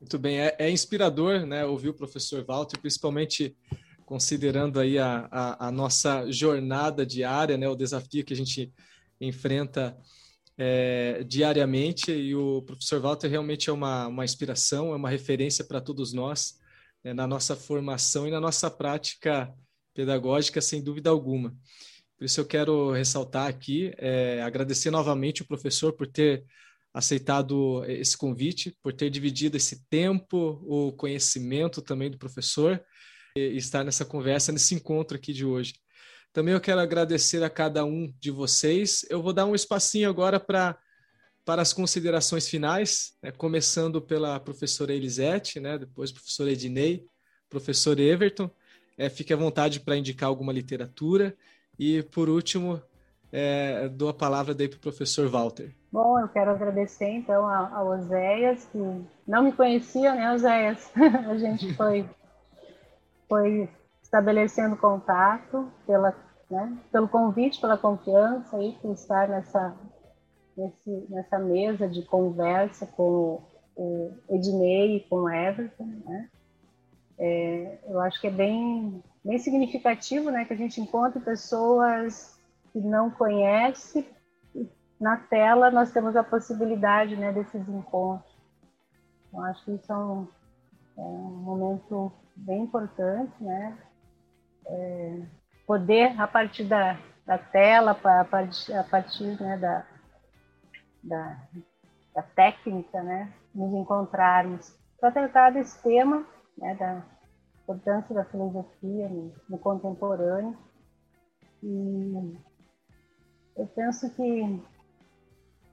Muito 0.00 0.18
bem, 0.18 0.40
é, 0.40 0.56
é, 0.58 0.70
inspirador 0.70 1.44
né, 1.46 1.64
ouvir 1.64 1.88
o 1.88 1.94
professor 1.94 2.44
Walter, 2.44 2.78
principalmente 2.78 3.56
considerando 4.04 4.78
aí 4.78 4.98
a, 4.98 5.28
a, 5.30 5.66
a, 5.68 5.72
nossa 5.72 6.30
jornada 6.30 7.04
diária, 7.04 7.56
né, 7.56 7.68
o 7.68 7.74
desafio 7.74 8.24
que 8.24 8.32
a 8.32 8.36
gente 8.36 8.72
enfrenta 9.20 9.96
é, 10.56 11.24
diariamente 11.24 12.12
e 12.12 12.34
o 12.34 12.62
professor 12.62 13.00
Walter 13.00 13.28
realmente 13.28 13.68
é 13.68 13.72
uma, 13.72 14.06
uma 14.06 14.24
inspiração, 14.24 14.92
é 14.92 14.96
uma 14.96 15.10
referência 15.10 15.64
para 15.64 15.80
todos 15.80 16.12
nós 16.12 16.58
né, 17.06 17.12
na 17.12 17.26
nossa 17.26 17.54
formação 17.54 18.26
e 18.26 18.30
na 18.30 18.40
nossa 18.40 18.70
prática 18.70 19.52
pedagógica, 19.94 20.60
sem 20.60 20.82
dúvida 20.82 21.08
alguma. 21.08 21.54
Por 22.18 22.24
isso 22.24 22.40
eu 22.40 22.46
quero 22.46 22.90
ressaltar 22.90 23.48
aqui, 23.48 23.92
é, 23.96 24.42
agradecer 24.42 24.90
novamente 24.90 25.42
o 25.42 25.46
professor 25.46 25.92
por 25.92 26.06
ter 26.06 26.44
aceitado 26.96 27.84
esse 27.84 28.16
convite, 28.16 28.74
por 28.82 28.90
ter 28.90 29.10
dividido 29.10 29.54
esse 29.54 29.86
tempo, 29.90 30.58
o 30.64 30.92
conhecimento 30.92 31.82
também 31.82 32.10
do 32.10 32.16
professor 32.16 32.82
e 33.36 33.54
estar 33.58 33.84
nessa 33.84 34.02
conversa, 34.02 34.50
nesse 34.50 34.74
encontro 34.74 35.14
aqui 35.14 35.30
de 35.30 35.44
hoje. 35.44 35.74
Também 36.32 36.54
eu 36.54 36.60
quero 36.60 36.80
agradecer 36.80 37.42
a 37.42 37.50
cada 37.50 37.84
um 37.84 38.10
de 38.18 38.30
vocês. 38.30 39.04
Eu 39.10 39.22
vou 39.22 39.34
dar 39.34 39.44
um 39.44 39.54
espacinho 39.54 40.08
agora 40.08 40.40
para 40.40 40.78
para 41.44 41.62
as 41.62 41.72
considerações 41.72 42.48
finais, 42.48 43.12
né? 43.22 43.30
começando 43.30 44.02
pela 44.02 44.40
professora 44.40 44.92
Elisete, 44.92 45.60
né? 45.60 45.78
depois 45.78 46.10
professor 46.10 46.48
Ednei, 46.48 47.06
professor 47.48 48.00
Everton. 48.00 48.50
É, 48.98 49.08
fique 49.08 49.32
à 49.32 49.36
vontade 49.36 49.78
para 49.78 49.96
indicar 49.96 50.28
alguma 50.28 50.52
literatura. 50.52 51.36
E, 51.78 52.02
por 52.02 52.28
último, 52.28 52.82
é, 53.38 53.88
dou 53.90 54.08
a 54.08 54.14
palavra 54.14 54.54
daí 54.54 54.66
para 54.66 54.78
o 54.78 54.80
professor 54.80 55.28
Walter. 55.28 55.70
Bom, 55.92 56.18
eu 56.18 56.26
quero 56.28 56.52
agradecer, 56.52 57.10
então, 57.10 57.46
ao 57.46 57.88
Oséias, 57.88 58.64
que 58.72 58.78
não 59.28 59.42
me 59.42 59.52
conhecia, 59.52 60.14
né, 60.14 60.32
Oséias? 60.32 60.90
a 60.96 61.36
gente 61.36 61.74
foi, 61.74 62.08
foi 63.28 63.68
estabelecendo 64.02 64.74
contato 64.76 65.70
pela 65.86 66.16
né, 66.50 66.78
pelo 66.90 67.08
convite, 67.08 67.60
pela 67.60 67.76
confiança 67.76 68.56
e 68.62 68.72
por 68.74 68.92
estar 68.92 69.28
nessa, 69.28 69.76
nesse, 70.56 71.06
nessa 71.10 71.38
mesa 71.38 71.88
de 71.88 72.02
conversa 72.02 72.86
com 72.86 73.42
o 73.74 74.12
Ednei 74.30 74.96
e 74.96 75.00
com 75.00 75.16
o 75.16 75.28
Everton. 75.28 75.84
Né. 76.06 76.28
É, 77.18 77.78
eu 77.86 78.00
acho 78.00 78.18
que 78.20 78.28
é 78.28 78.30
bem, 78.30 79.02
bem 79.22 79.38
significativo 79.38 80.30
né, 80.30 80.44
que 80.44 80.54
a 80.54 80.56
gente 80.56 80.80
encontre 80.80 81.20
pessoas 81.20 82.35
que 82.76 82.80
não 82.80 83.10
conhece. 83.10 84.06
Na 85.00 85.16
tela 85.16 85.70
nós 85.70 85.92
temos 85.92 86.14
a 86.14 86.22
possibilidade 86.22 87.16
né, 87.16 87.32
desses 87.32 87.66
encontros. 87.66 88.36
Eu 89.32 89.40
acho 89.44 89.64
que 89.64 89.72
isso 89.72 89.90
é 89.90 89.96
um, 89.96 90.28
é 90.98 91.00
um 91.00 91.36
momento 91.42 92.12
bem 92.36 92.64
importante, 92.64 93.32
né? 93.42 93.78
É, 94.66 95.22
poder, 95.66 96.20
a 96.20 96.26
partir 96.26 96.64
da, 96.64 96.98
da 97.24 97.38
tela, 97.38 97.92
a 97.92 98.24
partir, 98.24 98.74
a 98.74 98.84
partir 98.84 99.40
né, 99.40 99.56
da, 99.56 99.86
da, 101.02 101.38
da, 102.14 102.22
técnica, 102.22 103.02
né, 103.02 103.32
nos 103.54 103.72
encontrarmos 103.72 104.76
para 105.00 105.12
tratar 105.12 105.50
desse 105.50 105.82
tema, 105.82 106.26
né, 106.58 106.74
da 106.74 107.02
importância 107.62 108.14
da 108.14 108.24
filosofia 108.24 109.08
no, 109.08 109.32
no 109.48 109.58
contemporâneo. 109.58 110.58
E 111.62 112.36
eu 113.56 113.66
penso 113.66 114.10
que, 114.10 114.60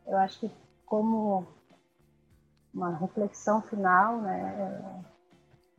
eu 0.08 0.18
acho 0.18 0.40
que 0.40 0.52
como 0.86 1.48
uma 2.74 2.96
reflexão 2.98 3.62
final, 3.62 4.22
né, 4.22 5.04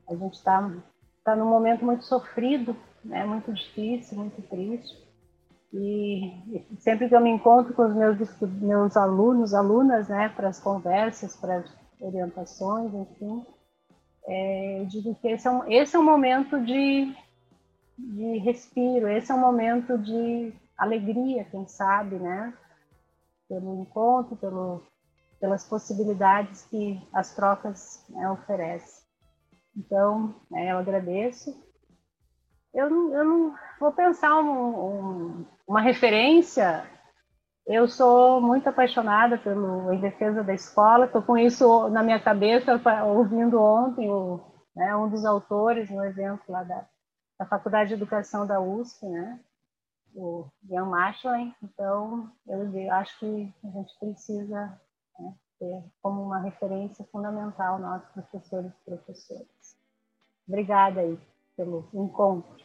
a 0.09 0.15
gente 0.15 0.35
está 0.35 0.71
tá 1.25 1.35
num 1.35 1.49
momento 1.49 1.85
muito 1.85 2.05
sofrido 2.05 2.77
né? 3.05 3.25
Muito 3.25 3.53
difícil, 3.53 4.19
muito 4.19 4.41
triste. 4.43 4.97
E 5.73 6.65
sempre 6.79 7.09
que 7.09 7.15
eu 7.15 7.21
me 7.21 7.31
encontro 7.31 7.75
com 7.75 7.85
os 7.85 7.95
meus, 7.95 8.41
meus 8.61 8.97
alunos, 8.97 9.53
alunas, 9.53 10.09
né, 10.09 10.29
para 10.29 10.49
as 10.49 10.61
conversas, 10.61 11.37
para 11.37 11.57
as 11.57 11.77
orientações, 12.01 12.95
enfim, 12.95 13.45
é, 14.27 14.81
eu 14.81 14.87
digo 14.87 15.15
que 15.17 15.29
esse 15.29 15.49
é 15.49 15.51
um, 15.51 15.71
esse 15.71 15.97
é 15.97 15.99
um 15.99 16.05
momento 16.05 16.61
de, 16.61 17.13
de 17.99 18.39
respiro, 18.39 19.09
esse 19.09 19.33
é 19.33 19.35
um 19.35 19.41
momento 19.41 19.99
de 19.99 20.53
alegria, 20.77 21.45
quem 21.45 21.67
sabe, 21.67 22.17
né? 22.17 22.53
Pelo 23.49 23.81
encontro, 23.83 24.37
pelo, 24.37 24.83
pelas 25.41 25.65
possibilidades 25.65 26.65
que 26.67 27.01
as 27.13 27.35
trocas 27.35 28.05
né, 28.09 28.31
oferecem. 28.31 29.05
Então, 29.77 30.35
né, 30.51 30.73
eu 30.73 30.79
agradeço 30.79 31.55
eu 32.75 32.91
não, 32.91 33.15
eu 33.15 33.25
não 33.25 33.55
vou 33.79 33.93
pensar 33.93 34.35
um, 34.41 34.51
um, 34.51 35.47
uma 35.67 35.81
referência. 35.81 36.85
Eu 37.67 37.87
sou 37.89 38.41
muito 38.41 38.69
apaixonada 38.69 39.39
pelo 39.39 39.93
Em 39.93 40.01
Defesa 40.01 40.43
da 40.43 40.53
Escola, 40.53 41.07
estou 41.07 41.23
com 41.23 41.39
isso 41.39 41.89
na 41.89 42.03
minha 42.03 42.21
cabeça, 42.21 42.81
ouvindo 43.07 43.63
ontem 43.63 44.11
o, 44.11 44.41
né, 44.75 44.95
um 44.97 45.09
dos 45.09 45.25
autores 45.25 45.89
no 45.89 46.05
evento 46.05 46.43
lá 46.49 46.65
da, 46.65 46.85
da 47.39 47.47
Faculdade 47.47 47.89
de 47.89 47.95
Educação 47.95 48.45
da 48.47 48.61
USP, 48.61 49.07
né, 49.07 49.41
o 50.15 50.47
Ian 50.71 50.87
Machlin. 50.87 51.55
Então, 51.63 52.31
eu 52.47 52.93
acho 52.93 53.19
que 53.19 53.53
a 53.65 53.69
gente 53.69 53.99
precisa 53.99 54.81
né, 55.19 55.35
ter 55.59 55.85
como 56.01 56.23
uma 56.23 56.41
referência 56.41 57.05
fundamental 57.11 57.79
nossos 57.79 58.09
professores 58.11 58.73
e 58.73 58.85
professoras. 58.85 59.77
Obrigada 60.47 61.01
aí 61.01 61.19
pelo 61.57 61.89
encontro. 61.93 62.65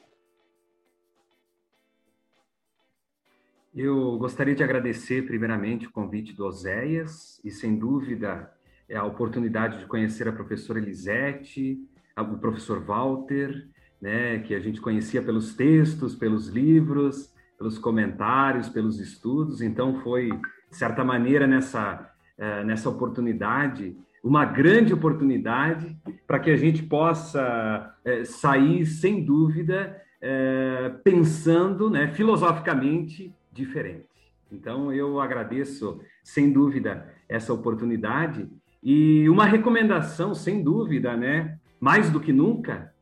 Eu 3.73 4.17
gostaria 4.17 4.55
de 4.55 4.63
agradecer 4.63 5.25
primeiramente 5.25 5.87
o 5.87 5.91
convite 5.91 6.33
do 6.33 6.45
Oséias 6.45 7.39
e, 7.45 7.51
sem 7.51 7.77
dúvida, 7.77 8.51
é 8.87 8.97
a 8.97 9.05
oportunidade 9.05 9.79
de 9.79 9.85
conhecer 9.85 10.27
a 10.27 10.33
professora 10.33 10.79
Elisete, 10.79 11.79
o 12.17 12.37
professor 12.37 12.83
Walter, 12.83 13.69
né, 14.01 14.39
que 14.39 14.55
a 14.55 14.59
gente 14.59 14.81
conhecia 14.81 15.21
pelos 15.21 15.55
textos, 15.55 16.15
pelos 16.15 16.47
livros, 16.47 17.33
pelos 17.59 17.77
comentários, 17.77 18.69
pelos 18.69 18.99
estudos. 18.99 19.61
Então, 19.61 19.99
foi, 20.01 20.29
de 20.29 20.77
certa 20.77 21.03
maneira, 21.03 21.45
nessa, 21.45 22.09
é, 22.37 22.63
nessa 22.63 22.89
oportunidade, 22.89 23.95
uma 24.23 24.45
grande 24.45 24.93
oportunidade 24.93 25.95
para 26.25 26.39
que 26.39 26.49
a 26.49 26.55
gente 26.55 26.81
possa 26.81 27.93
é, 28.05 28.23
sair, 28.23 28.85
sem 28.85 29.23
dúvida, 29.23 30.01
é, 30.21 30.89
pensando 31.03 31.89
né, 31.89 32.07
filosoficamente 32.07 33.33
diferente. 33.51 34.07
Então, 34.49 34.91
eu 34.91 35.19
agradeço, 35.19 36.01
sem 36.23 36.51
dúvida, 36.51 37.13
essa 37.27 37.53
oportunidade 37.53 38.49
e 38.81 39.27
uma 39.29 39.45
recomendação, 39.45 40.33
sem 40.33 40.63
dúvida, 40.63 41.15
né? 41.15 41.59
mais 41.79 42.09
do 42.09 42.19
que 42.19 42.33
nunca, 42.33 42.93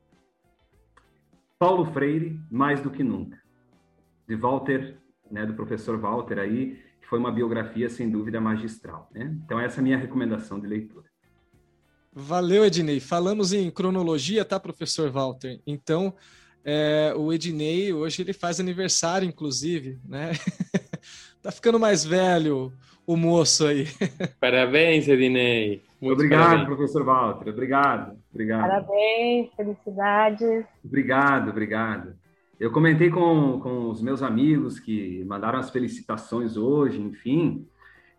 Paulo 1.58 1.86
Freire, 1.86 2.39
mais 2.51 2.82
do 2.82 2.91
que 2.91 3.03
nunca, 3.03 3.39
de 4.28 4.36
Walter, 4.36 4.97
né, 5.32 5.45
do 5.45 5.53
professor 5.53 5.97
Walter 5.97 6.39
aí, 6.39 6.80
que 7.01 7.07
foi 7.07 7.19
uma 7.19 7.32
biografia 7.32 7.89
sem 7.89 8.09
dúvida 8.09 8.41
magistral. 8.41 9.09
Né? 9.13 9.36
Então 9.45 9.59
essa 9.59 9.78
é 9.78 9.82
a 9.82 9.84
minha 9.84 9.97
recomendação 9.97 10.59
de 10.59 10.67
leitura. 10.67 11.05
Valeu, 12.11 12.65
Ednei. 12.65 12.99
Falamos 12.99 13.53
em 13.53 13.69
cronologia, 13.69 14.43
tá, 14.43 14.59
professor 14.59 15.11
Walter? 15.11 15.59
Então, 15.67 16.15
é, 16.65 17.13
o 17.15 17.32
Ednei 17.32 17.93
hoje 17.93 18.23
ele 18.23 18.34
faz 18.34 18.59
aniversário, 18.59 19.28
inclusive, 19.28 19.99
né? 20.03 20.32
tá 21.43 21.51
ficando 21.51 21.80
mais 21.80 22.03
velho 22.03 22.73
o 23.05 23.15
moço 23.15 23.67
aí. 23.67 23.86
Parabéns, 24.41 25.07
Ednei. 25.07 25.84
Muito 26.01 26.13
obrigado, 26.13 26.41
parabéns. 26.41 26.65
professor 26.65 27.05
Walter. 27.05 27.49
Obrigado, 27.49 28.17
obrigado. 28.32 28.61
Parabéns, 28.61 29.49
felicidades. 29.55 30.65
Obrigado, 30.84 31.49
obrigado. 31.49 32.15
Eu 32.60 32.72
comentei 32.72 33.10
com, 33.12 33.60
com 33.60 33.89
os 33.89 34.01
meus 34.01 34.24
amigos 34.24 34.80
que 34.80 35.24
mandaram 35.26 35.60
as 35.60 35.70
felicitações 35.70 36.58
hoje, 36.58 36.99
enfim, 36.99 37.68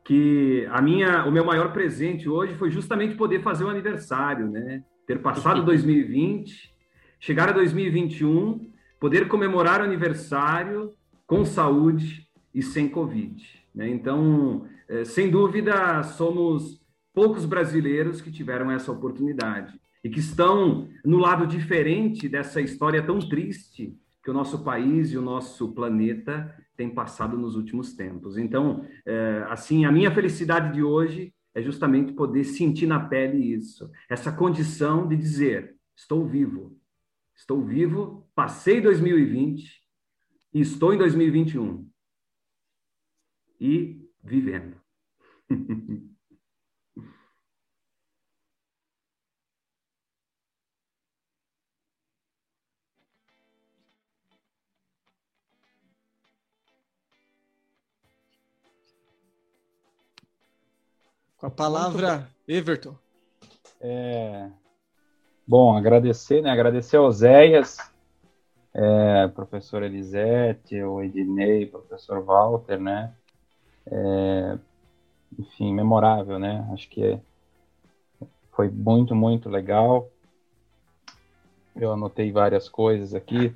que 0.04 0.64
a 0.70 0.80
minha, 0.80 1.24
o 1.24 1.32
meu 1.32 1.44
maior 1.44 1.72
presente 1.72 2.28
hoje 2.28 2.54
foi 2.54 2.70
justamente 2.70 3.16
poder 3.16 3.42
fazer 3.42 3.64
o 3.64 3.68
aniversário, 3.68 4.48
né? 4.48 4.84
Ter 5.06 5.20
passado 5.20 5.62
2020, 5.66 6.72
chegar 7.18 7.48
a 7.48 7.52
2021, 7.52 8.70
poder 9.00 9.26
comemorar 9.26 9.80
o 9.80 9.84
aniversário 9.84 10.94
com 11.26 11.44
saúde 11.44 12.28
e 12.54 12.62
sem 12.62 12.88
Covid. 12.88 13.44
Né? 13.74 13.88
Então, 13.88 14.66
é, 14.88 15.04
sem 15.04 15.30
dúvida, 15.30 16.02
somos 16.04 16.80
poucos 17.12 17.44
brasileiros 17.44 18.20
que 18.20 18.30
tiveram 18.30 18.70
essa 18.70 18.92
oportunidade 18.92 19.78
e 20.02 20.08
que 20.08 20.20
estão 20.20 20.88
no 21.04 21.18
lado 21.18 21.44
diferente 21.44 22.28
dessa 22.28 22.60
história 22.60 23.02
tão 23.02 23.18
triste 23.18 23.96
que 24.28 24.30
o 24.30 24.34
nosso 24.34 24.62
país 24.62 25.10
e 25.10 25.16
o 25.16 25.22
nosso 25.22 25.72
planeta 25.72 26.54
têm 26.76 26.90
passado 26.90 27.38
nos 27.38 27.56
últimos 27.56 27.94
tempos. 27.94 28.36
Então, 28.36 28.86
é, 29.06 29.46
assim, 29.48 29.86
a 29.86 29.90
minha 29.90 30.10
felicidade 30.10 30.74
de 30.74 30.82
hoje 30.82 31.34
é 31.54 31.62
justamente 31.62 32.12
poder 32.12 32.44
sentir 32.44 32.86
na 32.86 33.00
pele 33.00 33.38
isso, 33.38 33.90
essa 34.06 34.30
condição 34.30 35.08
de 35.08 35.16
dizer: 35.16 35.74
estou 35.96 36.26
vivo, 36.26 36.78
estou 37.34 37.64
vivo, 37.64 38.28
passei 38.34 38.82
2020 38.82 39.82
e 40.52 40.60
estou 40.60 40.92
em 40.92 40.98
2021 40.98 41.88
e 43.58 44.06
vivendo. 44.22 44.76
Com 61.38 61.46
a 61.46 61.50
palavra, 61.50 62.28
Everton. 62.48 62.96
É... 63.80 64.50
Bom, 65.46 65.76
agradecer, 65.76 66.42
né? 66.42 66.50
Agradecer 66.50 66.96
ao 66.96 67.12
Zéias, 67.12 67.78
é, 68.74 69.28
professor 69.28 69.84
Elisete, 69.84 70.82
o 70.82 71.00
Ednei, 71.00 71.64
professor 71.64 72.24
Walter, 72.24 72.80
né? 72.80 73.14
É, 73.86 74.58
enfim, 75.38 75.72
memorável, 75.72 76.40
né? 76.40 76.68
Acho 76.72 76.88
que 76.90 77.20
foi 78.50 78.68
muito, 78.68 79.14
muito 79.14 79.48
legal. 79.48 80.10
Eu 81.76 81.92
anotei 81.92 82.32
várias 82.32 82.68
coisas 82.68 83.14
aqui. 83.14 83.54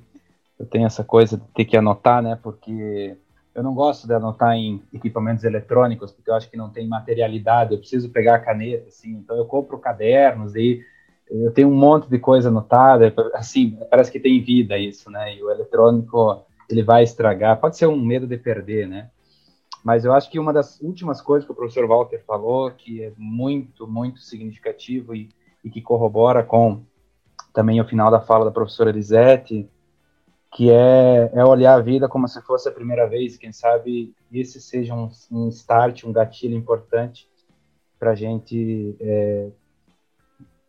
Eu 0.57 0.65
tenho 0.65 0.85
essa 0.85 1.03
coisa 1.03 1.37
de 1.37 1.43
ter 1.49 1.65
que 1.65 1.75
anotar, 1.75 2.23
né? 2.23 2.39
Porque 2.41 3.17
eu 3.55 3.61
não 3.61 3.73
gosto 3.73 4.07
de 4.07 4.13
anotar 4.13 4.55
em 4.55 4.81
equipamentos 4.91 5.43
eletrônicos, 5.43 6.11
porque 6.11 6.29
eu 6.29 6.35
acho 6.35 6.49
que 6.49 6.57
não 6.57 6.69
tem 6.69 6.87
materialidade. 6.87 7.73
Eu 7.73 7.79
preciso 7.79 8.09
pegar 8.09 8.35
a 8.35 8.39
caneta, 8.39 8.87
assim. 8.87 9.11
Então 9.11 9.37
eu 9.37 9.45
compro 9.45 9.77
cadernos 9.77 10.55
e 10.55 10.83
eu 11.29 11.51
tenho 11.51 11.69
um 11.69 11.75
monte 11.75 12.09
de 12.09 12.17
coisa 12.17 12.49
anotada. 12.49 13.13
Assim, 13.33 13.77
parece 13.89 14.11
que 14.11 14.19
tem 14.19 14.43
vida 14.43 14.77
isso, 14.77 15.09
né? 15.11 15.35
E 15.35 15.43
o 15.43 15.51
eletrônico 15.51 16.43
ele 16.69 16.81
vai 16.81 17.03
estragar. 17.03 17.59
Pode 17.59 17.77
ser 17.77 17.87
um 17.87 17.99
medo 17.99 18.25
de 18.25 18.37
perder, 18.37 18.87
né? 18.87 19.09
Mas 19.83 20.05
eu 20.05 20.13
acho 20.13 20.31
que 20.31 20.39
uma 20.39 20.53
das 20.53 20.79
últimas 20.81 21.21
coisas 21.21 21.45
que 21.45 21.51
o 21.51 21.55
professor 21.55 21.85
Walter 21.87 22.23
falou, 22.25 22.71
que 22.71 23.03
é 23.03 23.11
muito, 23.17 23.85
muito 23.85 24.19
significativo 24.19 25.13
e, 25.13 25.29
e 25.63 25.69
que 25.69 25.81
corrobora 25.81 26.41
com 26.41 26.81
também 27.53 27.79
o 27.79 27.85
final 27.85 28.09
da 28.09 28.21
fala 28.21 28.45
da 28.45 28.51
professora 28.51 28.89
Elisete, 28.89 29.69
que 30.53 30.69
é, 30.69 31.31
é 31.33 31.43
olhar 31.43 31.73
a 31.73 31.81
vida 31.81 32.07
como 32.07 32.27
se 32.27 32.39
fosse 32.43 32.69
a 32.69 32.71
primeira 32.71 33.07
vez, 33.07 33.37
quem 33.37 33.51
sabe 33.51 34.13
esse 34.31 34.61
seja 34.61 34.93
um, 34.93 35.09
um 35.31 35.49
start, 35.49 36.03
um 36.03 36.13
gatilho 36.13 36.55
importante 36.55 37.27
para 37.97 38.11
a 38.11 38.15
gente 38.15 38.95
é, 38.99 39.49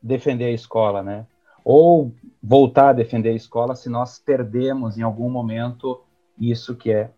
defender 0.02 0.46
a 0.46 0.52
escola, 0.52 1.02
né? 1.02 1.26
Ou 1.62 2.12
voltar 2.42 2.90
a 2.90 2.92
defender 2.94 3.30
a 3.30 3.34
escola 3.34 3.76
se 3.76 3.90
nós 3.90 4.18
perdemos 4.18 4.96
em 4.96 5.02
algum 5.02 5.28
momento 5.28 6.02
isso 6.38 6.74
que 6.74 6.90
é 6.90 7.10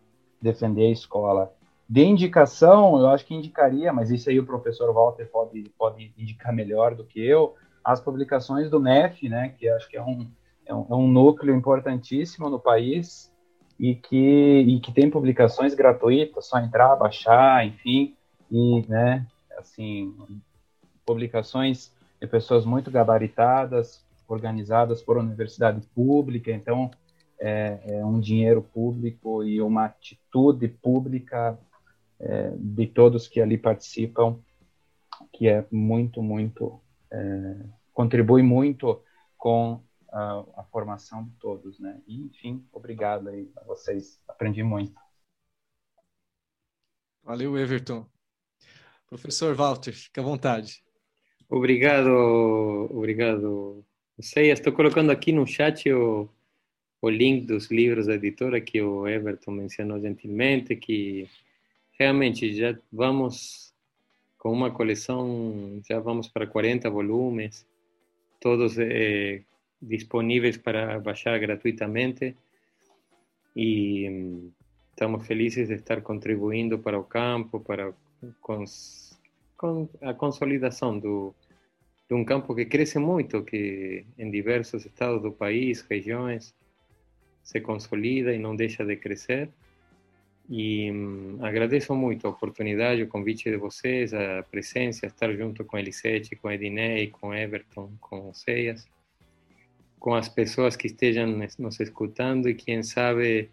defender 0.42 0.86
a 0.86 0.92
escola. 0.92 1.52
De 1.88 2.04
indicação, 2.04 2.98
eu 2.98 3.08
acho 3.08 3.24
que 3.24 3.34
indicaria, 3.34 3.92
mas 3.92 4.10
isso 4.10 4.28
aí 4.28 4.40
o 4.40 4.46
professor 4.46 4.92
Walter 4.92 5.30
pode, 5.30 5.70
pode 5.78 6.12
indicar 6.18 6.52
melhor 6.52 6.96
do 6.96 7.04
que 7.04 7.24
eu, 7.24 7.54
as 7.84 8.00
publicações 8.00 8.68
do 8.68 8.80
MEF, 8.80 9.28
né, 9.28 9.50
que 9.56 9.68
acho 9.68 9.88
que 9.88 9.96
é 9.96 10.02
um, 10.02 10.28
é 10.66 10.74
um, 10.74 10.86
é 10.90 10.94
um 10.94 11.08
núcleo 11.08 11.54
importantíssimo 11.54 12.50
no 12.50 12.58
país 12.58 13.32
e 13.78 13.94
que, 13.94 14.64
e 14.66 14.80
que 14.80 14.92
tem 14.92 15.10
publicações 15.10 15.74
gratuitas, 15.74 16.46
só 16.46 16.58
entrar, 16.58 16.96
baixar, 16.96 17.66
enfim, 17.66 18.14
e, 18.50 18.84
né, 18.88 19.26
assim, 19.56 20.14
publicações 21.04 21.92
de 22.20 22.26
pessoas 22.26 22.64
muito 22.64 22.90
gabaritadas, 22.90 24.04
organizadas 24.26 25.02
por 25.02 25.16
universidade 25.16 25.80
pública, 25.94 26.50
então 26.50 26.90
é, 27.38 27.78
é 27.84 28.04
um 28.04 28.18
dinheiro 28.18 28.62
público 28.62 29.44
e 29.44 29.60
uma 29.60 29.84
atitude 29.84 30.68
pública 30.68 31.58
é, 32.18 32.52
de 32.56 32.86
todos 32.86 33.28
que 33.28 33.40
ali 33.40 33.58
participam, 33.58 34.38
que 35.32 35.48
é 35.48 35.64
muito, 35.70 36.22
muito, 36.22 36.80
é, 37.10 37.56
contribui 37.92 38.42
muito 38.42 39.00
com 39.36 39.80
a, 40.16 40.60
a, 40.60 40.64
formação 40.64 41.24
de 41.24 41.30
todos, 41.32 41.78
né? 41.78 42.00
E, 42.06 42.22
enfim, 42.22 42.66
obrigado 42.72 43.28
aí 43.28 43.50
a 43.56 43.64
vocês, 43.64 44.18
aprendi 44.26 44.62
muito. 44.62 44.98
Valeu, 47.22 47.58
Everton. 47.58 48.06
Professor 49.06 49.54
Walter, 49.54 49.92
fica 49.92 50.20
à 50.20 50.24
vontade. 50.24 50.82
Obrigado, 51.48 52.08
obrigado. 52.90 53.84
Sei, 54.18 54.50
estou 54.50 54.72
colocando 54.72 55.10
aqui 55.10 55.32
no 55.32 55.46
chat 55.46 55.92
o, 55.92 56.28
o 57.02 57.10
link 57.10 57.46
dos 57.46 57.70
livros 57.70 58.06
da 58.06 58.14
editora 58.14 58.60
que 58.60 58.80
o 58.80 59.06
Everton 59.06 59.50
mencionou 59.50 60.00
gentilmente, 60.00 60.74
que 60.76 61.28
realmente 61.98 62.54
já 62.54 62.76
vamos 62.90 63.74
com 64.38 64.50
uma 64.50 64.70
coleção, 64.70 65.80
já 65.86 66.00
vamos 66.00 66.26
para 66.26 66.46
40 66.46 66.88
volumes, 66.88 67.66
todos 68.40 68.78
eh, 68.78 69.42
disponíveis 69.80 70.56
para 70.56 70.98
baixar 71.00 71.38
gratuitamente 71.38 72.36
e 73.54 74.08
hum, 74.08 74.50
estamos 74.90 75.26
felizes 75.26 75.68
de 75.68 75.74
estar 75.74 76.02
contribuindo 76.02 76.78
para 76.78 76.98
o 76.98 77.04
campo, 77.04 77.60
para 77.60 77.92
cons, 78.40 79.18
com 79.56 79.88
a 80.02 80.12
consolidação 80.14 80.98
do, 80.98 81.34
de 82.08 82.14
um 82.14 82.24
campo 82.24 82.54
que 82.54 82.66
cresce 82.66 82.98
muito, 82.98 83.42
que 83.42 84.04
em 84.18 84.30
diversos 84.30 84.84
estados 84.84 85.22
do 85.22 85.32
país, 85.32 85.80
regiões, 85.82 86.54
se 87.42 87.60
consolida 87.60 88.34
e 88.34 88.38
não 88.38 88.56
deixa 88.56 88.84
de 88.84 88.96
crescer. 88.96 89.48
E 90.48 90.90
hum, 90.92 91.38
agradeço 91.40 91.94
muito 91.94 92.26
a 92.26 92.30
oportunidade, 92.30 93.02
o 93.02 93.08
convite 93.08 93.50
de 93.50 93.56
vocês, 93.56 94.14
a 94.14 94.42
presença, 94.42 95.06
estar 95.06 95.32
junto 95.34 95.64
com 95.64 95.78
Elisete, 95.78 96.36
com 96.36 96.50
Ednei, 96.50 97.08
com 97.08 97.34
Everton, 97.34 97.92
com 98.00 98.32
Ceias, 98.32 98.86
com 99.98 100.14
as 100.14 100.28
pessoas 100.28 100.76
que 100.76 100.86
estejam 100.86 101.26
nos 101.58 101.80
escutando 101.80 102.48
e 102.48 102.54
quem 102.54 102.82
sabe 102.82 103.50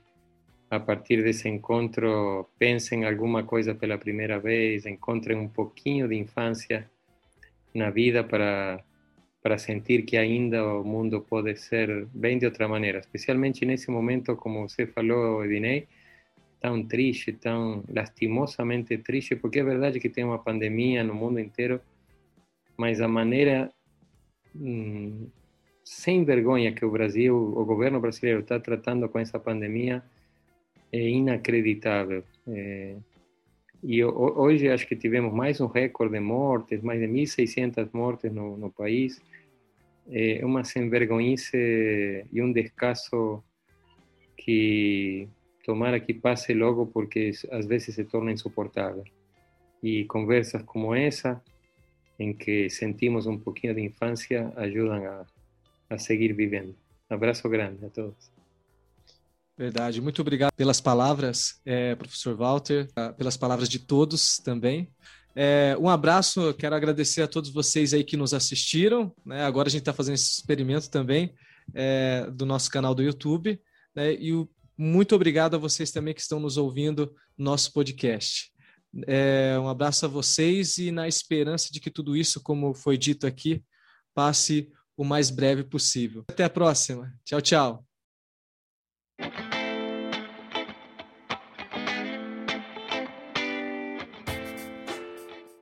a 0.69 0.79
partir 0.79 1.23
desse 1.23 1.47
encontro 1.47 2.47
pensem 2.57 3.05
alguma 3.05 3.43
coisa 3.43 3.75
pela 3.75 3.97
primeira 3.97 4.39
vez, 4.39 4.85
encontrem 4.85 5.37
um 5.37 5.47
pouquinho 5.47 6.07
de 6.07 6.15
infância 6.15 6.89
na 7.73 7.89
vida 7.89 8.23
para 8.23 8.83
para 9.43 9.57
sentir 9.57 10.03
que 10.03 10.15
ainda 10.15 10.65
o 10.65 10.85
mundo 10.85 11.19
pode 11.19 11.57
ser 11.57 12.07
bem 12.13 12.37
de 12.37 12.45
outra 12.45 12.65
maneira, 12.65 12.99
especialmente 12.99 13.65
nesse 13.65 13.91
momento, 13.91 14.37
como 14.37 14.69
você 14.69 14.87
falou, 14.87 15.43
Ednei, 15.43 15.85
tão 16.61 16.81
triste, 16.87 17.33
tão 17.33 17.83
lastimosamente 17.89 18.97
triste, 18.99 19.35
porque 19.35 19.59
é 19.59 19.63
verdade 19.63 19.99
que 19.99 20.07
tem 20.07 20.23
uma 20.23 20.39
pandemia 20.39 21.03
no 21.03 21.13
mundo 21.13 21.41
inteiro, 21.41 21.81
mas 22.77 23.01
a 23.01 23.07
maneira 23.07 23.69
hum, 24.55 25.27
sem 25.83 26.23
vergonha 26.23 26.73
que 26.73 26.85
o 26.85 26.91
Brasil, 26.91 27.35
o 27.35 27.65
governo 27.65 27.99
brasileiro 27.99 28.39
está 28.39 28.59
tratando 28.59 29.09
com 29.09 29.19
essa 29.19 29.39
pandemia 29.39 30.03
é 30.93 31.09
inacreditável. 31.09 32.23
É, 32.47 32.95
e 33.83 34.03
hoje 34.05 34.69
acho 34.69 34.87
que 34.87 34.95
tivemos 34.95 35.33
mais 35.33 35.59
um 35.59 35.65
recorde 35.65 36.13
de 36.13 36.19
mortes, 36.19 36.81
mais 36.81 37.01
de 37.01 37.07
1.600 37.07 37.89
mortes 37.91 38.31
no, 38.31 38.55
no 38.55 38.71
país. 38.71 39.19
É 40.09 40.45
uma 40.45 40.63
sem 40.63 40.89
vergonhice 40.89 42.25
e 42.31 42.41
um 42.41 42.51
descaso 42.51 43.43
que 44.37 45.27
tomara 45.65 45.99
que 45.99 46.13
passe 46.13 46.53
logo 46.53 46.85
porque 46.85 47.31
às 47.51 47.65
vezes 47.65 47.95
se 47.95 48.03
torna 48.05 48.31
insuportável. 48.31 49.03
E 49.81 50.05
conversas 50.05 50.61
como 50.63 50.93
essa, 50.93 51.41
em 52.17 52.33
que 52.33 52.69
sentimos 52.69 53.25
um 53.25 53.37
pouquinho 53.37 53.73
de 53.73 53.81
infância, 53.81 54.53
ajudam 54.55 55.05
a, 55.05 55.25
a 55.93 55.99
seguir 55.99 56.33
vivendo. 56.33 56.75
Abraço 57.09 57.47
grande 57.47 57.85
a 57.85 57.89
todos. 57.89 58.31
Verdade. 59.57 60.01
Muito 60.01 60.21
obrigado 60.21 60.51
pelas 60.53 60.81
palavras, 60.81 61.61
é, 61.65 61.95
professor 61.95 62.35
Walter, 62.35 62.87
ah, 62.95 63.13
pelas 63.13 63.37
palavras 63.37 63.69
de 63.69 63.79
todos 63.79 64.37
também. 64.37 64.89
É, 65.35 65.75
um 65.79 65.89
abraço, 65.89 66.53
quero 66.55 66.75
agradecer 66.75 67.21
a 67.21 67.27
todos 67.27 67.49
vocês 67.49 67.93
aí 67.93 68.03
que 68.03 68.17
nos 68.17 68.33
assistiram. 68.33 69.13
Né? 69.25 69.43
Agora 69.43 69.67
a 69.67 69.71
gente 69.71 69.81
está 69.81 69.93
fazendo 69.93 70.15
esse 70.15 70.31
experimento 70.31 70.89
também 70.89 71.33
é, 71.73 72.29
do 72.31 72.45
nosso 72.45 72.69
canal 72.69 72.95
do 72.95 73.03
YouTube. 73.03 73.59
Né? 73.95 74.15
E 74.15 74.33
o, 74.33 74.49
muito 74.77 75.15
obrigado 75.15 75.55
a 75.55 75.59
vocês 75.59 75.91
também 75.91 76.13
que 76.13 76.21
estão 76.21 76.39
nos 76.39 76.57
ouvindo 76.57 77.13
no 77.37 77.45
nosso 77.45 77.71
podcast. 77.73 78.51
É, 79.07 79.57
um 79.59 79.67
abraço 79.67 80.05
a 80.05 80.09
vocês 80.09 80.77
e 80.77 80.91
na 80.91 81.07
esperança 81.07 81.69
de 81.71 81.79
que 81.79 81.89
tudo 81.89 82.15
isso, 82.15 82.41
como 82.41 82.73
foi 82.73 82.97
dito 82.97 83.25
aqui, 83.25 83.63
passe 84.13 84.71
o 84.97 85.03
mais 85.03 85.29
breve 85.29 85.63
possível. 85.63 86.23
Até 86.27 86.43
a 86.43 86.49
próxima. 86.49 87.13
Tchau, 87.23 87.41
tchau. 87.41 87.85